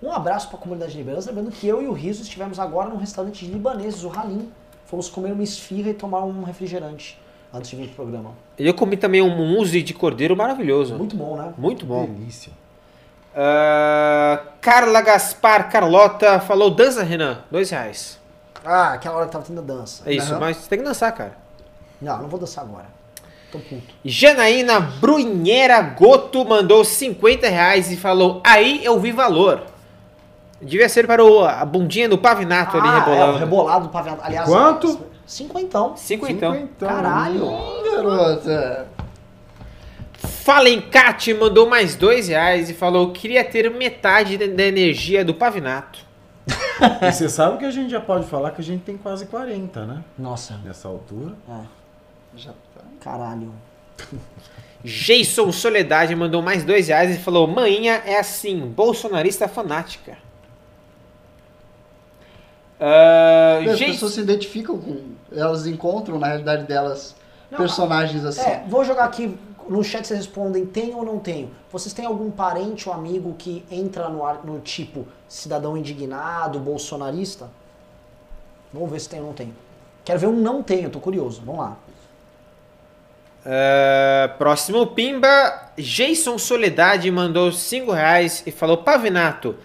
[0.02, 3.44] Um abraço pra comunidade libanesa, lembrando que eu e o Riso estivemos agora num restaurante
[3.46, 4.50] de libaneses, o Halim.
[4.86, 7.18] Fomos comer uma esfirra e tomar um refrigerante
[7.52, 8.32] antes de vir pro programa.
[8.58, 10.96] Eu comi também um mousse de cordeiro maravilhoso.
[10.96, 11.52] Muito bom, né?
[11.56, 12.06] Muito bom.
[12.06, 12.52] Delícia.
[13.40, 18.18] Ah, Carla Gaspar Carlota falou, dança Renan, 2 reais.
[18.64, 20.02] Ah, aquela hora que tava tendo dança.
[20.04, 20.40] É isso, Aham.
[20.40, 21.36] mas você tem que dançar, cara.
[22.02, 22.86] Não, não vou dançar agora.
[23.52, 23.94] Tô puto.
[24.04, 29.62] Janaína Brunheira Goto mandou 50 reais e falou: Aí eu vi valor.
[30.60, 33.32] Devia ser para o, a bundinha do Pavinato ali Ah, é, rebolando.
[33.32, 34.20] o rebolado do paviado.
[34.24, 35.00] Aliás, Quanto?
[35.24, 35.96] Cinquentão.
[35.96, 36.52] Cinquentão.
[36.52, 36.88] Cinquentão.
[36.88, 37.44] Caralho.
[37.46, 38.88] Hum, garota.
[40.48, 45.98] Falencate mandou mais dois reais e falou: Queria ter metade da energia do Pavinato.
[47.02, 49.84] E você sabe que a gente já pode falar que a gente tem quase 40,
[49.84, 50.02] né?
[50.16, 51.34] Nossa, Nessa altura.
[52.34, 52.80] Já tá.
[53.00, 53.52] caralho.
[54.82, 60.16] Jason Soledade mandou mais dois reais e falou: Manhinha é assim, bolsonarista fanática.
[62.80, 65.02] Ah, As Jason- pessoas se identificam com.
[65.30, 67.14] Elas encontram na realidade delas
[67.50, 68.40] Não, personagens assim.
[68.40, 69.36] É, vou jogar aqui
[69.68, 71.50] no chat vocês respondem tem ou não tenho.
[71.70, 77.50] Vocês têm algum parente ou amigo que entra no, ar- no tipo cidadão indignado, bolsonarista?
[78.72, 79.54] Vamos ver se tem ou não tem.
[80.04, 81.42] Quero ver um não tenho, tô curioso.
[81.44, 81.76] Vamos lá.
[83.44, 89.56] Ah, próximo Pimba, Jason Soledade mandou 5 reais e falou: Pavinato,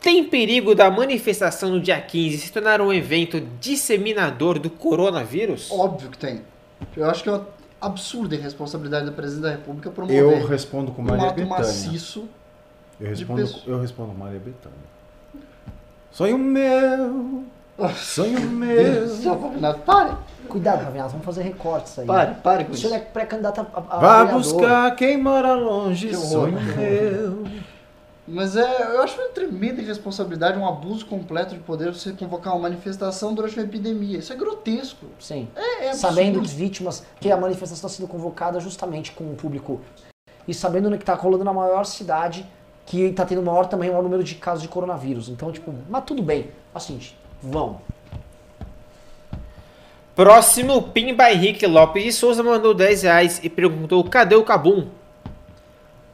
[0.00, 5.70] tem perigo da manifestação no dia 15 se tornar um evento disseminador do coronavírus?
[5.70, 6.42] Óbvio que tem.
[6.96, 7.46] Eu acho que é uma
[7.80, 11.58] absurda irresponsabilidade da presidente da República promover Eu respondo com um Maria ato Bethânia.
[11.58, 12.28] maciço.
[13.00, 14.78] Eu respondo, eu respondo com Maria Bethânia.
[16.10, 17.44] Sonho meu,
[17.96, 19.50] sonho meu.
[19.52, 20.16] Renato, pare,
[20.48, 22.06] Cuidado, Ravinato, vamos fazer recortes aí.
[22.06, 22.86] pare, pare com O isso.
[22.88, 24.40] senhor é pré-candidato a, a, a Vá vereador.
[24.42, 26.28] buscar quem mora longe, Que horror.
[26.28, 27.46] sonho meu.
[28.28, 32.62] Mas é, eu acho uma tremenda irresponsabilidade, um abuso completo de poder você convocar uma
[32.62, 34.18] manifestação durante uma epidemia.
[34.18, 35.06] Isso é grotesco.
[35.20, 35.48] Sim.
[35.54, 36.44] É, é sabendo absurdo.
[36.46, 39.80] as vítimas que a manifestação está sendo convocada justamente com o público
[40.48, 42.46] e sabendo que está rolando na maior cidade
[42.84, 45.28] que está tendo maior também o maior número de casos de coronavírus.
[45.28, 46.50] Então, tipo, mas tudo bem.
[46.78, 47.80] Seguinte, vão.
[50.14, 54.88] Próximo Pimba Henrique Lopes de Souza mandou 10 reais e perguntou: Cadê o Cabum?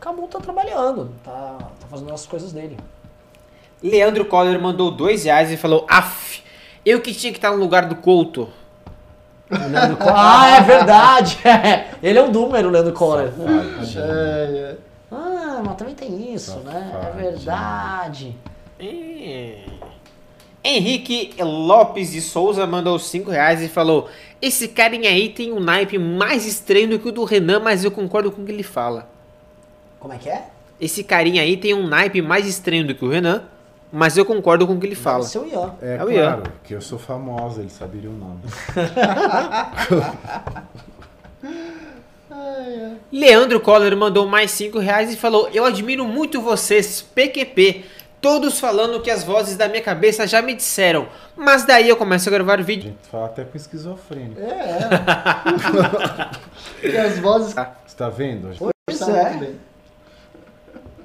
[0.00, 1.58] Cabum tá trabalhando, tá
[1.92, 2.78] fazendo as coisas dele.
[3.82, 6.42] Leandro Coller mandou 2 reais e falou: Af,
[6.86, 8.48] eu que tinha que estar no lugar do Couto.
[9.50, 11.38] Leandro ah, é verdade!
[12.02, 13.30] Ele é um número, o Leandro Collor.
[13.94, 14.76] É, é.
[15.10, 16.88] Ah, mas também tem isso, né?
[16.88, 17.30] É Safadinho.
[17.30, 18.36] verdade.
[18.80, 19.58] É.
[20.64, 24.08] Henrique Lopes de Souza mandou 5 reais e falou:
[24.40, 27.90] Esse carinha aí tem um naipe mais estranho do que o do Renan, mas eu
[27.90, 29.10] concordo com o que ele fala.
[30.00, 30.51] Como é que é?
[30.82, 33.44] Esse carinha aí tem um naipe mais estranho do que o Renan,
[33.92, 35.22] mas eu concordo com o que ele fala.
[35.22, 35.74] Seu Ian.
[35.80, 36.22] É, É o Ian.
[36.24, 38.40] claro, que eu sou famosa, ele saberia o nome.
[43.12, 47.84] Leandro Coller mandou mais 5 reais e falou: Eu admiro muito vocês, PQP.
[48.20, 51.06] Todos falando que as vozes da minha cabeça já me disseram.
[51.36, 52.90] Mas daí eu começo a gravar A vídeo.
[52.90, 54.40] gente fala até com esquizofrênico.
[54.40, 54.78] É,
[56.82, 56.88] é.
[56.90, 58.50] e as vozes Você tá vendo?
[58.58, 59.50] Pois estão é.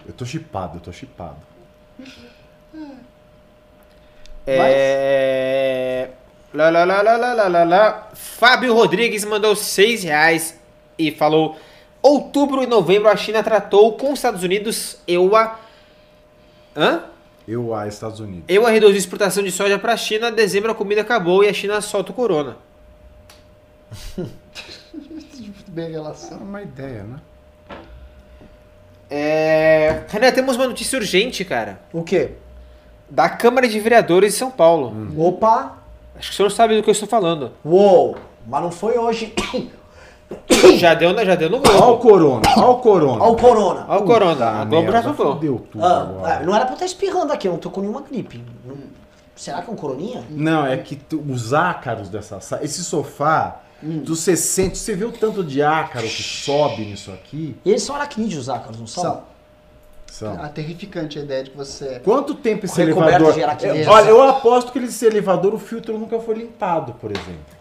[0.08, 1.38] Eu tô chipado, eu tô chipado.
[4.46, 6.10] É.
[6.54, 8.10] Lá, lá, lá, lá, lá, lá, lá.
[8.14, 10.58] Fábio Rodrigues mandou 6 reais
[10.98, 11.58] e falou:
[12.02, 15.60] Outubro e novembro a China tratou com os Estados Unidos EUA.
[16.76, 17.04] Hã?
[17.46, 18.46] Eu a Estados Unidos.
[18.48, 20.32] EUA reduziu a exportação de soja para a China.
[20.32, 22.58] Dezembro a comida acabou e a China solta o corona.
[25.68, 26.38] Bem relação.
[26.38, 27.20] É uma ideia, né?
[29.10, 30.02] É...
[30.10, 31.80] Renan, temos uma notícia urgente, cara.
[31.94, 32.32] O quê?
[33.10, 34.94] Da Câmara de Vereadores de São Paulo.
[35.18, 35.78] Opa!
[36.18, 37.52] Acho que o senhor sabe do que eu estou falando.
[37.64, 38.18] Uou!
[38.46, 39.34] Mas não foi hoje.
[40.78, 41.98] Já deu, na- já deu no Olha o Globo.
[42.02, 43.24] corona, olha o corona.
[43.24, 43.86] Olha o corona.
[43.88, 44.46] Olha o Corona.
[44.62, 45.34] A Globo já soltou.
[45.36, 46.34] Fudeu tudo Ah, agora.
[46.34, 48.44] é, não era pra eu estar espirrando aqui, eu não tô com nenhuma gripe.
[49.38, 50.22] Será que é um coroninha?
[50.30, 53.62] Não, é que tu- os ácaros dessa sala, esse sofá,
[54.06, 57.56] tu você sente, você vê o tanto de ácaro que sobe nisso aqui?
[57.64, 59.04] E eles são aracnídeos, ácaros, não são?
[59.04, 59.24] São.
[60.10, 60.42] São.
[60.42, 62.00] Ah, terrificante a ideia de que você.
[62.04, 63.66] Quanto tempo esse Recoberto elevador...
[63.76, 67.58] Eu- Olha, eu aposto que esse elevador, o filtro nunca foi limpado, por exemplo.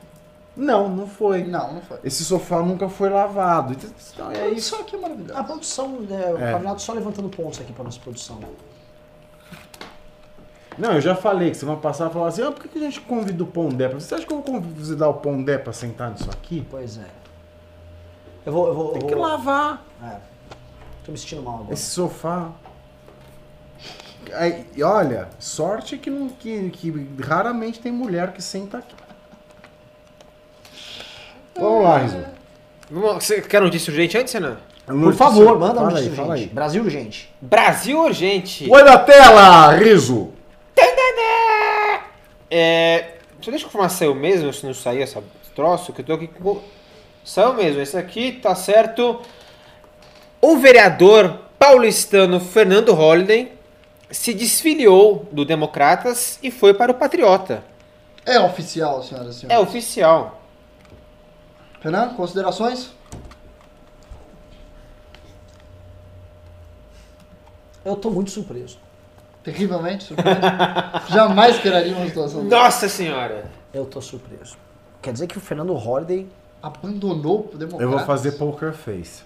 [0.57, 1.45] Não, não foi.
[1.45, 1.99] Não, não foi.
[2.03, 3.77] Esse sofá nunca foi lavado.
[4.15, 4.75] Então é isso.
[4.77, 5.39] Aqui é maravilhoso.
[5.39, 6.53] A produção, né, o É.
[6.53, 8.39] Pavinato só levantando pontos aqui pra nossa produção.
[10.79, 13.01] Não, eu já falei que semana passada falava assim, ah, por que que a gente
[13.01, 13.89] convida o Pondé?
[13.89, 16.67] pra- Você acha que eu vou convidar o Pondé pra sentar nisso aqui?
[16.71, 17.07] Pois é.
[18.45, 18.69] Eu vou.
[18.69, 20.17] Eu vou, Tem eu que vou- lavar É.
[21.05, 21.73] Tô me sentindo mal agora.
[21.73, 22.51] esse sofá.
[24.35, 28.95] Aí, e olha, sorte que, não, que, que raramente tem mulher que senta aqui.
[31.55, 32.01] Vamos lá.
[32.91, 34.57] Vamos- Você quer notícia urgente antes, Renan?
[34.87, 36.17] Por favor, manda um fala aí, urgente.
[36.17, 36.47] fala aí.
[36.47, 37.35] Brasil urgente.
[37.41, 38.71] Brasil urgente.
[38.71, 40.31] Oi na tela, Riso!
[42.57, 43.19] É.
[43.43, 45.17] Só deixa eu confirmar se saiu mesmo, se não saiu esse
[45.55, 46.61] troço, que eu tô aqui com.
[47.25, 49.21] Saiu mesmo, esse aqui tá certo.
[50.41, 53.53] O vereador paulistano Fernando Holliday
[54.11, 57.63] se desfiliou do Democratas e foi para o Patriota.
[58.25, 59.69] É oficial, senhoras e É senhores.
[59.69, 60.41] oficial.
[61.81, 62.91] Fernando, considerações?
[67.85, 68.79] Eu tô muito surpreso.
[69.47, 70.41] Terrivelmente surpreso.
[71.09, 72.57] Jamais esperaria uma situação dessa.
[72.57, 73.49] Nossa senhora!
[73.73, 74.57] Eu tô surpreso.
[75.01, 76.27] Quer dizer que o Fernando Holliday.
[76.61, 77.83] Abandonou o democrata.
[77.85, 79.23] Eu vou fazer poker face.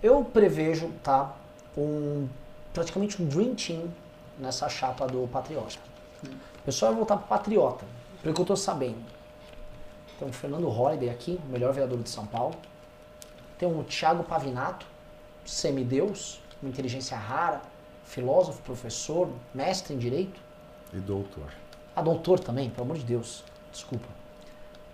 [0.00, 1.34] Eu prevejo, tá?
[1.76, 2.28] Um.
[2.72, 3.88] Praticamente um Dream Team
[4.38, 5.78] nessa chapa do Patriota.
[6.24, 7.84] O pessoal vai voltar pro Patriota,
[8.22, 9.02] pelo que eu tô sabendo.
[10.20, 12.54] Tem o Fernando Holliday aqui, o melhor vereador de São Paulo.
[13.58, 14.86] Tem o Thiago Pavinato,
[15.44, 17.62] semideus, uma inteligência rara,
[18.04, 20.40] filósofo, professor, mestre em direito.
[20.92, 21.52] E doutor.
[21.94, 23.44] Ah, doutor também, pelo amor de Deus.
[23.72, 24.08] Desculpa.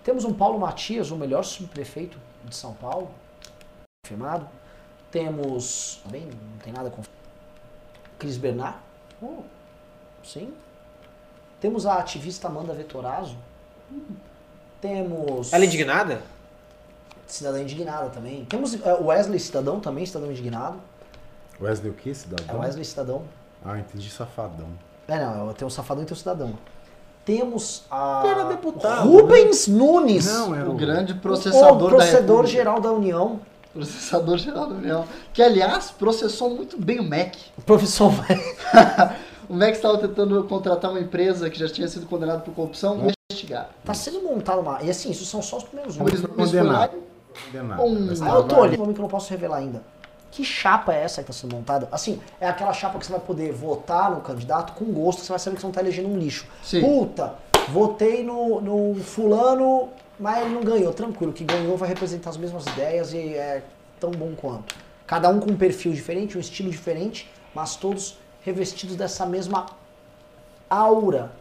[0.03, 3.11] Temos um Paulo Matias, o melhor subprefeito de São Paulo,
[4.03, 4.47] confirmado.
[5.11, 7.01] Temos, também não tem nada com
[8.17, 8.77] Cris Bernard.
[9.21, 9.41] Oh,
[10.23, 10.53] sim.
[11.59, 13.37] Temos a ativista Amanda Vetorazzo.
[14.79, 16.21] Temos Ela é indignada?
[17.25, 18.45] Cidadã Indignada também.
[18.45, 20.79] Temos eh, o Wesley Cidadão também, Cidadão Indignado.
[21.61, 22.55] Wesley o quê, É cidadão?
[22.57, 23.21] o Wesley Cidadão.
[23.65, 24.67] Ah, entendi, safadão.
[25.07, 26.53] É, não, tem o Safadão e tem o Cidadão.
[27.25, 30.25] Temos a Era deputado, Rubens Nunes.
[30.25, 30.75] Não, era O o...
[30.75, 32.47] grande o processador da processador República.
[32.47, 33.39] geral da União,
[33.73, 35.05] Processador geral da União.
[35.33, 37.37] Que, aliás, processou muito bem o MEC.
[37.57, 38.11] o professor
[39.49, 43.13] O MEC estava tentando contratar uma empresa que já tinha sido condenada por corrupção e
[43.31, 43.69] investigar.
[43.85, 44.81] Tá sendo montado uma.
[44.83, 46.21] E assim, isso são só os primeiros O números.
[46.21, 46.97] Nunes foi lá condenado.
[46.97, 47.81] e Condenado.
[47.83, 49.81] Um- Ah, eu tô olhando, nome que eu não posso revelar ainda.
[50.31, 51.87] Que chapa é essa que tá sendo montada?
[51.91, 55.39] Assim, é aquela chapa que você vai poder votar no candidato com gosto, você vai
[55.39, 56.45] saber que você não tá elegendo um lixo.
[56.63, 56.81] Sim.
[56.81, 57.35] Puta,
[57.69, 59.89] votei no, no fulano,
[60.19, 60.93] mas ele não ganhou.
[60.93, 63.63] Tranquilo, que ganhou vai representar as mesmas ideias e é
[63.99, 64.75] tão bom quanto.
[65.05, 69.65] Cada um com um perfil diferente, um estilo diferente, mas todos revestidos dessa mesma
[70.69, 71.31] aura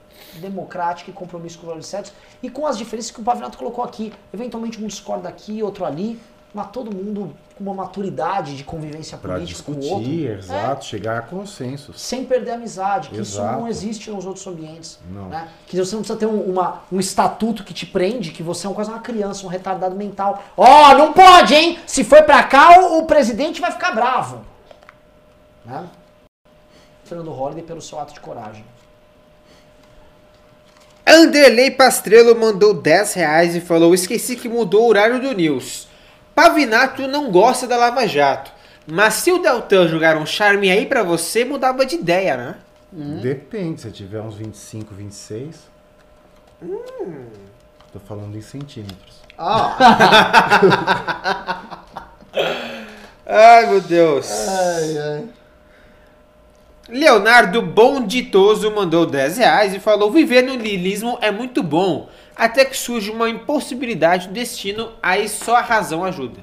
[0.41, 3.85] democrática e compromisso com os valores certos e com as diferenças que o Pavinato colocou
[3.85, 4.13] aqui.
[4.33, 6.19] Eventualmente um discorda aqui, outro ali,
[6.55, 9.99] mas todo mundo com uma maturidade de convivência Pra política com o outro.
[10.01, 11.99] discutir, É, exato, chegar a consensos.
[12.03, 13.61] sem perder a amizade, que isso Exato.
[13.61, 14.99] não existe nos outros ambientes.
[15.11, 15.29] Não.
[15.31, 15.49] Né?
[15.67, 18.69] Que você não precisa ter um, uma- um estatuto que te prende, que você é
[18.69, 20.43] uma quase uma criança, um retardado mental.
[20.55, 21.79] Ó, não pode, hein?
[21.87, 24.43] Se for pra cá, o, o presidente vai ficar bravo.
[25.65, 25.89] Né?
[27.05, 28.65] Fernando Holliday pelo seu ato de coragem.
[31.07, 35.87] Anderley Pastrello mandou 10 reais e falou: Esqueci que mudou o horário do News.
[36.37, 38.53] Pavinato não gosta da Lava Jato.
[38.87, 42.55] Mas se o Deltan jogar um charme aí pra você, mudava de ideia, né?
[42.93, 45.57] Depende, se tiver uns 25, 26.
[47.93, 49.17] Tô falando em centímetros.
[49.39, 49.77] Ah,
[53.27, 54.31] Ai, meu Deus.
[54.31, 55.25] ai, ai.
[56.89, 62.09] Leonardo Bonditoso mandou 10 reais e falou: Viver no lilismo é muito bom.
[62.37, 66.41] Até que surge uma impossibilidade do destino, aí só a razão ajuda.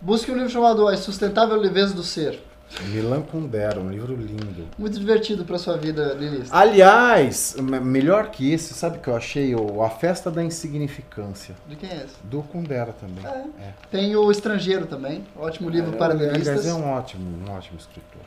[0.00, 2.40] Busque um livro chamado A Sustentável Leveza do Ser.
[2.88, 4.68] Milan Kundera, um livro lindo.
[4.76, 6.54] Muito divertido pra sua vida, Lilista.
[6.54, 9.54] Aliás, me- melhor que esse, sabe o que eu achei?
[9.54, 11.54] O A Festa da Insignificância.
[11.66, 12.16] De quem é esse?
[12.24, 13.24] Do Kundera também.
[13.58, 13.72] É.
[13.90, 15.24] Tem o Estrangeiro também.
[15.34, 16.66] Ótimo livro para Aliás, lilistas.
[16.66, 18.20] é um ótimo, um ótimo escritor.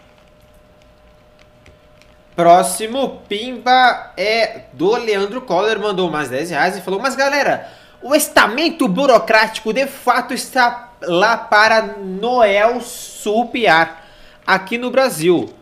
[2.36, 7.70] Próximo Pimba é do Leandro Coller, mandou mais 10 reais e falou: Mas galera,
[8.02, 14.06] o estamento burocrático de fato está lá para Noel surrupiar
[14.48, 15.54] aqui no Brasil.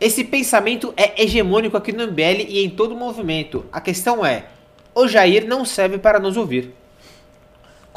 [0.00, 3.64] Esse pensamento é hegemônico aqui no MBL e em todo o movimento.
[3.72, 4.44] A questão é:
[4.94, 6.74] o Jair não serve para nos ouvir.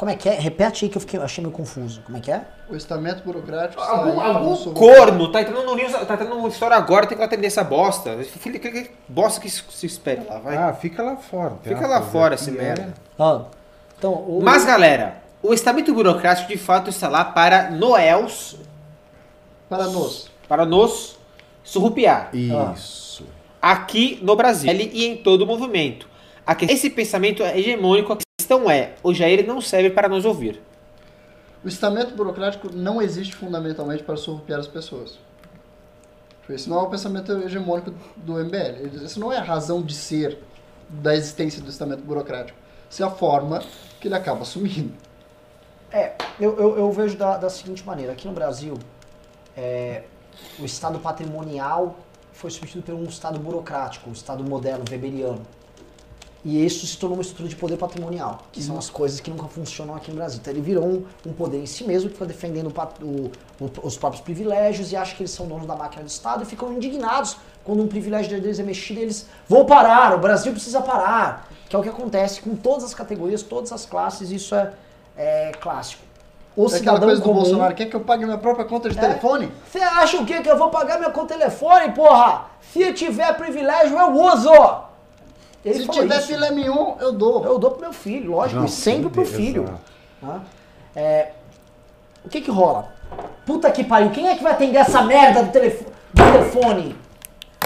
[0.02, 0.32] Como é que é?
[0.34, 2.02] Repete aí que eu fiquei, achei meio confuso.
[2.04, 2.42] Como é que é?
[2.68, 6.76] O estamento burocrático aí Algum, algum corno tá entrando no news, tá entrando no história
[6.76, 8.18] agora, tem que atender essa bosta.
[8.24, 10.56] Filho, que, que bosta que se espera lá, vai.
[10.56, 11.52] Ah, fica lá fora.
[11.62, 12.92] Fica lá fora esse aqui, merda.
[13.16, 13.42] Ah,
[13.96, 18.56] então, o, Mas, galera, o estamento burocrático de fato está lá para Noels,
[19.68, 20.28] Para nos.
[20.48, 21.16] para nos
[21.62, 22.30] surrupiar.
[22.34, 22.38] é.
[22.74, 23.24] Isso.
[23.62, 26.08] Aqui no Brasil e em todo o movimento.
[26.58, 28.18] Que- Esse pensamento é hegemônico.
[28.42, 30.60] A questão é, o Jair não serve para nos ouvir.
[31.64, 35.16] O estamento burocrático não existe fundamentalmente para surrupiar as pessoas.
[36.50, 39.04] Esse não é o pensamento hegemônico do MBL.
[39.04, 40.40] Isso não é a razão de ser
[40.88, 42.58] da existência do estamento burocrático.
[42.90, 43.62] Isso é a forma
[44.00, 44.92] que ele acaba assumindo.
[45.92, 48.10] É, eu, eu, eu vejo da, da seguinte maneira.
[48.10, 48.76] Aqui no Brasil,
[49.56, 50.02] é,
[50.58, 51.96] o Estado patrimonial
[52.32, 55.46] foi substituído por um Estado burocrático, um Estado moderno, weberiano.
[56.44, 59.46] E isso se tornou uma estrutura de poder patrimonial, que são as coisas que nunca
[59.46, 60.40] funcionam aqui no Brasil.
[60.42, 62.66] Então ele virou um, um poder em si mesmo, que fica defendendo
[63.00, 66.42] o o- os próprios privilégios e acha que eles são donos da máquina do Estado
[66.42, 70.50] e ficam indignados quando um privilégio deles é mexido e eles vão parar, o Brasil
[70.50, 71.48] precisa parar.
[71.68, 74.72] Que é o que acontece com todas as categorias, todas as classes, isso é,
[75.16, 76.02] é clássico.
[76.56, 78.90] O É aquela cidadão coisa do comum, Bolsonaro, quer que eu pague minha própria conta
[78.90, 79.00] de É.
[79.00, 79.48] telefone?
[79.70, 80.42] Você acha o quê?
[80.42, 82.46] Que eu vou pagar meu conta telefone, porra?
[82.72, 84.50] Se tiver privilégio, eu uso!
[85.64, 86.26] Ele Se tiver isso.
[86.26, 87.44] filé mignon, eu dou.
[87.44, 89.78] Eu dou pro meu filho, lógico, Não, e sempre pro filho.
[90.20, 90.40] Tá?
[90.96, 91.30] É,
[92.24, 92.92] o que que rola?
[93.46, 96.96] Puta que pariu, quem é que vai atender essa merda do, telefo- do telefone?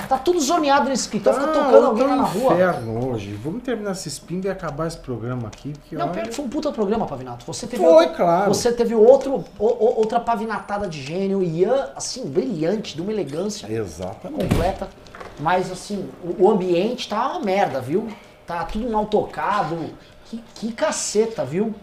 [0.09, 2.53] Tá tudo zoneado nesse escritório, fica tocando Ah, alguém tá lá na rua.
[2.55, 3.33] inferno hoje.
[3.43, 5.73] Vamos terminar esse spin e acabar esse programa aqui.
[5.73, 7.45] Porque Não, olha, foi um puta programa, Pavinato.
[7.47, 8.55] Você teve, Foi, outro- claro.
[8.55, 13.67] você teve outro, o- o- outra pavinatada de gênio, Ian, assim, brilhante, de uma elegância
[13.73, 14.45] Exatamente.
[14.49, 14.89] completa.
[15.39, 16.09] Mas assim,
[16.39, 18.09] o, ambiente tá uma merda, viu?
[18.47, 19.91] Tá tudo mal tocado.
[20.25, 21.75] Que, que caceta, viu?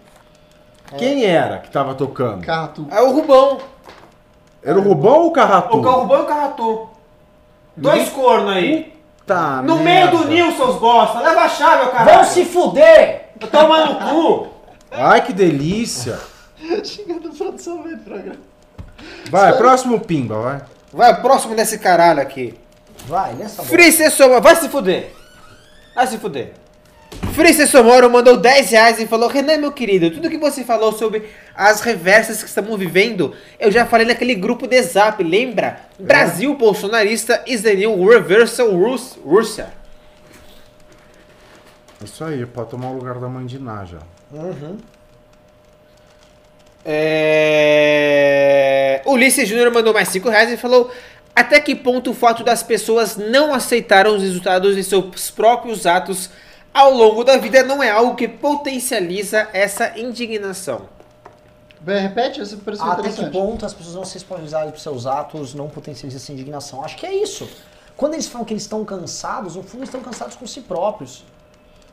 [0.97, 2.45] Quem era que tava tocando?
[2.45, 3.59] Carro É o Rubão.
[4.61, 5.77] Era o Rubão ou o Carratu?
[5.77, 6.89] O Rubão e o Carratu.
[7.75, 8.93] Dois cornos aí.
[9.25, 10.11] Tá, No merda.
[10.11, 11.19] meio do Nil, seus bosta.
[11.19, 12.17] Leva a chave, ô caralho.
[12.17, 13.29] Vão se fuder!
[13.51, 14.47] Toma no cu.
[14.91, 16.19] Ai, que delícia.
[16.83, 18.35] Xingando a produção do programa.
[19.29, 20.61] Vai, próximo Pimba, vai.
[20.91, 22.57] Vai, o próximo desse caralho aqui.
[23.05, 23.69] Vai, nessa bola.
[23.69, 25.11] Free Sessomoro, vai se fuder.
[25.93, 26.53] Vai se fuder.
[27.33, 31.29] Free Sessomoro mandou 10 reais e falou: Renan, meu querido, tudo que você falou sobre
[31.55, 35.81] as reversas que estamos vivendo, eu já falei naquele grupo de zap, lembra?
[35.99, 39.73] Brasil bolsonarista is the new reversal Rus Rússia.
[42.03, 43.99] Isso aí, pode tomar o lugar da mãe de Ná já.
[46.85, 47.93] É...
[49.05, 50.91] Ulisses Júnior mandou mais 5 reais e falou:
[51.35, 56.29] Até que ponto o fato das pessoas não aceitarem os resultados de seus próprios atos
[56.73, 60.89] ao longo da vida não é algo que potencializa essa indignação?
[61.79, 65.53] Bem, repete, esse pareceu Até que ponto as pessoas não se responsabilizarem por seus atos
[65.53, 66.83] não potencializam essa indignação?
[66.83, 67.49] Acho que é isso.
[67.97, 71.25] Quando eles falam que eles estão cansados, no fundo eles estão cansados com si próprios.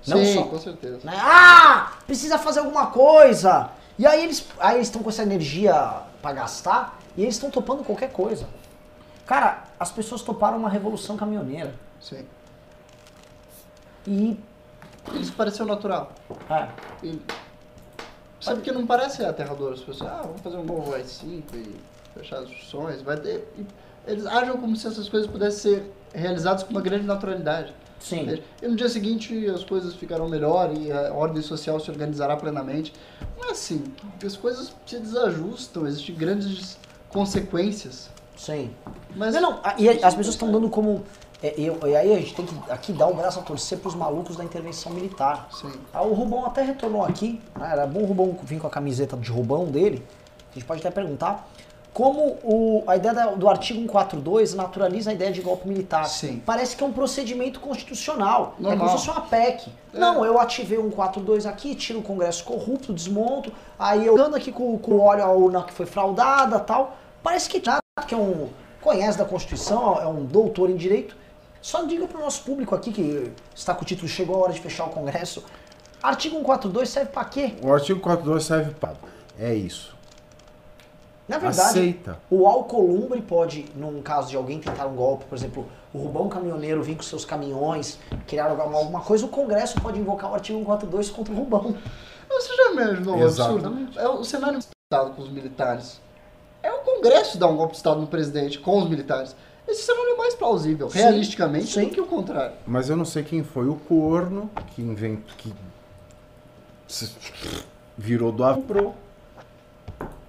[0.07, 0.43] Não Sim, só.
[0.45, 1.01] com certeza.
[1.03, 1.13] né?
[1.17, 3.71] Ah, precisa fazer alguma coisa.
[3.99, 5.75] E aí eles aí eles estão com essa energia
[6.23, 8.47] pra gastar e eles estão topando qualquer coisa.
[9.31, 11.73] Cara, as pessoas toparam uma revolução caminhoneira.
[12.01, 12.27] Sim.
[14.05, 14.37] E
[15.15, 16.13] Isso pareceu natural.
[16.51, 16.69] é,
[17.01, 17.17] E...
[18.41, 21.77] Sabe que não parece aterrador as pessoas, ah, vamos fazer um novo AI-5 e
[22.13, 23.47] fechar as discussões, vai ter...
[23.57, 23.65] e
[24.05, 27.73] Eles agem como se essas coisas pudessem ser realizadas com uma grande naturalidade.
[28.01, 28.43] sim.
[28.61, 32.93] E no dia seguinte as coisas ficarão melhor e a ordem social se organizará plenamente.
[33.39, 33.85] Não é assim,
[34.27, 36.77] as coisas se desajustam, existem grandes
[37.11, 38.11] consequências.
[38.41, 38.71] Sim.
[39.15, 41.03] Mas Não, não, e as pessoas estão dando como.
[41.43, 43.95] é, eu- e aí a gente tem que aqui dar o braço a torcer pros
[43.95, 45.49] malucos da intervenção militar.
[45.53, 45.71] Sim.
[45.93, 49.15] Ah, o Rubão até retornou aqui, né, era bom o Rubão vir com a camiseta
[49.17, 50.03] de Rubão dele.
[50.51, 51.47] A gente pode até perguntar
[51.93, 56.05] como o, a ideia do artigo 142 naturaliza a ideia de golpe militar.
[56.07, 56.41] Sim.
[56.47, 58.55] Parece que é um procedimento constitucional.
[58.59, 58.89] É como Normal.
[58.99, 59.71] se fosse uma PEC.
[59.93, 59.99] É.
[59.99, 64.51] Não, eu ativei o 142 aqui, tiro o Congresso corrupto, desmonto, aí eu ando aqui
[64.53, 66.97] com, com óleo a urna que foi fraudada tal.
[67.23, 68.49] Parece que nada que é um,
[68.81, 71.17] conhece da Constituição, é um doutor em direito.
[71.61, 74.53] Só diga para o nosso público aqui que está com o título Chegou a hora
[74.53, 75.45] de fechar o Congresso.
[76.03, 77.55] Artigo 142 serve para quê?
[77.63, 78.97] O artigo 42 serve para.
[79.39, 79.95] É isso.
[81.29, 82.19] Na verdade, Aceita.
[82.29, 86.83] o alcolumbre pode, num caso de alguém tentar um golpe, por exemplo, o Rubão Caminhoneiro
[86.83, 91.33] vir com seus caminhões, criar alguma, coisa, o Congresso pode invocar o artigo 142 contra
[91.33, 91.77] o Rubão.
[92.29, 93.89] Você já imaginou o absurdo?
[93.97, 96.01] É o cenário Estado com os militares.
[96.63, 99.35] É o Congresso dar um golpe de Estado no presidente com os militares.
[99.67, 101.85] Esse cenário é mais plausível, Sim, realisticamente, sim.
[101.85, 102.57] do que o contrário.
[102.67, 105.35] Mas eu não sei quem foi o corno que inventou.
[105.37, 105.55] que
[107.97, 108.95] virou do avião, comprou.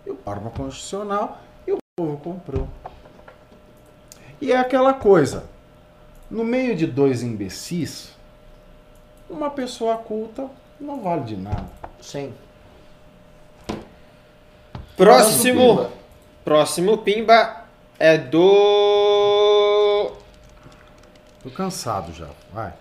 [0.05, 2.67] E o arma constitucional e o povo comprou.
[4.39, 5.45] E é aquela coisa.
[6.29, 8.11] No meio de dois imbecis,
[9.29, 10.49] uma pessoa culta
[10.79, 11.65] não vale de nada.
[11.99, 12.33] Sim.
[14.95, 15.89] Próximo.
[16.43, 16.55] Pimba.
[16.55, 17.65] Próximo Pimba
[17.99, 20.11] é do.
[21.43, 22.27] Tô cansado já.
[22.53, 22.73] Vai.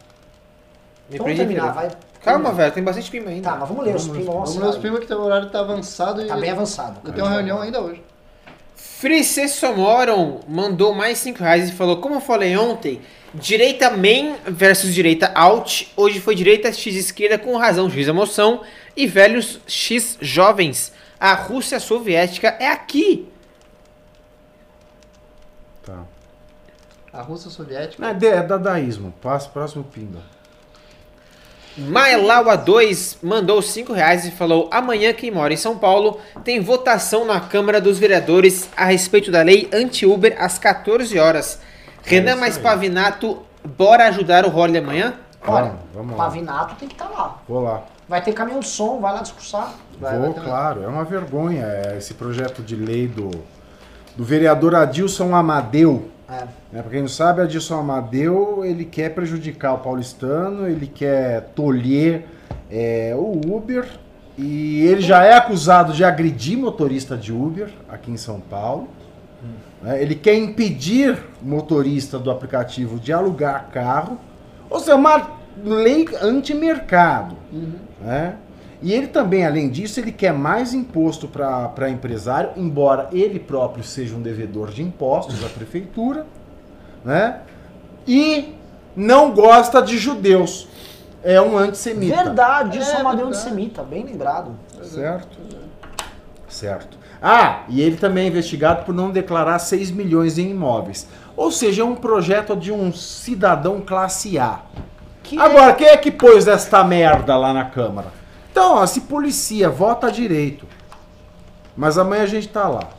[1.09, 1.91] Me vamos terminar, vai.
[2.23, 3.51] Calma, velho, tem bastante Pimba ainda.
[3.51, 4.27] Tá, mas vamos ler os primos.
[4.27, 7.01] Vamos ler os primos que teu horário tá avançado e Tá bem avançado.
[7.05, 8.03] eu tenho uma reunião ainda hoje.
[8.75, 13.01] Frice Somoron mandou mais 5 reais e falou: Como eu falei ontem,
[13.33, 15.91] direita main versus direita out.
[15.97, 18.61] Hoje foi direita X esquerda com razão X emoção
[18.95, 20.93] e velhos X jovens.
[21.19, 23.27] A Rússia soviética é aqui.
[25.85, 26.05] Tá.
[27.13, 28.05] A Rússia Soviética.
[28.07, 29.13] É, é dadaísmo.
[29.21, 30.21] Passa próximo pimba.
[31.77, 37.25] Mailawa 2 mandou 5 reais e falou: Amanhã, quem mora em São Paulo tem votação
[37.25, 41.61] na Câmara dos Vereadores a respeito da lei anti-Uber às 14 horas.
[42.03, 42.63] Renan isso mais aí.
[42.63, 45.15] Pavinato, bora ajudar o Rolly amanhã?
[45.47, 46.25] Olha, Vamos, vamos lá.
[46.25, 47.41] Pavinato tem que estar lá.
[47.49, 47.83] Vou lá.
[48.09, 49.73] Vai ter caminhão de som, vai lá discursar.
[49.99, 50.83] Vai, Vou, vai ter- claro.
[50.83, 53.31] É uma vergonha é, esse projeto de lei do,
[54.21, 56.11] do vereador Adilson Amadeu.
[56.29, 56.45] É.
[56.71, 56.83] Né?
[56.83, 62.27] Pra quem não sabe, Adilson Amadeu, ele quer prejudicar o paulistano, ele quer tolher
[62.71, 63.89] é, o Uber.
[64.37, 68.91] E ele já é acusado de agredir motorista de Uber aqui em São Paulo.
[69.83, 70.03] né?
[70.03, 74.19] Ele quer impedir motorista do aplicativo de alugar carro.
[74.69, 75.31] Ou seja, uma
[75.65, 77.37] lei anti-mercado.
[78.03, 78.37] né?
[78.83, 84.15] E ele também, além disso, ele quer mais imposto para empresário, embora ele próprio seja
[84.17, 86.27] um devedor de impostos à prefeitura,
[87.05, 87.41] né?
[88.07, 88.55] E
[88.97, 90.67] não gosta de judeus.
[91.23, 92.17] É um antissemita.
[92.17, 93.29] Verdade, isso é, É uma verdade.
[93.29, 94.53] antissemita, bem lembrado.
[94.83, 95.39] Certo.
[96.49, 96.99] Certo.
[97.23, 101.07] Ah, e ele também é investigado por não declarar 6 milhões em imóveis.
[101.37, 104.61] Ou seja, é um projeto de um cidadão classe A.
[105.23, 108.20] Que Agora, quem é que pôs esta merda lá na Câmara?
[108.51, 110.67] Então, ó, se policia, vota direito.
[111.77, 112.91] Mas amanhã a gente tá lá.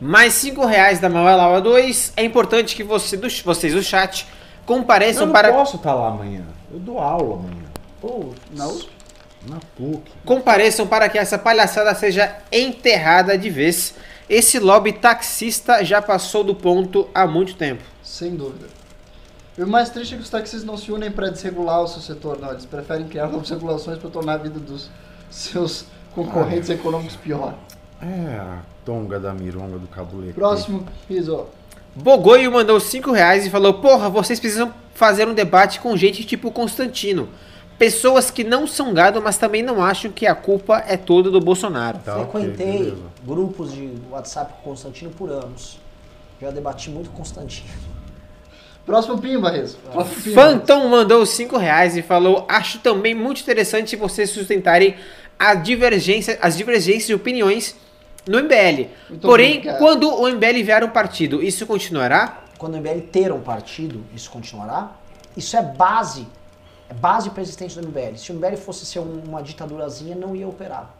[0.00, 2.12] Mais 5 reais da Mailawa 2.
[2.16, 5.52] É importante que você, do- vocês do chat Eu compareçam não para.
[5.52, 6.44] posso estar lá amanhã.
[6.72, 7.64] Eu dou aula amanhã.
[8.00, 8.66] Pô, Na?
[9.48, 10.02] Na PUC.
[10.24, 13.94] Compareçam para que essa palhaçada seja enterrada de vez.
[14.28, 17.82] Esse lobby taxista já passou do ponto há muito tempo.
[18.02, 18.66] Sem dúvida.
[19.58, 22.02] E o mais triste é que os taxistas não se unem para desregular o seu
[22.02, 22.50] setor, não.
[22.50, 24.90] Eles preferem criar novas regulações para tornar a vida dos
[25.30, 27.54] seus concorrentes econômicos pior.
[28.00, 30.34] É a tonga da mironga do cabulete.
[30.34, 31.46] Próximo, Riso.
[31.94, 36.50] Bogoio mandou 5 reais e falou: Porra, vocês precisam fazer um debate com gente tipo
[36.50, 37.28] Constantino.
[37.78, 41.40] Pessoas que não são gado, mas também não acham que a culpa é toda do
[41.40, 41.98] Bolsonaro.
[41.98, 45.78] Tá, frequentei grupos de WhatsApp com o Constantino por anos.
[46.40, 47.95] Já debati muito com o Constantino.
[48.86, 49.76] Próximo Pimba, Riso.
[49.92, 50.40] Próximo Pimba.
[50.40, 54.94] Phantom mandou 5 reais e falou: Acho também muito interessante vocês sustentarem
[55.38, 57.74] a divergência, as divergências de opiniões
[58.26, 58.88] no MBL.
[59.10, 59.78] Muito Porém, obrigado.
[59.78, 62.44] quando o MBL vier um partido, isso continuará?
[62.56, 64.92] Quando o MBL ter um partido, isso continuará?
[65.36, 66.26] Isso é base.
[66.88, 68.16] É base para a existência do MBL.
[68.16, 70.94] Se o MBL fosse ser um- uma ditadurazinha, não ia operar.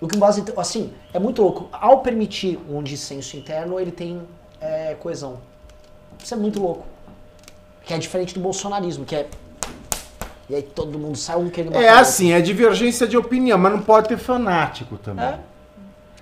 [0.00, 1.68] O que o base, assim, é muito louco.
[1.72, 4.20] Ao permitir um dissenso interno, ele tem
[4.60, 5.38] é, coesão.
[6.22, 6.84] Isso é muito louco.
[7.84, 9.26] Que é diferente do bolsonarismo, que é.
[10.48, 13.80] E aí todo mundo sai um querendo É assim, é divergência de opinião, mas não
[13.80, 15.24] pode ter fanático também.
[15.24, 15.38] É.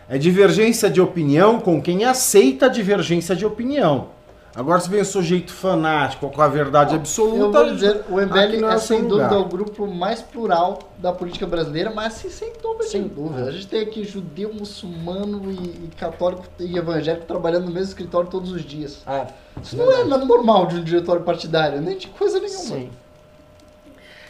[0.08, 4.08] É divergência de opinião com quem aceita a divergência de opinião.
[4.54, 7.58] Agora, se vem o sujeito fanático com a verdade absoluta.
[7.58, 9.30] Eu vou dizer, o MBL é seu sem lugar.
[9.30, 13.48] dúvida o grupo mais plural da política brasileira, mas assim, sem dúvida, Sem dúvida.
[13.48, 15.54] A gente tem aqui judeu, muçulmano e,
[15.86, 19.02] e católico e evangélico trabalhando no mesmo escritório todos os dias.
[19.06, 19.26] É,
[19.62, 22.58] Isso não é nada normal de um diretório partidário, nem de coisa nenhuma.
[22.62, 22.90] sim.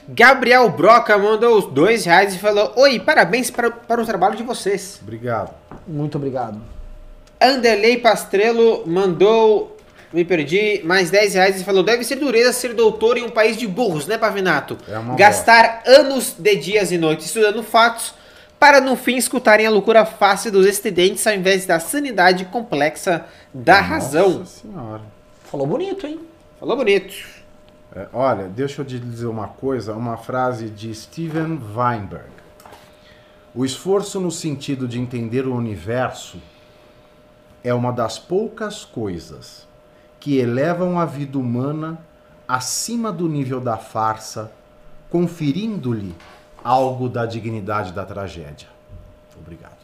[0.09, 4.43] Gabriel Broca mandou os 2 reais e falou: Oi, parabéns para, para o trabalho de
[4.43, 4.99] vocês.
[5.03, 5.55] Obrigado.
[5.86, 6.61] Muito obrigado.
[7.40, 9.77] Anderley Pastrello mandou.
[10.13, 13.57] Me perdi, mais 10 reais e falou: deve ser dureza ser doutor em um país
[13.57, 14.77] de burros, né, Pavinato?
[14.87, 18.15] É uma Gastar anos de dias e noites estudando fatos
[18.61, 23.81] para no fim escutarem a loucura fácil dos estridentes ao invés da sanidade complexa da
[23.81, 24.39] razão.
[24.39, 25.03] Nossa senhora.
[25.45, 26.21] Falou bonito, hein?
[26.61, 27.13] Falou bonito.
[27.95, 32.31] É, olha, deixa eu te dizer uma coisa, uma frase de Steven Weinberg.
[33.55, 36.41] O esforço no sentido de entender o universo
[37.65, 39.67] é uma das poucas coisas
[40.23, 41.99] que elevam a vida humana
[42.47, 44.53] acima do nível da farsa,
[45.11, 46.15] conferindo-lhe
[46.62, 48.69] algo da dignidade da tragédia.
[49.36, 49.82] Obrigado.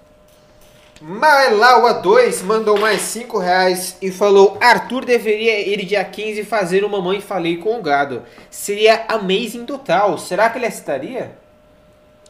[1.00, 6.88] Mailaua 2 mandou mais 5 reais e falou: Arthur deveria ir dia 15 fazer o
[6.88, 8.22] Mamãe Falei com o Gado.
[8.48, 10.18] Seria amazing total.
[10.18, 11.36] Será que ele aceitaria?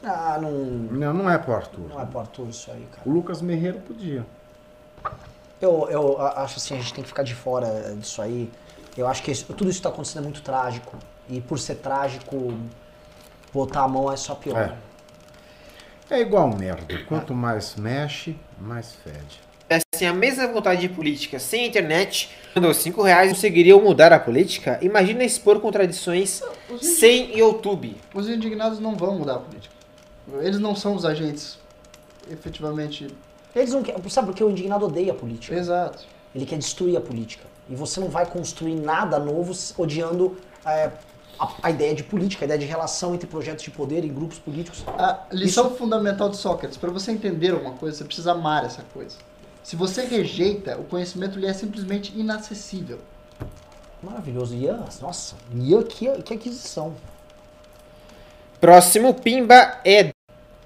[0.02, 0.50] Ah, não.
[0.50, 1.90] Não, não é pro Arthur.
[1.90, 3.02] Não é pro Arthur isso aí, cara.
[3.06, 4.24] O Lucas Merreiro podia.
[5.60, 8.50] Eu, eu acho assim, a gente tem que ficar de fora disso aí.
[8.96, 10.96] Eu acho que isso- tudo isso que tá acontecendo é muito trágico.
[11.28, 12.54] E por ser trágico,
[13.52, 14.76] botar a mão é só pior.
[16.10, 16.98] É igual merda.
[17.06, 19.40] Quanto mais mexe, mais fede.
[19.68, 24.18] É assim, a mesma vontade de política sem internet mandou 5 reais conseguiriam mudar a
[24.18, 24.78] política?
[24.80, 26.40] Imagina expor contradições
[26.70, 27.94] Os, sem YouTube.
[28.14, 29.74] os indignados não vão mudar a política.
[30.40, 31.58] Eles não são os agentes
[32.30, 33.08] efetivamente.
[33.58, 34.00] Eles não querem.
[34.08, 35.54] Sabe porque o indignado odeia a política?
[35.54, 36.04] Exato.
[36.34, 37.44] Ele quer destruir a política.
[37.68, 40.90] E você não vai construir nada novo odiando é,
[41.38, 44.38] a, a ideia de política, a ideia de relação entre projetos de poder e grupos
[44.38, 44.84] políticos.
[44.86, 49.16] A lição fundamental de Sócrates, para você entender alguma coisa, você precisa amar essa coisa.
[49.62, 52.98] Se você rejeita, o conhecimento lhe é simplesmente inacessível.
[54.02, 54.54] Maravilhoso.
[54.54, 56.94] Ian, nossa, Ian, que, que aquisição.
[58.60, 60.10] Próximo Pimba é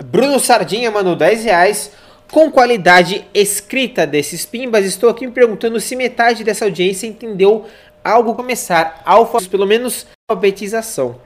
[0.02, 1.92] Bruno Sardinha mandou 10 reais.
[2.32, 7.66] Com qualidade escrita desses Pimbas, estou aqui me perguntando se metade dessa audiência entendeu
[8.02, 11.20] algo começar alfa, pelo menos alfabetização.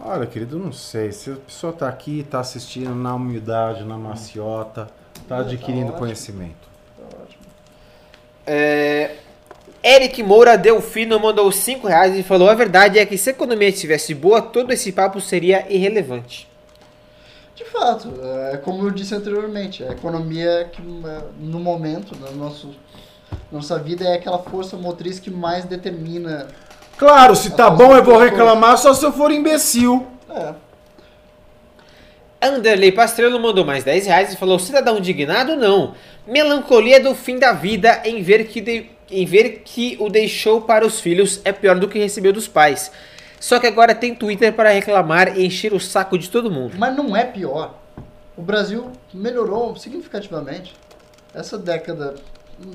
[0.00, 1.12] Olha, querido, não sei.
[1.12, 4.88] Se a pessoa tá aqui, tá assistindo na humildade, na maciota,
[5.28, 5.98] tá adquirindo ótimo.
[6.00, 6.68] conhecimento.
[8.44, 9.12] É,
[9.80, 13.68] Eric Moura Delfino mandou 5 reais e falou: A verdade é que se a economia
[13.68, 16.50] estivesse boa, todo esse papo seria irrelevante.
[17.62, 18.12] De fato,
[18.52, 22.70] é como eu disse anteriormente, a economia que é, no momento, na nosso,
[23.50, 26.48] nossa vida, é aquela força motriz que mais determina.
[26.96, 30.06] Claro, se tá bom eu vou reclamar só se eu for imbecil.
[30.28, 30.54] É,
[32.40, 35.94] Anderley Pastrello mandou mais 10 reais e falou: Cidadão indignado, não.
[36.26, 40.84] Melancolia do fim da vida em ver, que de- em ver que o deixou para
[40.86, 42.90] os filhos é pior do que recebeu dos pais.
[43.42, 46.76] Só que agora tem Twitter para reclamar e encher o saco de todo mundo.
[46.78, 47.74] mas não é pior.
[48.36, 50.76] O Brasil melhorou significativamente.
[51.34, 52.14] Essa década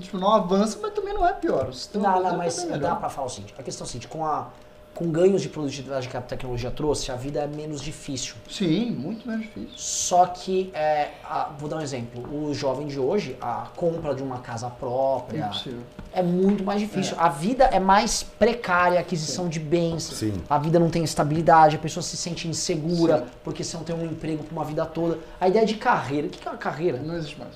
[0.01, 1.69] tipo, não avança, mas também não é pior.
[1.69, 2.79] O sistema Não, não, mas tá melhor.
[2.79, 3.55] dá pra falar o seguinte.
[3.57, 4.49] A questão é a seguinte, com, a,
[4.97, 8.33] com ganhos de produtividade que a tecnologia trouxe, a vida é menos difícil.
[8.49, 9.69] Sim, muito menos difícil.
[9.77, 14.23] Só que, é, a- vou dar um exemplo, o jovem de hoje, a compra de
[14.23, 15.81] uma casa própria Impossível.
[16.11, 17.15] é muito mais difícil.
[17.19, 20.01] A vida é mais precária, a aquisição de bens.
[20.01, 20.33] Sim.
[20.49, 24.03] A vida não tem estabilidade, a pessoa se sente insegura porque você não tem um
[24.03, 25.19] emprego por uma vida toda.
[25.39, 26.97] A ideia de carreira, o que é uma carreira?
[26.97, 27.51] Não existe mais.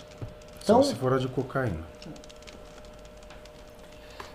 [0.63, 1.89] Então, Só se for a de cocaína.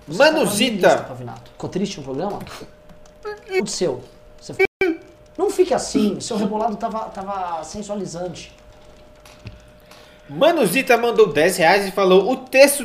[0.08, 0.98] Você tá Manuzita.
[0.98, 1.50] Pavinato.
[1.52, 2.40] Ficou triste no programa?
[3.32, 4.02] O que aconteceu?
[4.40, 4.54] Você...
[5.36, 8.54] Não fique assim, seu rebolado tava, tava sensualizante.
[10.28, 12.84] Manuzita mandou 10 reais e falou: O texto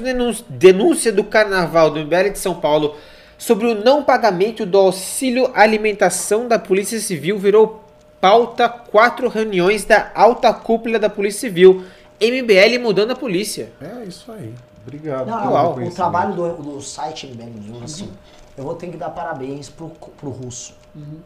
[0.50, 2.96] denúncia do Carnaval do MBL de São Paulo
[3.38, 7.84] sobre o não pagamento do auxílio alimentação da Polícia Civil virou
[8.20, 11.84] pauta quatro reuniões da alta cúpula da Polícia Civil.
[12.22, 13.72] MBL mudando a polícia.
[13.82, 14.54] É isso aí.
[14.86, 15.28] Obrigado.
[15.28, 18.12] Não, pelo não, o trabalho do, do site MBL News, assim,
[18.57, 20.73] eu vou ter que dar parabéns pro, pro Russo.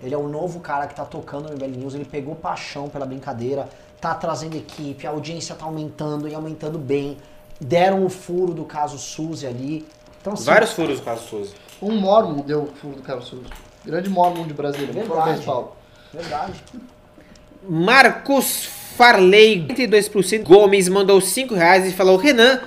[0.02, 3.06] Ele é o novo cara que tá tocando no MBL News, ele pegou paixão pela
[3.06, 3.68] brincadeira,
[4.00, 7.18] tá trazendo equipe, a audiência tá aumentando e aumentando bem.
[7.60, 9.88] Deram o furo do caso Suzy ali.
[10.22, 11.54] Então, assim, Vários furos, caso Souza.
[11.82, 13.46] Um Mormon deu o furo do Carlos Souza.
[13.84, 14.94] Grande Mormon de Brasília.
[14.94, 15.10] Verdade.
[15.10, 15.76] Parabéns, Paulo.
[16.14, 16.64] Verdade.
[17.68, 18.66] Marcos
[18.98, 20.44] Farley, 32%.
[20.44, 22.60] Gomes mandou 5 reais e falou: Renan,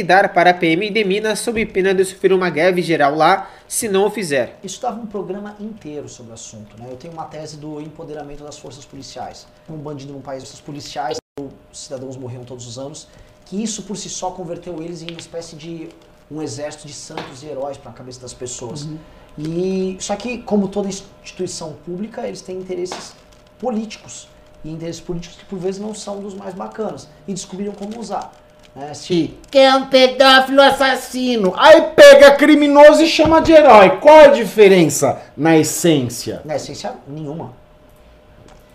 [0.00, 3.88] dar para a PM de Minas sob pena de sofrer uma greve geral lá se
[3.88, 4.58] não o fizer.
[4.62, 6.80] Isso dava um programa inteiro sobre o assunto.
[6.80, 6.86] Né?
[6.88, 9.46] Eu tenho uma tese do empoderamento das forças policiais.
[9.68, 13.08] Um bandido num país, forças policiais, os cidadãos morriam todos os anos,
[13.44, 15.88] que isso por si só converteu eles em uma espécie de
[16.30, 18.88] um exército de santos e heróis para a cabeça das pessoas.
[19.36, 23.14] E só que, como toda instituição pública, eles têm interesses
[23.58, 24.28] políticos
[24.64, 28.32] e interesses políticos que por vezes não são dos mais bacanas e descobriram como usar.
[28.74, 29.36] É, se...
[29.50, 31.52] Que é um pedófilo assassino.
[31.56, 33.98] Aí pega criminoso e chama de herói.
[33.98, 36.40] Qual a diferença na essência?
[36.44, 37.52] Na essência, nenhuma.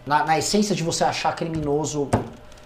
[0.06, 2.10] Na, na essência de você achar criminoso.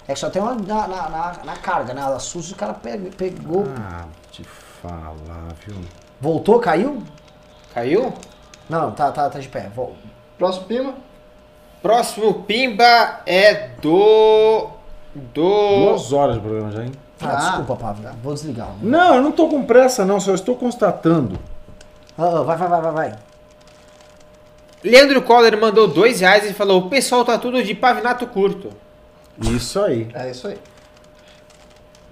[0.08, 2.02] É que só tem uma na, na, na, na carga, né?
[2.02, 3.64] A Suzy o cara pega- pegou.
[3.78, 5.78] Ah, te falar, viu?
[6.20, 7.02] Voltou, caiu?
[7.74, 8.14] Caiu?
[8.70, 9.70] Não, tá, tá, tá de pé.
[9.74, 9.96] Vol-
[10.38, 10.94] Próximo Pima.
[11.82, 14.68] Próximo Pimba é do.
[15.16, 15.86] Do.
[15.86, 16.92] Duas horas de programa já, hein?
[17.24, 17.40] Ah, Ah.
[17.40, 18.10] desculpa, Pablo.
[18.24, 18.70] Vou desligar.
[18.82, 20.20] Não, eu não tô com pressa, não.
[20.20, 21.38] Só estou constatando.
[22.18, 23.16] Ah, vai, vai, vai, vai, vai.
[24.84, 28.70] Leandro Coller mandou dois reais e falou: o pessoal tá tudo de pavinato curto.
[29.42, 30.10] Isso aí.
[30.14, 30.58] É isso aí.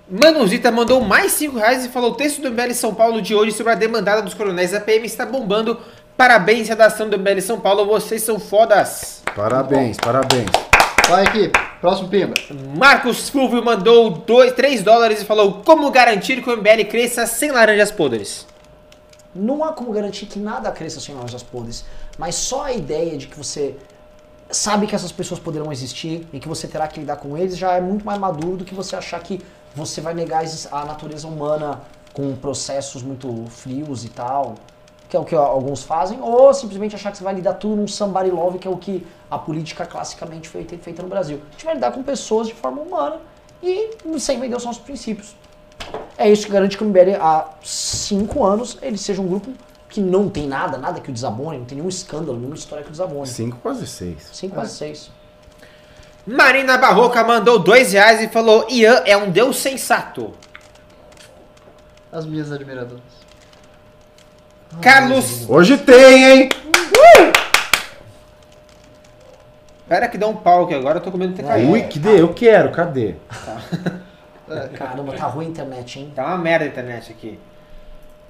[0.10, 3.52] Manuzita mandou mais 5 reais e falou: o texto do MBL São Paulo de hoje
[3.52, 5.80] sobre a demandada dos coronéis da PM está bombando.
[6.18, 9.22] Parabéns, redação do MBL São Paulo, vocês são fodas.
[9.36, 10.50] Parabéns, parabéns.
[11.10, 11.60] Vai, equipe.
[11.82, 12.36] Próximo Pimba.
[12.78, 17.50] Marcos Fulvio mandou 2, 3 dólares e falou: como garantir que o MBL cresça sem
[17.50, 18.46] laranjas podres?
[19.34, 21.84] Não há como garantir que nada cresça sem lojas podres,
[22.16, 23.76] mas só a ideia de que você
[24.52, 27.72] sabe que essas pessoas poderão existir e que você terá que lidar com eles já
[27.74, 29.42] é muito mais maduro do que você achar que
[29.74, 31.82] você vai negar a natureza humana
[32.14, 34.56] com processos muito frios e tal,
[35.10, 37.88] que é o que alguns fazem, ou simplesmente achar que você vai lidar tudo num
[37.88, 41.42] somebody love, que é o que a política classicamente foi feita no Brasil.
[41.50, 43.18] A gente vai lidar com pessoas de forma humana
[43.62, 45.36] e sem vender os nossos princípios.
[46.16, 49.52] É isso que garante que o MBL há cinco anos ele seja um grupo
[49.90, 52.90] que não tem nada, nada que o desabone, não tem nenhum escândalo, nenhuma história que
[52.90, 53.26] o desabone.
[53.26, 54.30] Cinco, quase seis.
[54.32, 55.12] Cinco quase seis.
[56.28, 60.34] Marina Barroca mandou 2 reais e falou: Ian é um deus sensato.
[62.12, 63.19] As minhas admiradoras.
[64.82, 65.50] Carlos.
[65.50, 66.50] Hoje tem, hein?
[69.88, 71.72] Pera que dá um pau aqui agora, eu tô com medo de ter caído.
[71.72, 73.16] Ui, que dê, eu quero, cadê?
[74.78, 76.14] Caramba, tá ruim a internet, hein?
[76.16, 77.40] Tá uma merda a internet aqui.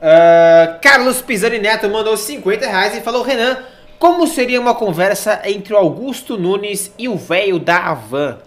[0.02, 3.58] Ah, Carlos Pisani Neto mandou 50 reais e falou: Renan,
[3.98, 8.38] como seria uma conversa entre o Augusto Nunes e o velho da Havan?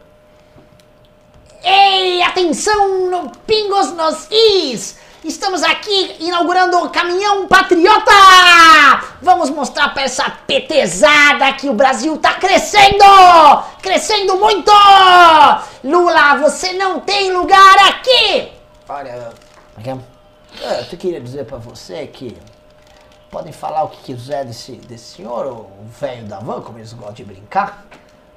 [1.63, 5.02] Ei, atenção no Pingos nos Is!
[5.25, 8.11] Estamos aqui inaugurando o Caminhão Patriota!
[9.23, 13.05] Vamos mostrar pra essa petezada que o Brasil tá crescendo!
[13.81, 14.73] Crescendo muito!
[15.85, 18.51] Lula, você não tem lugar aqui!
[18.89, 19.33] Olha,
[19.85, 20.03] eu
[20.91, 22.37] eu queria dizer pra você que
[23.31, 27.15] podem falar o que quiser desse, desse senhor, o velho da van, como eles gostam
[27.15, 27.85] de brincar,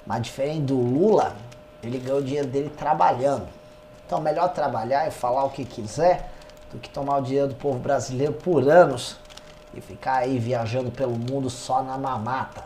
[0.05, 1.35] mas diferente do Lula,
[1.81, 3.47] ele ganhou o dinheiro dele trabalhando.
[4.05, 6.34] Então, melhor trabalhar e falar o que quiser
[6.75, 9.15] do que tomar o dinheiro do povo brasileiro por anos
[9.73, 12.63] e ficar aí viajando pelo mundo só na mamata.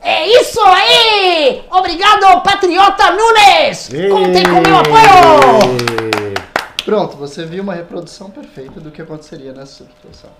[0.00, 1.64] É isso aí!
[1.70, 3.88] Obrigado, Patriota Nunes!
[4.10, 6.36] Contem com meu apoio!
[6.84, 10.30] Pronto, você viu uma reprodução perfeita do que aconteceria nessa situação.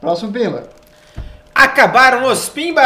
[0.00, 0.68] Próximo Pimba.
[1.54, 2.82] Acabaram os Pimbas!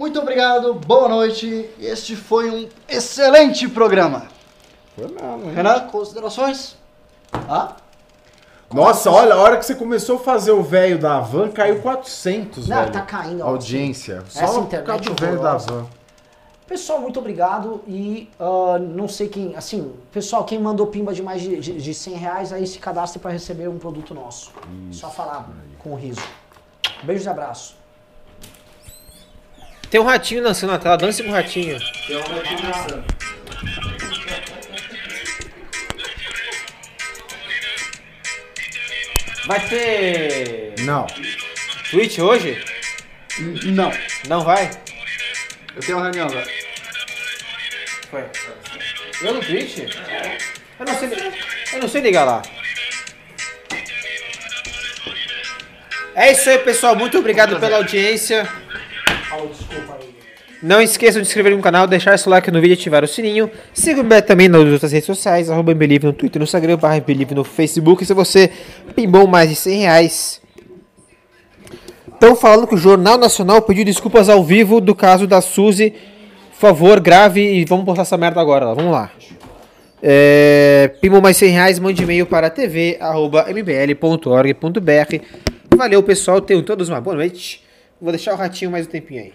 [0.00, 1.68] Muito obrigado, boa noite.
[1.78, 4.28] Este foi um excelente programa.
[4.96, 5.54] Foi mesmo, hein?
[5.54, 6.74] Renan, considerações?
[7.30, 7.76] Ah?
[8.72, 12.66] Nossa, olha, a hora que você começou a fazer o velho da van, caiu 400,
[12.66, 12.92] Não, velho.
[12.92, 13.48] tá caindo, ó.
[13.48, 14.24] Audiência.
[14.26, 15.70] Essa Só internet por causa do velho da horrorosa.
[15.70, 15.86] van.
[16.66, 17.82] Pessoal, muito obrigado.
[17.86, 21.92] E ah, não sei quem, assim, pessoal, quem mandou pimba de mais de, de, de
[21.92, 24.50] 100 reais, aí se cadastre para receber um produto nosso.
[24.92, 25.46] Só falar
[25.78, 26.22] com riso.
[27.02, 27.79] Beijos e abraço.
[29.90, 31.78] Tem um ratinho dançando na tela, dance com o ratinho.
[39.46, 41.06] Vai ter Não.
[41.90, 42.62] Twitch hoje?
[43.38, 43.92] N- Não.
[44.28, 44.70] Não vai?
[45.74, 46.46] Eu tenho uma reunião agora.
[48.10, 48.24] Foi.
[49.22, 49.78] Eu no Twitch?
[49.78, 51.08] Eu não sei,
[51.74, 52.42] eu não sei ligar lá.
[56.14, 56.96] É isso aí, pessoal.
[56.96, 58.48] Muito obrigado pela audiência.
[60.62, 63.08] Não esqueçam de se inscrever no canal, deixar seu like no vídeo e ativar o
[63.08, 63.50] sininho.
[63.72, 67.02] Siga também nas outras redes sociais, arroba no Twitter, no Instagram, barra
[67.34, 68.04] no Facebook.
[68.04, 68.50] Se você
[68.94, 70.40] pimbou mais de 100 reais.
[72.12, 75.94] Estão falando que o Jornal Nacional pediu desculpas ao vivo do caso da Suzy.
[76.50, 78.74] Por favor, grave e vamos postar essa merda agora.
[78.74, 79.10] Vamos lá.
[80.02, 83.04] É, pimbou mais 100 reais, mande e-mail para tv.mbl.org.br.
[85.74, 86.42] Valeu, pessoal.
[86.42, 87.69] Tenham todos uma boa noite.
[88.00, 89.34] Vou deixar o ratinho mais um tempinho aí.